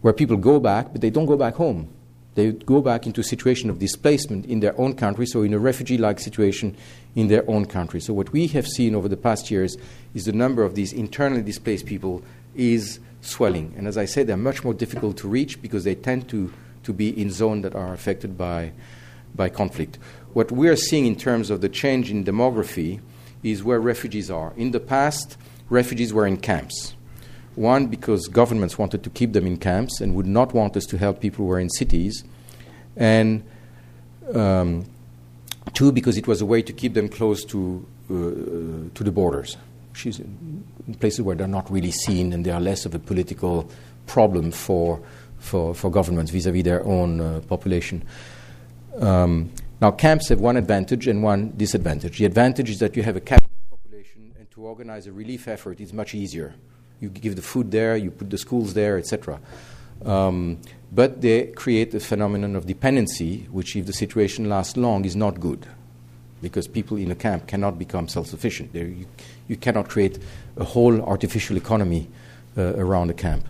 where 0.00 0.14
people 0.14 0.38
go 0.38 0.58
back 0.58 0.90
but 0.92 1.02
they 1.02 1.10
don't 1.10 1.26
go 1.26 1.36
back 1.36 1.56
home. 1.56 1.90
They 2.34 2.52
go 2.52 2.80
back 2.80 3.06
into 3.06 3.20
a 3.20 3.24
situation 3.24 3.68
of 3.68 3.78
displacement 3.78 4.46
in 4.46 4.60
their 4.60 4.74
own 4.80 4.94
country, 4.94 5.26
so 5.26 5.42
in 5.42 5.52
a 5.52 5.58
refugee-like 5.58 6.18
situation 6.18 6.74
in 7.14 7.28
their 7.28 7.44
own 7.50 7.66
country. 7.66 8.00
So 8.00 8.14
what 8.14 8.32
we 8.32 8.46
have 8.46 8.66
seen 8.66 8.94
over 8.94 9.08
the 9.08 9.18
past 9.18 9.50
years 9.50 9.76
is 10.14 10.24
the 10.24 10.32
number 10.32 10.62
of 10.62 10.76
these 10.76 10.94
internally 10.94 11.42
displaced 11.42 11.84
people 11.84 12.22
is 12.54 13.00
swelling. 13.20 13.74
And 13.76 13.86
as 13.86 13.98
I 13.98 14.06
said, 14.06 14.28
they're 14.28 14.38
much 14.38 14.64
more 14.64 14.72
difficult 14.72 15.18
to 15.18 15.28
reach 15.28 15.60
because 15.60 15.84
they 15.84 15.94
tend 15.94 16.30
to, 16.30 16.50
to 16.84 16.92
be 16.94 17.10
in 17.20 17.30
zones 17.30 17.64
that 17.64 17.74
are 17.74 17.92
affected 17.92 18.38
by, 18.38 18.72
by 19.34 19.48
conflict. 19.48 19.98
What 20.32 20.52
we 20.52 20.68
are 20.68 20.76
seeing 20.76 21.06
in 21.06 21.16
terms 21.16 21.50
of 21.50 21.60
the 21.60 21.68
change 21.68 22.10
in 22.10 22.24
demography 22.24 23.00
is 23.42 23.64
where 23.64 23.80
refugees 23.80 24.30
are. 24.30 24.52
In 24.56 24.70
the 24.70 24.80
past, 24.80 25.36
refugees 25.68 26.12
were 26.12 26.26
in 26.26 26.36
camps. 26.36 26.94
One, 27.56 27.88
because 27.88 28.28
governments 28.28 28.78
wanted 28.78 29.02
to 29.02 29.10
keep 29.10 29.32
them 29.32 29.46
in 29.46 29.56
camps 29.56 30.00
and 30.00 30.14
would 30.14 30.26
not 30.26 30.54
want 30.54 30.76
us 30.76 30.86
to 30.86 30.98
help 30.98 31.20
people 31.20 31.44
who 31.44 31.48
were 31.48 31.58
in 31.58 31.68
cities. 31.68 32.22
And 32.96 33.42
um, 34.32 34.86
two, 35.74 35.90
because 35.90 36.16
it 36.16 36.26
was 36.26 36.40
a 36.40 36.46
way 36.46 36.62
to 36.62 36.72
keep 36.72 36.94
them 36.94 37.08
close 37.08 37.44
to, 37.46 37.86
uh, 38.08 38.94
to 38.94 39.04
the 39.04 39.10
borders 39.10 39.56
in 40.04 40.64
places 41.00 41.22
where 41.22 41.36
they're 41.36 41.46
not 41.46 41.70
really 41.70 41.90
seen 41.90 42.32
and 42.32 42.44
they 42.44 42.50
are 42.50 42.60
less 42.60 42.86
of 42.86 42.94
a 42.94 42.98
political 42.98 43.70
problem 44.06 44.50
for, 44.50 45.00
for, 45.38 45.74
for 45.74 45.90
governments 45.90 46.30
vis 46.30 46.46
a 46.46 46.52
vis 46.52 46.62
their 46.62 46.84
own 46.84 47.20
uh, 47.20 47.40
population. 47.48 48.02
Um, 48.98 49.50
now, 49.80 49.90
camps 49.90 50.28
have 50.28 50.40
one 50.40 50.58
advantage 50.58 51.06
and 51.06 51.22
one 51.22 51.54
disadvantage. 51.56 52.18
The 52.18 52.26
advantage 52.26 52.68
is 52.68 52.78
that 52.80 52.96
you 52.96 53.02
have 53.02 53.16
a 53.16 53.20
captive 53.20 53.48
population, 53.70 54.34
and 54.38 54.50
to 54.50 54.60
organize 54.62 55.06
a 55.06 55.12
relief 55.12 55.48
effort 55.48 55.80
is 55.80 55.94
much 55.94 56.14
easier. 56.14 56.54
You 57.00 57.08
give 57.08 57.34
the 57.34 57.42
food 57.42 57.70
there, 57.70 57.96
you 57.96 58.10
put 58.10 58.28
the 58.28 58.36
schools 58.36 58.74
there, 58.74 58.98
etc. 58.98 59.40
Um, 60.04 60.58
but 60.92 61.22
they 61.22 61.46
create 61.46 61.94
a 61.94 62.00
phenomenon 62.00 62.56
of 62.56 62.66
dependency, 62.66 63.46
which, 63.50 63.74
if 63.74 63.86
the 63.86 63.94
situation 63.94 64.50
lasts 64.50 64.76
long, 64.76 65.06
is 65.06 65.16
not 65.16 65.40
good 65.40 65.66
because 66.42 66.66
people 66.66 66.98
in 66.98 67.10
a 67.10 67.14
camp 67.14 67.46
cannot 67.46 67.78
become 67.78 68.06
self 68.06 68.26
sufficient. 68.26 68.74
You, 68.74 69.06
you, 69.48 69.56
cannot 69.56 69.88
create 69.88 70.18
a 70.58 70.64
whole 70.64 71.00
artificial 71.02 71.56
economy 71.56 72.08
uh, 72.56 72.74
around 72.76 73.10
a 73.10 73.14
camp. 73.14 73.46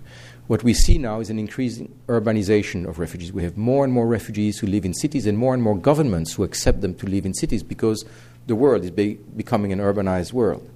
What 0.50 0.64
we 0.64 0.74
see 0.74 0.98
now 0.98 1.20
is 1.20 1.30
an 1.30 1.38
increasing 1.38 1.96
urbanization 2.08 2.84
of 2.88 2.98
refugees. 2.98 3.32
We 3.32 3.44
have 3.44 3.56
more 3.56 3.84
and 3.84 3.92
more 3.92 4.08
refugees 4.08 4.58
who 4.58 4.66
live 4.66 4.84
in 4.84 4.92
cities 4.94 5.24
and 5.24 5.38
more 5.38 5.54
and 5.54 5.62
more 5.62 5.78
governments 5.78 6.32
who 6.32 6.42
accept 6.42 6.80
them 6.80 6.96
to 6.96 7.06
live 7.06 7.24
in 7.24 7.34
cities 7.34 7.62
because 7.62 8.04
the 8.48 8.56
world 8.56 8.82
is 8.82 8.90
be- 8.90 9.20
becoming 9.36 9.72
an 9.72 9.78
urbanized 9.78 10.32
world. 10.32 10.68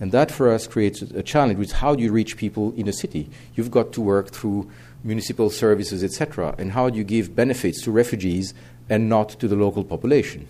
And 0.00 0.12
that 0.12 0.30
for 0.30 0.50
us 0.50 0.66
creates 0.66 1.02
a 1.02 1.22
challenge, 1.22 1.58
which 1.58 1.68
is 1.68 1.74
how 1.74 1.94
do 1.94 2.02
you 2.02 2.10
reach 2.10 2.38
people 2.38 2.72
in 2.72 2.88
a 2.88 2.92
city? 2.94 3.28
You've 3.54 3.70
got 3.70 3.92
to 3.92 4.00
work 4.00 4.30
through 4.30 4.70
municipal 5.04 5.50
services, 5.50 6.02
etc. 6.02 6.54
And 6.56 6.72
how 6.72 6.88
do 6.88 6.96
you 6.96 7.04
give 7.04 7.36
benefits 7.36 7.82
to 7.82 7.90
refugees 7.90 8.54
and 8.88 9.10
not 9.10 9.28
to 9.40 9.46
the 9.46 9.56
local 9.56 9.84
population? 9.84 10.48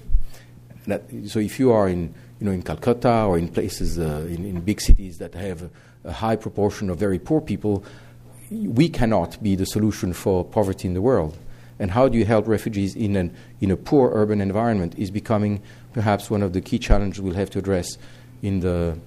That, 0.87 1.03
so 1.27 1.41
if 1.41 1.59
you 1.59 1.73
are 1.73 1.89
in, 1.89 2.15
you 2.39 2.47
know, 2.47 2.53
in 2.53 2.63
Calcutta 2.63 3.25
or 3.25 3.39
in 3.39 3.49
places, 3.49 3.99
uh, 3.99 4.25
in, 4.29 4.45
in, 4.45 4.61
big 4.61 4.81
cities 4.81 5.19
that 5.19 5.35
have 5.35 5.63
a, 5.63 5.71
a, 6.05 6.13
high 6.13 6.37
proportion 6.37 6.89
of 6.89 6.97
very 6.97 7.19
poor 7.19 7.41
people, 7.41 7.85
we 8.51 8.89
cannot 8.89 9.43
be 9.43 9.55
the 9.55 9.67
solution 9.67 10.13
for 10.13 10.45
poverty 10.45 10.89
in 10.89 10.95
the 10.95 11.03
world. 11.03 11.37
And 11.79 11.93
how 11.93 12.09
do 12.09 12.19
you 12.19 12.25
help 12.25 12.49
refugees 12.49 12.97
in, 12.97 13.15
an, 13.17 13.35
in 13.61 13.71
a 13.71 13.77
poor 13.77 14.11
urban 14.13 14.41
environment 14.41 14.95
is 14.99 15.11
becoming 15.11 15.63
perhaps 15.93 16.31
one 16.31 16.43
of 16.43 16.53
the 16.53 16.61
key 16.61 16.79
challenges 16.79 17.21
we'll 17.21 17.35
have 17.35 17.51
to 17.51 17.59
address 17.59 17.99
in 18.43 18.61
the, 18.61 18.99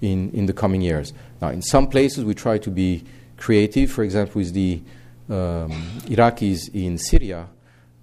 in, 0.00 0.30
in 0.30 0.46
the 0.46 0.52
coming 0.52 0.80
years. 0.80 1.12
Now, 1.42 1.48
in 1.48 1.62
some 1.62 1.86
places, 1.88 2.24
we 2.24 2.34
try 2.34 2.58
to 2.58 2.70
be 2.70 3.04
creative. 3.36 3.90
For 3.90 4.04
example, 4.04 4.40
with 4.40 4.54
the 4.54 4.80
um, 5.28 5.70
Iraqis 6.06 6.74
in 6.74 6.98
Syria 6.98 7.46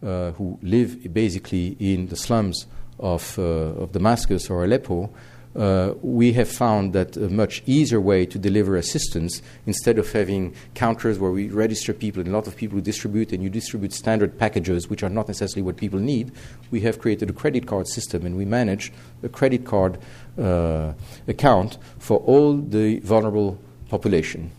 uh, 0.04 0.32
who 0.32 0.60
live 0.62 1.14
basically 1.14 1.76
in 1.80 2.08
the 2.08 2.16
slums 2.16 2.66
of, 3.00 3.38
uh, 3.38 3.42
of 3.42 3.92
Damascus 3.92 4.50
or 4.50 4.64
Aleppo, 4.64 5.10
uh, 5.56 5.94
we 6.02 6.34
have 6.34 6.50
found 6.50 6.94
that 6.94 7.18
a 7.18 7.30
much 7.30 7.62
easier 7.66 8.00
way 8.00 8.26
to 8.26 8.40
deliver 8.40 8.76
assistance 8.76 9.42
instead 9.66 9.98
of 9.98 10.12
having 10.12 10.54
counters 10.74 11.20
where 11.20 11.32
we 11.32 11.50
register 11.50 11.94
people 11.94 12.22
and 12.22 12.30
a 12.30 12.34
lot 12.34 12.48
of 12.48 12.56
people 12.56 12.76
who 12.76 12.82
distribute 12.82 13.32
and 13.32 13.44
you 13.44 13.50
distribute 13.50 13.94
standard 13.94 14.38
packages 14.38 14.90
which 14.90 15.04
are 15.04 15.10
not 15.10 15.28
necessarily 15.28 15.62
what 15.62 15.78
people 15.78 16.00
need 16.00 16.32
we 16.72 16.82
have 16.82 17.00
created 17.00 17.30
a 17.30 17.34
credit 17.34 17.68
card 17.68 17.88
system 17.88 18.26
and 18.26 18.38
we 18.38 18.46
manage 18.46 18.94
a 19.24 19.30
credit 19.30 19.66
card 19.66 19.98
uh, 20.40 20.94
account 21.28 21.78
for 22.00 22.20
all 22.20 22.58
the 22.58 23.00
vulnerable 23.00 23.60
population 23.90 24.52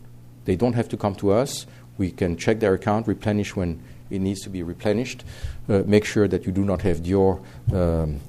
they 0.45 0.57
don't 0.57 0.73
have 0.75 0.89
to 0.91 0.97
come 0.97 1.15
to 1.17 1.31
us. 1.33 1.67
We 1.99 2.11
can 2.11 2.37
check 2.37 2.61
their 2.61 2.75
account, 2.75 3.07
replenish 3.07 3.55
when 3.55 3.83
it 4.11 4.21
needs 4.21 4.41
to 4.43 4.51
be 4.51 4.63
replenished, 4.63 5.25
uh, 5.69 5.83
make 5.87 6.05
sure 6.05 6.29
that 6.29 6.47
you 6.47 6.53
do 6.53 6.65
not 6.65 6.83
have 6.83 7.07
your 7.07 7.41
um, 7.73 8.21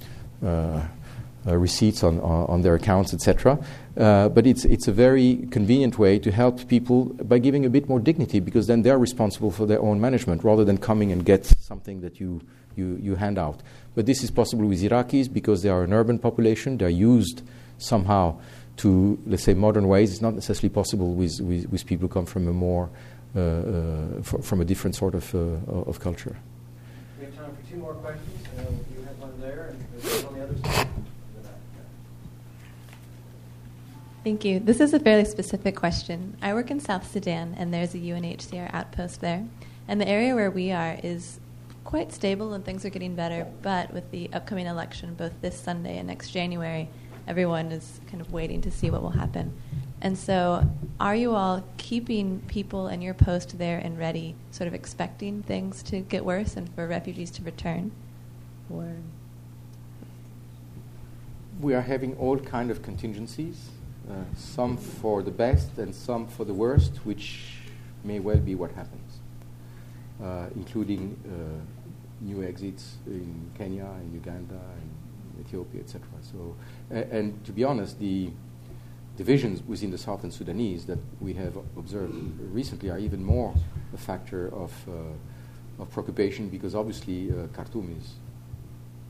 uh, 1.45 1.57
receipts 1.57 2.03
on, 2.03 2.19
on 2.21 2.61
their 2.61 2.75
accounts, 2.75 3.13
etc. 3.13 3.59
Uh, 3.97 4.29
but 4.29 4.47
it's, 4.47 4.65
it's 4.65 4.87
a 4.87 4.91
very 4.91 5.47
convenient 5.51 5.99
way 5.99 6.17
to 6.17 6.31
help 6.31 6.67
people 6.67 7.05
by 7.05 7.37
giving 7.37 7.65
a 7.65 7.69
bit 7.69 7.87
more 7.89 7.99
dignity 7.99 8.39
because 8.39 8.67
then 8.67 8.81
they're 8.81 8.97
responsible 8.97 9.51
for 9.51 9.65
their 9.65 9.81
own 9.81 9.99
management 9.99 10.43
rather 10.43 10.63
than 10.63 10.77
coming 10.77 11.11
and 11.11 11.25
get 11.25 11.45
something 11.45 12.01
that 12.01 12.19
you, 12.19 12.41
you, 12.75 12.97
you 13.01 13.15
hand 13.15 13.37
out. 13.37 13.61
But 13.95 14.05
this 14.05 14.23
is 14.23 14.31
possible 14.31 14.65
with 14.65 14.81
Iraqis 14.81 15.31
because 15.31 15.61
they 15.63 15.69
are 15.69 15.83
an 15.83 15.93
urban 15.93 16.17
population, 16.17 16.77
they're 16.77 16.89
used 16.89 17.43
somehow 17.77 18.39
to, 18.77 19.19
let's 19.27 19.43
say, 19.43 19.53
modern 19.53 19.87
ways. 19.87 20.11
It's 20.11 20.21
not 20.21 20.33
necessarily 20.33 20.69
possible 20.69 21.13
with, 21.13 21.39
with, 21.41 21.69
with 21.69 21.85
people 21.85 22.07
who 22.07 22.13
come 22.13 22.25
from 22.25 22.47
a 22.47 22.53
more, 22.53 22.89
uh, 23.35 23.39
uh, 23.39 24.21
from 24.21 24.61
a 24.61 24.65
different 24.65 24.95
sort 24.95 25.13
of, 25.13 25.35
uh, 25.35 25.39
of 25.71 25.99
culture. 25.99 26.37
We 27.19 27.25
have 27.25 27.35
time 27.35 27.55
for 27.55 27.69
two 27.69 27.77
more 27.77 27.93
questions. 27.95 28.47
Uh, 28.57 28.61
you 28.95 29.03
have 29.05 29.19
one 29.19 29.39
there, 29.39 29.67
and 29.69 30.01
there's 30.01 30.23
one 30.23 30.33
on 30.33 30.39
the 30.39 30.45
other 30.45 30.73
side. 30.73 30.87
Thank 34.23 34.45
you. 34.45 34.61
This 34.61 34.79
is 34.79 34.93
a 34.93 35.01
fairly 35.01 35.25
specific 35.25 35.75
question. 35.75 36.37
I 36.41 36.53
work 36.53 36.71
in 36.71 36.79
South 36.79 37.11
Sudan, 37.11 37.55
and 37.57 37.73
there's 37.73 37.93
a 37.93 37.97
UNHCR 37.97 38.73
outpost 38.73 39.19
there. 39.19 39.45
And 39.89 39.99
the 39.99 40.07
area 40.07 40.33
where 40.33 40.49
we 40.49 40.71
are 40.71 40.97
is 41.03 41.41
quite 41.83 42.13
stable 42.13 42.53
and 42.53 42.63
things 42.63 42.85
are 42.85 42.89
getting 42.89 43.15
better, 43.15 43.45
but 43.61 43.93
with 43.93 44.09
the 44.11 44.29
upcoming 44.31 44.65
election, 44.65 45.13
both 45.15 45.33
this 45.41 45.59
Sunday 45.59 45.97
and 45.97 46.07
next 46.07 46.29
January, 46.29 46.87
everyone 47.27 47.73
is 47.73 47.99
kind 48.07 48.21
of 48.21 48.31
waiting 48.31 48.61
to 48.61 48.71
see 48.71 48.89
what 48.89 49.01
will 49.01 49.09
happen. 49.09 49.53
And 49.99 50.17
so, 50.17 50.69
are 51.01 51.15
you 51.15 51.35
all 51.35 51.65
keeping 51.75 52.39
people 52.47 52.87
in 52.87 53.01
your 53.01 53.13
post 53.13 53.57
there 53.57 53.79
and 53.79 53.99
ready, 53.99 54.35
sort 54.51 54.69
of 54.69 54.73
expecting 54.73 55.43
things 55.43 55.83
to 55.83 55.99
get 55.99 56.23
worse 56.23 56.55
and 56.55 56.73
for 56.73 56.87
refugees 56.87 57.29
to 57.31 57.43
return? 57.43 57.91
Or 58.69 58.95
we 61.59 61.73
are 61.73 61.81
having 61.81 62.15
all 62.15 62.39
kind 62.39 62.71
of 62.71 62.81
contingencies, 62.81 63.69
uh, 64.09 64.13
some 64.35 64.77
for 64.77 65.21
the 65.21 65.31
best 65.31 65.77
and 65.77 65.93
some 65.93 66.27
for 66.27 66.45
the 66.45 66.53
worst, 66.53 66.97
which 67.05 67.57
may 68.03 68.19
well 68.19 68.37
be 68.37 68.55
what 68.55 68.71
happens, 68.71 69.19
uh, 70.21 70.47
including 70.55 71.17
uh, 71.25 72.25
new 72.25 72.43
exits 72.43 72.95
in 73.07 73.49
Kenya 73.57 73.85
and 73.85 74.13
Uganda 74.13 74.55
and 74.55 75.45
Ethiopia, 75.45 75.81
etc. 75.81 76.01
So, 76.21 76.55
and 76.89 77.43
to 77.45 77.51
be 77.51 77.63
honest, 77.63 77.99
the 77.99 78.29
divisions 79.17 79.61
within 79.63 79.91
the 79.91 79.97
Southern 79.97 80.31
Sudanese 80.31 80.85
that 80.85 80.99
we 81.21 81.33
have 81.33 81.55
observed 81.77 82.15
recently 82.51 82.89
are 82.89 82.99
even 82.99 83.23
more 83.23 83.53
a 83.93 83.97
factor 83.97 84.47
of, 84.53 84.73
uh, 84.89 85.81
of 85.81 85.91
preoccupation 85.91 86.49
because 86.49 86.75
obviously 86.75 87.31
Khartoum 87.53 87.95
is 87.99 88.13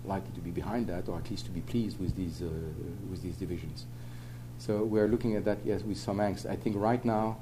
likely 0.06 0.32
to 0.36 0.42
be 0.42 0.52
behind 0.52 0.88
that, 0.88 1.08
or 1.08 1.18
at 1.18 1.30
least 1.30 1.46
to 1.46 1.52
be 1.52 1.62
pleased 1.62 2.00
with 2.00 2.16
these 2.16 2.42
uh, 2.42 2.50
with 3.10 3.22
these 3.22 3.38
divisions. 3.38 3.86
So 4.60 4.84
we're 4.84 5.08
looking 5.08 5.36
at 5.36 5.46
that 5.46 5.60
yes 5.66 5.82
with 5.82 5.98
some 5.98 6.18
angst. 6.18 6.50
I 6.50 6.56
think 6.56 6.76
right 6.78 7.04
now 7.04 7.38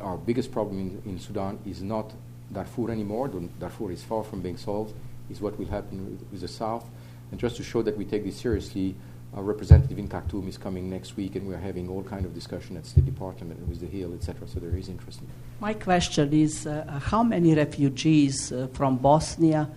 our 0.00 0.16
biggest 0.16 0.50
problem 0.52 0.78
in, 1.04 1.12
in 1.12 1.18
Sudan 1.18 1.58
is 1.64 1.82
not 1.82 2.12
Darfur 2.52 2.90
anymore. 2.90 3.28
Darfur 3.58 3.90
is 3.90 4.02
far 4.02 4.24
from 4.24 4.40
being 4.42 4.56
solved. 4.56 4.94
Is 5.30 5.40
what 5.40 5.58
will 5.58 5.66
happen 5.66 6.04
with, 6.04 6.30
with 6.30 6.40
the 6.42 6.48
south. 6.48 6.86
And 7.30 7.40
just 7.40 7.56
to 7.56 7.62
show 7.62 7.82
that 7.82 7.96
we 7.96 8.04
take 8.04 8.24
this 8.24 8.36
seriously, 8.36 8.94
our 9.34 9.42
representative 9.42 9.98
in 9.98 10.06
Khartoum 10.06 10.46
is 10.46 10.56
coming 10.56 10.88
next 10.88 11.16
week, 11.16 11.34
and 11.34 11.48
we're 11.48 11.56
having 11.56 11.88
all 11.88 12.02
kind 12.02 12.24
of 12.24 12.34
discussion 12.34 12.76
at 12.76 12.86
State 12.86 13.04
Department 13.06 13.58
and 13.58 13.68
with 13.68 13.80
the 13.80 13.86
Hill, 13.86 14.14
etc. 14.14 14.46
So 14.46 14.60
there 14.60 14.76
is 14.76 14.88
interest. 14.88 15.20
In 15.20 15.28
My 15.60 15.74
question 15.74 16.32
is: 16.32 16.66
uh, 16.66 17.00
How 17.02 17.22
many 17.22 17.54
refugees 17.54 18.52
uh, 18.52 18.68
from 18.72 18.98
Bosnia, 18.98 19.68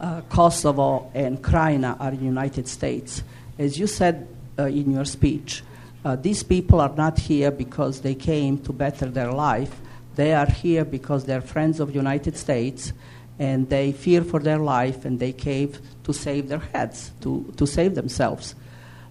uh, 0.00 0.22
Kosovo, 0.22 1.10
and 1.14 1.42
Crimea 1.42 1.96
are 2.00 2.10
in 2.10 2.18
the 2.18 2.24
United 2.24 2.66
States? 2.66 3.22
As 3.58 3.78
you 3.78 3.86
said 3.86 4.26
uh, 4.58 4.64
in 4.64 4.90
your 4.90 5.04
speech, 5.04 5.62
uh, 6.06 6.14
these 6.14 6.44
people 6.44 6.80
are 6.80 6.94
not 6.94 7.18
here 7.18 7.50
because 7.50 8.02
they 8.02 8.14
came 8.14 8.58
to 8.58 8.72
better 8.72 9.06
their 9.06 9.32
life. 9.32 9.80
They 10.14 10.34
are 10.34 10.46
here 10.46 10.84
because 10.84 11.24
they're 11.24 11.40
friends 11.40 11.80
of 11.80 11.88
the 11.88 11.94
United 11.94 12.36
States 12.36 12.92
and 13.40 13.68
they 13.68 13.90
fear 13.90 14.22
for 14.22 14.38
their 14.38 14.58
life 14.58 15.04
and 15.04 15.18
they 15.18 15.32
came 15.32 15.72
to 16.04 16.12
save 16.12 16.48
their 16.48 16.60
heads, 16.60 17.10
to, 17.22 17.52
to 17.56 17.66
save 17.66 17.96
themselves. 17.96 18.54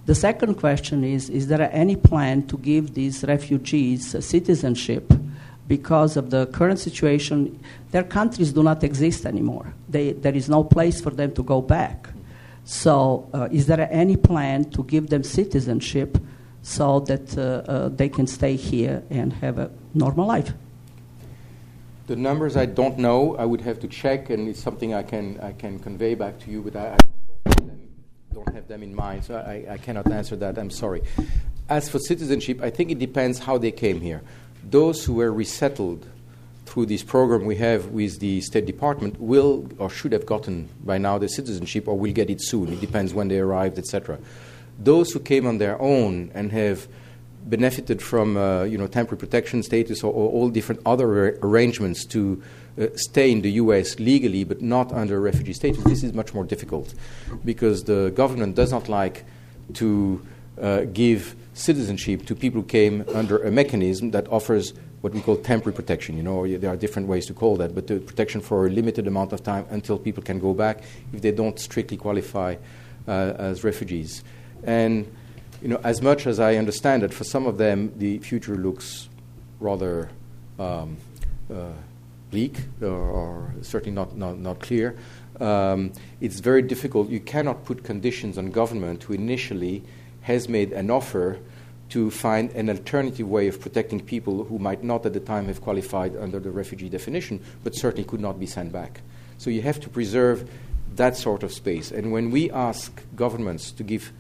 The 0.06 0.16
second 0.16 0.56
question 0.56 1.04
is 1.04 1.30
Is 1.30 1.48
there 1.48 1.70
any 1.74 1.98
plan 1.98 2.48
to 2.48 2.58
give 2.60 2.94
these 2.94 3.26
refugees 3.26 4.16
citizenship? 4.26 5.12
Because 5.68 6.16
of 6.16 6.30
the 6.30 6.46
current 6.48 6.80
situation, 6.80 7.60
their 7.92 8.04
countries 8.04 8.54
do 8.54 8.64
not 8.64 8.86
exist 8.86 9.26
anymore. 9.26 9.74
They, 9.90 10.14
there 10.14 10.34
is 10.34 10.48
no 10.48 10.64
place 10.64 11.02
for 11.02 11.10
them 11.10 11.34
to 11.34 11.44
go 11.44 11.60
back. 11.62 12.08
So, 12.64 13.30
uh, 13.34 13.50
is 13.52 13.66
there 13.68 13.86
any 13.92 14.16
plan 14.16 14.72
to 14.72 14.84
give 14.86 15.10
them 15.10 15.24
citizenship 15.24 16.18
so 16.66 17.00
that 17.02 17.38
uh, 17.38 17.42
uh, 17.72 17.90
they 17.90 18.10
can 18.10 18.26
stay 18.26 18.56
here 18.56 19.04
and 19.12 19.32
have 19.34 19.60
a 19.60 19.70
normal 19.94 20.26
life? 20.26 20.52
The 22.08 22.16
numbers 22.16 22.58
I 22.58 22.66
don't 22.66 22.98
know. 22.98 23.36
I 23.38 23.46
would 23.46 23.62
have 23.62 23.80
to 23.82 23.88
check, 23.88 24.32
and 24.32 24.50
it's 24.50 24.62
something 24.62 24.94
I 24.94 25.04
can 25.04 25.40
I 25.42 25.52
can 25.52 25.78
convey 25.78 26.16
back 26.16 26.40
to 26.40 26.50
you, 26.52 26.64
but 26.64 26.76
I, 26.76 26.96
I 26.96 26.98
don't, 26.98 27.60
have 27.60 27.68
them, 27.68 27.90
don't, 28.34 28.54
have 28.54 28.68
them, 28.68 28.82
in 28.82 28.96
mind, 28.96 29.26
so 29.26 29.36
I, 29.36 29.74
I 29.74 29.78
cannot 29.78 30.12
answer 30.12 30.36
that. 30.38 30.58
I'm 30.58 30.72
sorry. 30.72 31.04
As 31.70 31.88
for 31.88 32.00
citizenship, 32.00 32.60
I 32.64 32.72
think 32.72 32.90
it 32.90 32.98
depends 32.98 33.40
how 33.40 33.60
they 33.60 33.72
came 33.72 34.02
here. 34.02 34.24
Those 34.68 35.06
who 35.06 35.14
were 35.14 35.32
resettled 35.32 36.08
through 36.66 36.88
this 36.88 37.04
program 37.04 37.46
we 37.46 37.58
have 37.58 37.88
with 37.88 38.20
the 38.20 38.42
State 38.42 38.66
Department 38.66 39.22
will 39.22 39.70
or 39.78 39.92
should 39.92 40.14
have 40.14 40.26
gotten 40.26 40.70
by 40.84 40.98
now 40.98 41.20
the 41.20 41.30
citizenship 41.30 41.88
or 41.88 41.96
will 41.96 42.12
get 42.12 42.32
it 42.32 42.42
soon. 42.42 42.74
It 42.74 42.82
depends 42.82 43.14
when 43.14 43.28
they 43.28 43.38
arrived, 43.38 43.78
etc. 43.78 44.18
Those 44.78 45.12
who 45.12 45.20
came 45.20 45.48
on 45.48 45.58
their 45.58 45.82
own 45.82 46.32
and 46.34 46.52
have 46.52 46.88
benefited 47.46 48.02
from 48.02 48.38
uh, 48.38 48.64
you 48.64 48.78
know 48.78 48.88
temporary 48.88 49.20
protection 49.20 49.62
status 49.64 50.04
or, 50.04 50.12
or 50.12 50.32
all 50.32 50.50
different 50.50 50.82
other 50.86 51.38
arrangements 51.44 52.06
to 52.06 52.42
uh, 52.80 52.88
stay 52.96 53.32
in 53.32 53.42
the 53.42 53.52
U.S. 53.52 54.00
legally 54.00 54.44
but 54.44 54.62
not 54.62 54.92
under 54.92 55.22
refugee 55.22 55.54
status, 55.54 55.84
this 55.84 56.04
is 56.04 56.14
much 56.14 56.34
more 56.34 56.44
difficult 56.44 56.94
because 57.44 57.84
the 57.84 58.12
government 58.16 58.56
does 58.56 58.72
not 58.72 58.90
like 58.90 59.26
to 59.74 60.26
uh, 60.60 60.82
give 60.86 61.36
citizenship 61.54 62.26
to 62.26 62.36
people 62.36 62.62
who 62.62 62.68
came 62.68 63.06
under 63.14 63.38
a 63.44 63.52
mechanism 63.52 64.12
that 64.12 64.28
offers 64.30 64.74
what 65.02 65.14
we 65.14 65.22
call 65.22 65.38
temporary 65.38 65.76
protection. 65.76 66.18
You 66.18 66.24
know, 66.24 66.58
there 66.58 66.72
are 66.72 66.76
different 66.76 67.08
ways 67.08 67.28
to 67.28 67.34
call 67.34 67.58
that, 67.58 67.76
but 67.76 67.88
the 67.88 68.00
protection 68.00 68.42
for 68.42 68.66
a 68.66 68.70
limited 68.70 69.06
amount 69.08 69.34
of 69.34 69.44
time 69.44 69.66
until 69.70 70.00
people 70.00 70.24
can 70.24 70.40
go 70.40 70.54
back 70.54 70.84
if 71.14 71.22
they 71.22 71.32
don't 71.32 71.60
strictly 71.60 71.96
qualify 71.96 72.56
uh, 73.08 73.34
as 73.38 73.64
refugees. 73.64 74.24
And 74.64 75.12
you 75.62 75.68
know, 75.68 75.80
as 75.84 76.02
much 76.02 76.28
as 76.28 76.40
I 76.40 76.56
understand 76.56 77.04
it, 77.04 77.14
for 77.14 77.24
some 77.24 77.46
of 77.46 77.58
them 77.58 77.94
the 77.98 78.20
future 78.20 78.56
looks 78.56 79.10
rather 79.60 80.10
um, 80.60 80.98
uh, 81.54 81.72
bleak 82.32 82.58
or, 82.82 82.88
or, 82.88 83.54
certainly 83.62 83.94
not, 83.94 84.18
not, 84.18 84.38
not 84.38 84.60
clear. 84.60 84.98
Um, 85.40 85.92
it's 86.22 86.40
very 86.40 86.62
difficult. 86.62 87.10
You 87.10 87.20
cannot 87.20 87.66
put 87.66 87.84
conditions 87.84 88.38
on 88.38 88.52
government 88.52 89.04
who 89.04 89.14
initially 89.14 89.84
has 90.22 90.50
made 90.50 90.72
an 90.74 90.90
offer 90.90 91.40
to 91.90 92.10
find 92.10 92.52
an 92.52 92.70
alternative 92.70 93.30
way 93.30 93.48
of 93.48 93.62
protecting 93.62 94.00
people 94.00 94.44
who 94.46 94.58
might 94.58 94.84
not 94.84 95.06
at 95.06 95.14
the 95.14 95.20
time 95.20 95.46
have 95.46 95.62
qualified 95.62 96.16
under 96.18 96.40
the 96.40 96.50
refugee 96.50 96.90
definition, 96.90 97.40
but 97.64 97.76
certainly 97.76 98.04
could 98.04 98.20
not 98.20 98.40
be 98.40 98.46
sent 98.46 98.72
back. 98.72 99.02
So 99.38 99.50
you 99.50 99.62
have 99.62 99.80
to 99.82 99.90
preserve 99.90 100.50
that 100.96 101.16
sort 101.16 101.44
of 101.44 101.54
space. 101.54 101.92
And 101.92 102.12
when 102.12 102.32
we 102.32 102.50
ask 102.50 103.02
governments 103.16 103.72
to 103.72 103.84
give 103.84 104.12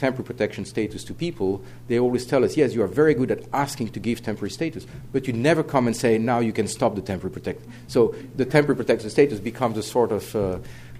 temporary 0.00 0.26
protection 0.26 0.64
status 0.64 1.04
to 1.04 1.14
people, 1.14 1.62
they 1.88 1.98
always 1.98 2.24
tell 2.24 2.42
us, 2.42 2.56
yes, 2.56 2.74
you 2.74 2.82
are 2.82 2.88
very 2.88 3.14
good 3.14 3.30
at 3.30 3.44
asking 3.52 3.88
to 3.90 4.00
give 4.00 4.22
temporary 4.22 4.50
status, 4.50 4.86
but 5.12 5.26
you 5.26 5.34
never 5.34 5.62
come 5.62 5.86
and 5.86 5.94
say, 5.94 6.16
now 6.16 6.40
you 6.40 6.52
can 6.52 6.66
stop 6.66 6.94
the 6.94 7.02
temporary 7.02 7.32
protection. 7.32 7.70
So 7.86 8.14
the 8.34 8.46
temporary 8.46 8.76
protection 8.76 9.10
status 9.10 9.38
becomes 9.38 9.76
a 9.76 9.82
sort 9.82 10.10
of 10.10 10.34
uh, 10.34 10.58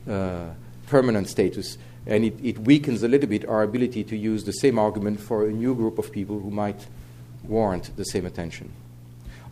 uh, 0.08 0.50
permanent 0.86 1.28
status, 1.28 1.78
and 2.06 2.24
it, 2.24 2.34
it 2.42 2.58
weakens 2.58 3.02
a 3.02 3.08
little 3.08 3.28
bit 3.28 3.48
our 3.48 3.62
ability 3.62 4.04
to 4.04 4.16
use 4.16 4.44
the 4.44 4.52
same 4.52 4.78
argument 4.78 5.18
for 5.18 5.46
a 5.46 5.50
new 5.50 5.74
group 5.74 5.98
of 5.98 6.12
people 6.12 6.38
who 6.38 6.50
might 6.50 6.86
warrant 7.44 7.96
the 7.96 8.04
same 8.04 8.26
attention. 8.26 8.70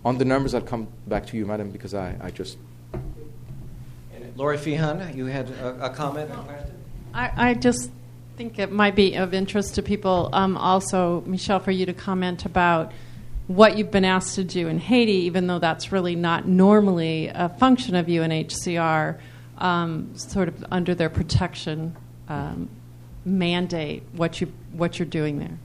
On 0.05 0.19
the 0.19 0.25
numbers, 0.25 0.55
I'll 0.55 0.61
come 0.61 0.89
back 1.07 1.27
to 1.29 1.37
you, 1.37 1.47
madam, 1.47 1.71
because 1.71 1.95
I, 1.95 2.17
I 2.21 2.31
just. 2.31 2.59
Lori 4.37 4.57
Feehan, 4.57 5.17
you 5.17 5.27
had 5.27 5.51
a, 5.51 5.87
a 5.87 5.91
comment? 5.91 6.31
I, 7.13 7.51
I 7.51 7.55
just 7.55 7.91
think 8.39 8.61
it 8.61 8.71
might 8.71 8.95
be 8.95 9.17
of 9.17 9.35
interest 9.35 9.75
to 9.75 9.83
people 9.83 10.31
um, 10.33 10.57
also, 10.57 11.25
Michelle, 11.27 11.59
for 11.59 11.73
you 11.73 11.85
to 11.87 11.93
comment 11.93 12.45
about 12.45 12.93
what 13.49 13.77
you've 13.77 13.91
been 13.91 14.05
asked 14.05 14.37
to 14.37 14.45
do 14.45 14.69
in 14.69 14.79
Haiti, 14.79 15.25
even 15.27 15.49
though 15.49 15.59
that's 15.59 15.91
really 15.91 16.15
not 16.15 16.47
normally 16.47 17.33
a 17.35 17.49
function 17.49 17.97
of 17.97 18.07
UNHCR, 18.07 19.19
um, 19.59 20.17
sort 20.17 20.47
of 20.47 20.65
under 20.71 20.95
their 20.95 21.11
protection 21.11 21.97
um, 22.29 22.69
mandate, 23.25 24.05
what, 24.13 24.41
you, 24.41 24.53
what 24.73 25.01
you're 25.01 25.07
doing 25.07 25.41
there. 25.41 25.59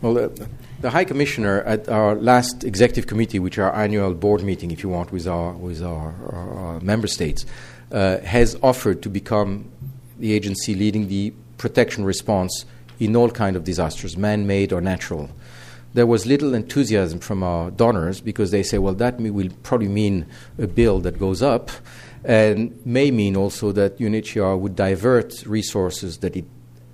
Well, 0.00 0.14
the, 0.14 0.48
the 0.80 0.90
High 0.90 1.04
Commissioner 1.04 1.62
at 1.62 1.88
our 1.88 2.14
last 2.14 2.62
executive 2.62 3.08
committee, 3.08 3.40
which 3.40 3.58
our 3.58 3.74
annual 3.74 4.14
board 4.14 4.44
meeting, 4.44 4.70
if 4.70 4.84
you 4.84 4.88
want, 4.88 5.10
with 5.10 5.26
our, 5.26 5.52
with 5.54 5.82
our, 5.82 6.14
our, 6.28 6.54
our 6.54 6.80
member 6.80 7.08
states, 7.08 7.44
uh, 7.90 8.18
has 8.18 8.56
offered 8.62 9.02
to 9.02 9.08
become 9.08 9.68
the 10.18 10.32
agency 10.32 10.74
leading 10.74 11.08
the 11.08 11.32
protection 11.56 12.04
response 12.04 12.64
in 12.98 13.14
all 13.14 13.30
kind 13.30 13.56
of 13.56 13.64
disasters, 13.64 14.16
man-made 14.16 14.72
or 14.72 14.80
natural. 14.80 15.30
There 15.94 16.06
was 16.06 16.26
little 16.26 16.54
enthusiasm 16.54 17.20
from 17.20 17.42
our 17.42 17.70
donors 17.70 18.20
because 18.20 18.50
they 18.50 18.62
say, 18.62 18.78
well, 18.78 18.94
that 18.94 19.18
will 19.18 19.50
probably 19.62 19.88
mean 19.88 20.26
a 20.58 20.66
bill 20.66 21.00
that 21.00 21.18
goes 21.18 21.42
up 21.42 21.70
and 22.24 22.78
may 22.84 23.10
mean 23.10 23.36
also 23.36 23.72
that 23.72 23.98
UNHCR 23.98 24.58
would 24.58 24.76
divert 24.76 25.44
resources 25.46 26.18
that 26.18 26.36
it 26.36 26.44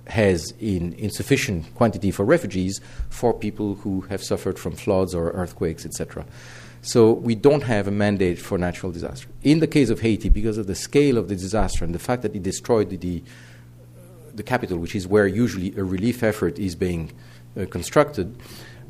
has 0.07 0.53
in 0.59 0.93
insufficient 0.93 1.73
quantity 1.75 2.11
for 2.11 2.23
refugees 2.23 2.79
for 3.09 3.33
people 3.33 3.75
who 3.75 4.01
have 4.01 4.23
suffered 4.23 4.59
from 4.59 4.73
floods 4.73 5.15
or 5.15 5.31
earthquakes, 5.31 5.85
etc. 5.85 6.25
So 6.85 7.13
we 7.13 7.33
don't 7.33 7.63
have 7.63 7.87
a 7.87 7.91
mandate 7.91 8.37
for 8.37 8.59
natural 8.59 8.91
disaster. 8.91 9.27
In 9.41 9.59
the 9.59 9.65
case 9.65 9.89
of 9.89 10.01
Haiti, 10.01 10.29
because 10.29 10.59
of 10.59 10.67
the 10.67 10.75
scale 10.75 11.17
of 11.17 11.29
the 11.29 11.35
disaster 11.35 11.83
and 11.83 11.95
the 11.95 11.99
fact 11.99 12.21
that 12.21 12.35
it 12.35 12.43
destroyed 12.43 12.91
the, 12.91 12.97
the, 12.97 13.23
the 14.35 14.43
capital, 14.43 14.77
which 14.77 14.93
is 14.93 15.07
where 15.07 15.25
usually 15.25 15.75
a 15.75 15.83
relief 15.83 16.21
effort 16.21 16.59
is 16.59 16.75
being 16.75 17.11
uh, 17.59 17.65
constructed, 17.71 18.37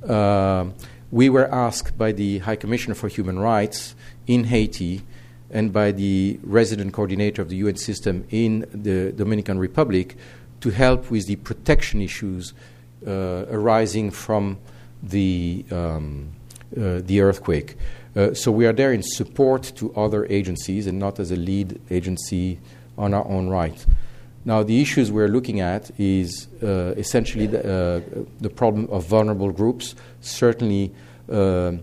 uh, 0.05 0.65
we 1.09 1.29
were 1.29 1.49
asked 1.53 1.97
by 1.97 2.11
the 2.11 2.39
High 2.39 2.57
Commissioner 2.57 2.95
for 2.95 3.07
Human 3.07 3.39
Rights 3.39 3.95
in 4.27 4.43
Haiti 4.43 5.03
and 5.49 5.71
by 5.71 5.93
the 5.93 6.37
resident 6.43 6.91
coordinator 6.91 7.41
of 7.41 7.47
the 7.47 7.55
UN 7.55 7.77
system 7.77 8.25
in 8.29 8.67
the 8.73 9.13
Dominican 9.13 9.57
Republic 9.57 10.17
to 10.59 10.69
help 10.69 11.09
with 11.09 11.27
the 11.27 11.37
protection 11.37 12.01
issues 12.01 12.53
uh, 13.07 13.45
arising 13.49 14.11
from 14.11 14.57
the 15.01 15.63
um, 15.71 16.33
the 16.75 17.21
earthquake. 17.21 17.77
Uh, 18.15 18.33
so 18.33 18.51
we 18.51 18.65
are 18.65 18.73
there 18.73 18.93
in 18.93 19.03
support 19.03 19.63
to 19.75 19.93
other 19.93 20.25
agencies 20.27 20.87
and 20.87 20.97
not 20.97 21.19
as 21.19 21.31
a 21.31 21.35
lead 21.35 21.81
agency 21.89 22.59
on 22.97 23.13
our 23.13 23.27
own 23.27 23.49
right. 23.49 23.85
Now, 24.45 24.63
the 24.63 24.79
issues 24.79 25.11
we're 25.11 25.27
looking 25.27 25.59
at 25.59 25.91
is 25.99 26.47
uh, 26.63 26.93
essentially 26.97 27.47
the, 27.47 27.59
uh, 27.59 28.23
the, 28.39 28.49
problem 28.49 28.87
of 28.91 29.05
vulnerable 29.05 29.51
groups, 29.51 29.95
certainly 30.21 30.93
uh, 31.31 31.73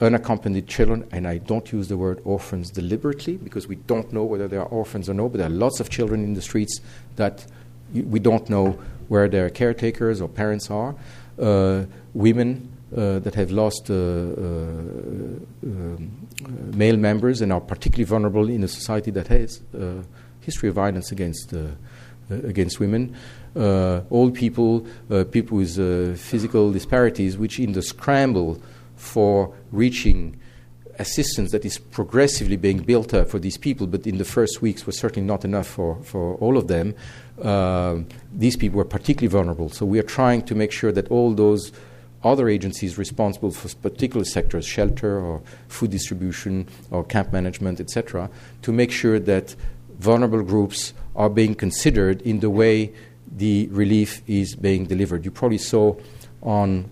unaccompanied 0.00 0.68
children, 0.68 1.06
and 1.10 1.26
I 1.26 1.38
don't 1.38 1.70
use 1.72 1.88
the 1.88 1.98
word 1.98 2.22
orphans 2.24 2.70
deliberately 2.70 3.36
because 3.36 3.66
we 3.66 3.76
don't 3.76 4.12
know 4.12 4.24
whether 4.24 4.48
they 4.48 4.56
are 4.56 4.66
orphans 4.66 5.10
or 5.10 5.14
no, 5.14 5.28
but 5.28 5.38
there 5.38 5.48
are 5.48 5.50
lots 5.50 5.80
of 5.80 5.90
children 5.90 6.22
in 6.22 6.34
the 6.34 6.42
streets 6.42 6.80
that 7.16 7.44
we 7.92 8.20
don't 8.20 8.48
know 8.48 8.78
where 9.08 9.28
their 9.28 9.50
caretakers 9.50 10.20
or 10.20 10.28
parents 10.28 10.70
are. 10.70 10.94
Uh, 11.38 11.84
women 12.14 12.73
uh, 12.96 13.18
that 13.18 13.34
have 13.34 13.50
lost 13.50 13.90
uh, 13.90 13.94
uh, 13.94 13.96
um, 15.64 16.28
male 16.74 16.96
members 16.96 17.40
and 17.40 17.52
are 17.52 17.60
particularly 17.60 18.04
vulnerable 18.04 18.48
in 18.48 18.62
a 18.62 18.68
society 18.68 19.10
that 19.10 19.26
has 19.26 19.60
a 19.76 20.04
history 20.40 20.68
of 20.68 20.76
violence 20.76 21.10
against 21.10 21.52
against 22.30 22.80
women. 22.80 23.14
old 24.10 24.34
people, 24.34 24.86
people 25.30 25.58
with 25.58 25.76
physical 26.18 26.72
disparities, 26.72 27.36
which 27.36 27.58
in 27.58 27.72
the 27.72 27.82
scramble 27.82 28.60
for 28.96 29.52
reaching 29.72 30.40
assistance 30.98 31.50
that 31.50 31.64
is 31.64 31.78
progressively 31.78 32.56
being 32.56 32.78
built 32.78 33.12
up 33.14 33.28
for 33.28 33.38
these 33.38 33.58
people, 33.58 33.86
but 33.86 34.06
in 34.06 34.18
the 34.18 34.24
first 34.24 34.62
weeks 34.62 34.86
was 34.86 34.98
certainly 34.98 35.26
not 35.26 35.44
enough 35.44 35.66
for, 35.66 36.00
for 36.02 36.36
all 36.36 36.56
of 36.56 36.68
them. 36.68 36.94
Uh, 37.42 37.98
these 38.32 38.56
people 38.56 38.78
were 38.78 38.84
particularly 38.84 39.26
vulnerable. 39.26 39.68
So 39.68 39.84
we 39.84 39.98
are 39.98 40.04
trying 40.04 40.42
to 40.42 40.54
make 40.54 40.72
sure 40.72 40.92
that 40.92 41.08
all 41.08 41.34
those 41.34 41.72
other 42.24 42.48
agencies 42.48 42.96
responsible 42.98 43.50
for 43.50 43.68
particular 43.76 44.24
sectors, 44.24 44.66
shelter 44.66 45.20
or 45.20 45.42
food 45.68 45.90
distribution 45.90 46.66
or 46.90 47.04
camp 47.04 47.32
management, 47.32 47.80
etc., 47.80 48.30
to 48.62 48.72
make 48.72 48.90
sure 48.90 49.18
that 49.18 49.54
vulnerable 49.98 50.42
groups 50.42 50.92
are 51.14 51.30
being 51.30 51.54
considered 51.54 52.22
in 52.22 52.40
the 52.40 52.50
way 52.50 52.92
the 53.36 53.68
relief 53.68 54.22
is 54.26 54.54
being 54.54 54.86
delivered. 54.86 55.24
You 55.24 55.30
probably 55.30 55.58
saw 55.58 55.96
on 56.42 56.90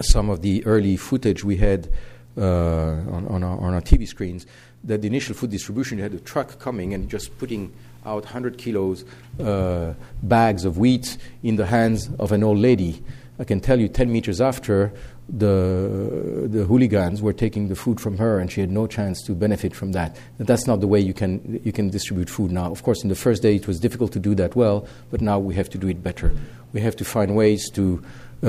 some 0.00 0.30
of 0.30 0.42
the 0.42 0.64
early 0.66 0.96
footage 0.96 1.44
we 1.44 1.56
had 1.56 1.88
uh, 2.36 2.42
on, 2.42 3.26
on, 3.28 3.44
our, 3.44 3.58
on, 3.60 3.74
our, 3.74 3.80
TV 3.80 4.08
screens 4.08 4.44
that 4.82 5.00
the 5.02 5.06
initial 5.06 5.34
food 5.36 5.50
distribution 5.50 5.98
you 5.98 6.02
had 6.02 6.12
a 6.12 6.18
truck 6.18 6.58
coming 6.58 6.92
and 6.92 7.08
just 7.08 7.36
putting 7.38 7.72
out 8.04 8.24
100 8.24 8.58
kilos 8.58 9.04
uh, 9.40 9.94
bags 10.24 10.64
of 10.64 10.76
wheat 10.76 11.16
in 11.44 11.54
the 11.54 11.66
hands 11.66 12.10
of 12.18 12.32
an 12.32 12.42
old 12.42 12.58
lady 12.58 13.02
I 13.38 13.44
can 13.44 13.60
tell 13.60 13.80
you 13.80 13.88
10 13.88 14.12
meters 14.12 14.40
after, 14.40 14.92
the, 15.28 16.46
the 16.46 16.64
hooligans 16.64 17.22
were 17.22 17.32
taking 17.32 17.68
the 17.68 17.74
food 17.74 18.00
from 18.00 18.18
her 18.18 18.38
and 18.38 18.52
she 18.52 18.60
had 18.60 18.70
no 18.70 18.86
chance 18.86 19.22
to 19.22 19.32
benefit 19.32 19.74
from 19.74 19.92
that. 19.92 20.16
And 20.38 20.46
that's 20.46 20.66
not 20.66 20.80
the 20.80 20.86
way 20.86 21.00
you 21.00 21.14
can, 21.14 21.60
you 21.64 21.72
can 21.72 21.90
distribute 21.90 22.30
food 22.30 22.52
now. 22.52 22.70
Of 22.70 22.82
course, 22.82 23.02
in 23.02 23.08
the 23.08 23.14
first 23.14 23.42
day 23.42 23.56
it 23.56 23.66
was 23.66 23.80
difficult 23.80 24.12
to 24.12 24.20
do 24.20 24.34
that 24.36 24.54
well, 24.54 24.86
but 25.10 25.20
now 25.20 25.38
we 25.38 25.54
have 25.54 25.68
to 25.70 25.78
do 25.78 25.88
it 25.88 26.02
better. 26.02 26.32
We 26.72 26.80
have 26.82 26.96
to 26.96 27.04
find 27.04 27.34
ways 27.34 27.70
to 27.70 28.02
uh, 28.42 28.48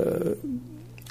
uh, 0.00 0.34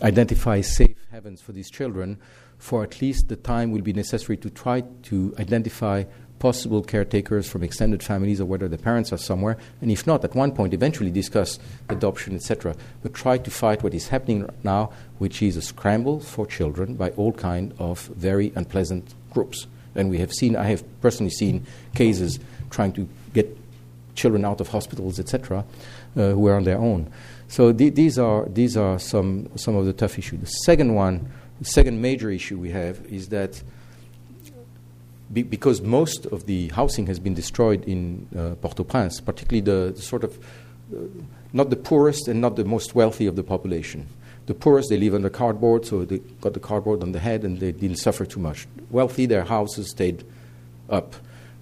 identify 0.01 0.61
safe 0.61 0.95
havens 1.11 1.41
for 1.41 1.51
these 1.51 1.69
children 1.69 2.19
for 2.57 2.83
at 2.83 3.01
least 3.01 3.27
the 3.27 3.35
time 3.35 3.71
will 3.71 3.81
be 3.81 3.93
necessary 3.93 4.37
to 4.37 4.49
try 4.49 4.81
to 5.03 5.33
identify 5.39 6.03
possible 6.39 6.83
caretakers 6.83 7.49
from 7.49 7.63
extended 7.63 8.03
families 8.03 8.39
or 8.39 8.45
whether 8.45 8.67
the 8.67 8.77
parents 8.77 9.11
are 9.11 9.17
somewhere, 9.17 9.57
and 9.81 9.91
if 9.91 10.05
not, 10.05 10.23
at 10.23 10.35
one 10.35 10.51
point, 10.51 10.73
eventually 10.73 11.11
discuss 11.11 11.59
adoption, 11.89 12.35
etc. 12.35 12.75
But 13.01 13.13
try 13.13 13.37
to 13.37 13.51
fight 13.51 13.83
what 13.83 13.93
is 13.93 14.09
happening 14.09 14.49
now, 14.63 14.91
which 15.17 15.41
is 15.41 15.57
a 15.57 15.61
scramble 15.61 16.19
for 16.19 16.45
children 16.45 16.95
by 16.95 17.09
all 17.11 17.33
kind 17.33 17.73
of 17.79 18.01
very 18.07 18.51
unpleasant 18.55 19.13
groups. 19.31 19.67
And 19.95 20.09
we 20.09 20.19
have 20.19 20.31
seen, 20.31 20.55
I 20.55 20.65
have 20.65 20.83
personally 21.01 21.31
seen 21.31 21.65
cases 21.95 22.39
trying 22.69 22.93
to 22.93 23.07
get 23.33 23.57
children 24.15 24.45
out 24.45 24.59
of 24.61 24.67
hospitals, 24.67 25.19
etc., 25.19 25.63
uh, 26.15 26.31
who 26.31 26.47
are 26.47 26.55
on 26.55 26.63
their 26.63 26.77
own. 26.77 27.11
So 27.47 27.71
the, 27.71 27.89
these 27.89 28.19
are 28.19 28.45
these 28.49 28.75
are 28.75 28.99
some 28.99 29.49
some 29.55 29.75
of 29.75 29.85
the 29.85 29.93
tough 29.93 30.19
issues. 30.19 30.41
The 30.41 30.45
second 30.47 30.93
one, 30.95 31.31
the 31.59 31.65
second 31.65 32.01
major 32.01 32.29
issue 32.29 32.57
we 32.57 32.71
have 32.71 32.99
is 33.05 33.29
that 33.29 33.61
be, 35.31 35.43
because 35.43 35.81
most 35.81 36.25
of 36.27 36.45
the 36.45 36.69
housing 36.69 37.07
has 37.07 37.19
been 37.19 37.33
destroyed 37.33 37.83
in 37.85 38.27
uh, 38.37 38.55
Port-au-Prince, 38.55 39.21
particularly 39.21 39.61
the, 39.61 39.93
the 39.93 40.01
sort 40.01 40.23
of 40.23 40.37
uh, 40.93 40.99
not 41.53 41.69
the 41.69 41.75
poorest 41.75 42.27
and 42.27 42.41
not 42.41 42.55
the 42.55 42.65
most 42.65 42.95
wealthy 42.95 43.25
of 43.27 43.35
the 43.35 43.43
population. 43.43 44.07
The 44.45 44.53
poorest, 44.53 44.89
they 44.89 44.97
live 44.97 45.13
under 45.13 45.29
cardboard, 45.29 45.85
so 45.85 46.05
they 46.05 46.19
got 46.41 46.53
the 46.53 46.59
cardboard 46.59 47.03
on 47.03 47.11
the 47.11 47.19
head 47.19 47.43
and 47.43 47.59
they 47.59 47.71
didn't 47.71 47.97
suffer 47.97 48.25
too 48.25 48.39
much. 48.39 48.67
Wealthy, 48.89 49.25
their 49.25 49.43
houses 49.43 49.89
stayed 49.89 50.23
up. 50.89 51.15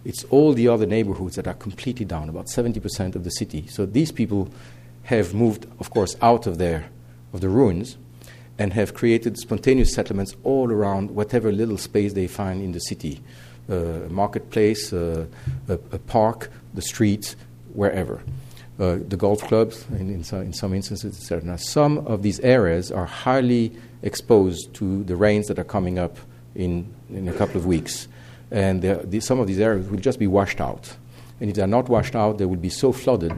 It's 0.03 0.23
all 0.25 0.53
the 0.53 0.67
other 0.67 0.85
neighborhoods 0.85 1.35
that 1.35 1.47
are 1.47 1.55
completely 1.55 2.05
down, 2.05 2.29
about 2.29 2.45
70% 2.45 3.15
of 3.15 3.23
the 3.23 3.31
city. 3.31 3.65
So 3.67 3.87
these 3.87 4.11
people 4.11 4.49
have 5.03 5.33
moved, 5.33 5.65
of 5.79 5.89
course, 5.89 6.15
out 6.21 6.45
of 6.45 6.59
their 6.59 6.89
of 7.33 7.41
the 7.41 7.49
ruins 7.49 7.97
and 8.57 8.73
have 8.73 8.93
created 8.93 9.37
spontaneous 9.37 9.93
settlements 9.93 10.35
all 10.43 10.71
around 10.71 11.11
whatever 11.11 11.51
little 11.51 11.77
space 11.77 12.13
they 12.13 12.27
find 12.27 12.61
in 12.61 12.71
the 12.71 12.79
city 12.79 13.21
uh, 13.69 14.07
marketplace, 14.09 14.93
uh, 14.93 15.25
a, 15.67 15.73
a, 15.73 15.99
park, 15.99 16.49
the 16.73 16.81
streets, 16.81 17.35
wherever. 17.73 18.21
Uh, 18.79 18.97
the 19.07 19.15
golf 19.17 19.41
clubs, 19.43 19.85
in, 19.91 20.09
in, 20.09 20.23
some, 20.23 20.41
in 20.41 20.53
some 20.53 20.73
instances, 20.73 21.17
etc. 21.17 21.43
Now, 21.43 21.55
some 21.55 21.99
of 21.99 22.23
these 22.23 22.39
areas 22.41 22.91
are 22.91 23.05
highly 23.05 23.71
exposed 24.03 24.73
to 24.75 25.03
the 25.05 25.15
rains 25.15 25.47
that 25.47 25.57
are 25.57 25.63
coming 25.63 25.97
up 25.97 26.17
in, 26.55 26.93
in 27.09 27.27
a 27.27 27.33
couple 27.33 27.57
of 27.57 27.65
weeks. 27.65 28.07
And 28.51 28.81
the, 28.81 29.19
some 29.21 29.39
of 29.39 29.47
these 29.47 29.59
areas 29.59 29.87
will 29.89 29.99
just 29.99 30.19
be 30.19 30.27
washed 30.27 30.61
out. 30.61 30.95
And 31.39 31.49
if 31.49 31.55
they 31.55 31.61
are 31.61 31.67
not 31.67 31.89
washed 31.89 32.15
out, 32.15 32.37
they 32.37 32.45
will 32.45 32.55
be 32.57 32.69
so 32.69 32.91
flooded 32.91 33.33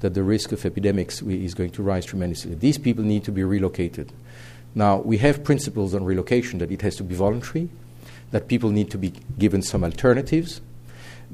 that 0.00 0.14
the 0.14 0.22
risk 0.22 0.52
of 0.52 0.64
epidemics 0.64 1.22
is 1.22 1.54
going 1.54 1.70
to 1.70 1.82
rise 1.82 2.04
tremendously. 2.04 2.54
These 2.54 2.78
people 2.78 3.04
need 3.04 3.24
to 3.24 3.32
be 3.32 3.44
relocated. 3.44 4.12
Now, 4.74 4.98
we 4.98 5.18
have 5.18 5.42
principles 5.42 5.94
on 5.94 6.04
relocation 6.04 6.58
that 6.60 6.70
it 6.70 6.82
has 6.82 6.96
to 6.96 7.04
be 7.04 7.14
voluntary, 7.14 7.68
that 8.30 8.48
people 8.48 8.70
need 8.70 8.90
to 8.90 8.98
be 8.98 9.12
given 9.38 9.62
some 9.62 9.84
alternatives, 9.84 10.60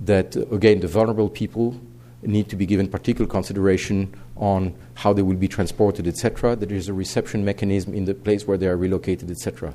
that, 0.04 0.36
again, 0.50 0.80
the 0.80 0.88
vulnerable 0.88 1.28
people 1.28 1.80
need 2.22 2.48
to 2.48 2.56
be 2.56 2.66
given 2.66 2.88
particular 2.88 3.28
consideration 3.28 4.12
on 4.36 4.74
how 4.94 5.12
they 5.12 5.22
will 5.22 5.36
be 5.36 5.48
transported, 5.48 6.06
etc., 6.06 6.56
that 6.56 6.68
there 6.68 6.76
is 6.76 6.88
a 6.88 6.92
reception 6.92 7.44
mechanism 7.44 7.94
in 7.94 8.04
the 8.04 8.14
place 8.14 8.46
where 8.46 8.58
they 8.58 8.66
are 8.66 8.76
relocated, 8.76 9.30
etc. 9.30 9.74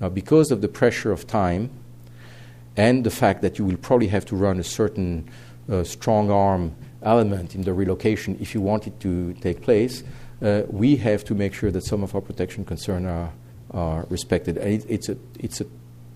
Now, 0.00 0.08
because 0.08 0.50
of 0.50 0.60
the 0.60 0.68
pressure 0.68 1.12
of 1.12 1.26
time 1.26 1.70
and 2.76 3.04
the 3.04 3.10
fact 3.10 3.42
that 3.42 3.58
you 3.58 3.64
will 3.64 3.76
probably 3.76 4.08
have 4.08 4.24
to 4.26 4.36
run 4.36 4.58
a 4.58 4.64
certain 4.64 5.28
uh, 5.70 5.84
strong 5.84 6.30
arm 6.30 6.74
element 7.02 7.54
in 7.54 7.62
the 7.62 7.72
relocation 7.72 8.36
if 8.40 8.54
you 8.54 8.60
want 8.60 8.86
it 8.86 8.98
to 9.00 9.32
take 9.34 9.62
place, 9.62 10.02
uh, 10.42 10.62
we 10.68 10.96
have 10.96 11.24
to 11.24 11.34
make 11.34 11.54
sure 11.54 11.70
that 11.70 11.84
some 11.84 12.02
of 12.02 12.14
our 12.14 12.20
protection 12.20 12.64
concerns 12.64 13.06
are, 13.06 13.32
are 13.72 14.06
respected. 14.08 14.56
And 14.56 14.72
it, 14.72 14.86
it's, 14.88 15.08
a, 15.08 15.16
it's 15.38 15.60
a 15.60 15.66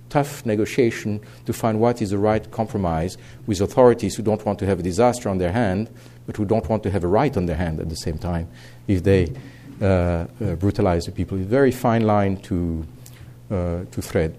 tough 0.09 0.45
negotiation 0.47 1.21
to 1.45 1.53
find 1.53 1.81
what 1.81 2.01
is 2.01 2.11
the 2.11 2.19
right 2.19 2.51
compromise 2.51 3.19
with 3.47 3.61
authorities 3.61 4.17
who 4.17 4.23
don't 4.23 4.45
want 4.45 4.59
to 4.59 4.67
have 4.67 4.81
a 4.81 4.83
disaster 4.83 5.29
on 5.29 5.39
their 5.39 5.53
hand, 5.53 5.89
but 6.27 6.37
who 6.37 6.45
don't 6.45 6.69
want 6.69 6.83
to 6.83 6.91
have 6.91 7.05
a 7.05 7.09
right 7.09 7.37
on 7.37 7.47
their 7.47 7.57
hand 7.57 7.81
at 7.81 7.89
the 7.89 7.97
same 7.97 8.19
time 8.19 8.49
if 8.87 9.03
they 9.03 9.33
uh, 9.81 9.85
uh, 9.85 10.55
brutalize 10.57 11.05
the 11.05 11.13
people. 11.13 11.37
It's 11.39 11.47
a 11.47 11.51
very 11.51 11.73
fine 11.73 12.07
line 12.07 12.37
to, 12.43 12.87
uh, 13.51 13.85
to 13.91 14.03
thread. 14.03 14.37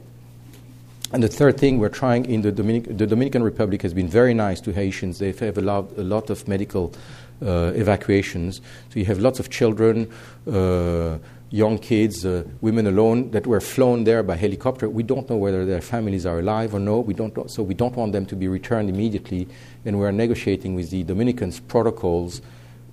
And 1.14 1.24
the 1.24 1.30
third 1.30 1.58
thing 1.58 1.80
we're 1.80 1.90
trying 1.90 2.26
in 2.26 2.42
the, 2.42 2.52
Dominic- 2.52 2.98
the 2.98 3.08
Dominican 3.08 3.42
Republic 3.42 3.82
has 3.84 3.94
been 3.94 4.10
very 4.10 4.34
nice 4.34 4.60
to 4.62 4.74
Haitians. 4.74 5.20
They 5.20 5.32
have 5.32 5.58
allowed 5.58 5.98
a 5.98 6.04
lot 6.04 6.30
of 6.30 6.48
medical 6.48 6.94
uh, 7.42 7.72
evacuations. 7.76 8.62
So 8.90 9.00
you 9.00 9.06
have 9.06 9.20
lots 9.20 9.40
of 9.40 9.50
children, 9.50 10.12
uh, 10.52 11.18
young 11.50 11.78
kids, 11.78 12.26
uh, 12.26 12.44
women 12.62 12.88
alone 12.88 13.32
that 13.32 13.48
were 13.48 13.62
flown 13.62 14.04
there 14.04 14.22
by 14.24 14.36
helicopter. 14.36 14.90
We 14.90 15.04
don't 15.04 15.30
know 15.30 15.38
whether 15.38 15.66
their 15.66 15.82
families 15.82 16.26
are 16.26 16.40
alive 16.40 16.74
or 16.74 16.80
no. 16.80 17.00
We 17.00 17.14
don't 17.14 17.36
know, 17.36 17.48
so 17.48 17.64
we 17.64 17.74
don't 17.74 17.96
want 17.96 18.12
them 18.12 18.26
to 18.28 18.36
be 18.36 18.48
returned 18.48 18.90
immediately. 18.90 19.48
And 19.86 20.00
we 20.00 20.06
are 20.06 20.12
negotiating 20.12 20.76
with 20.76 20.90
the 20.90 21.04
Dominicans 21.04 21.60
protocols, 21.60 22.42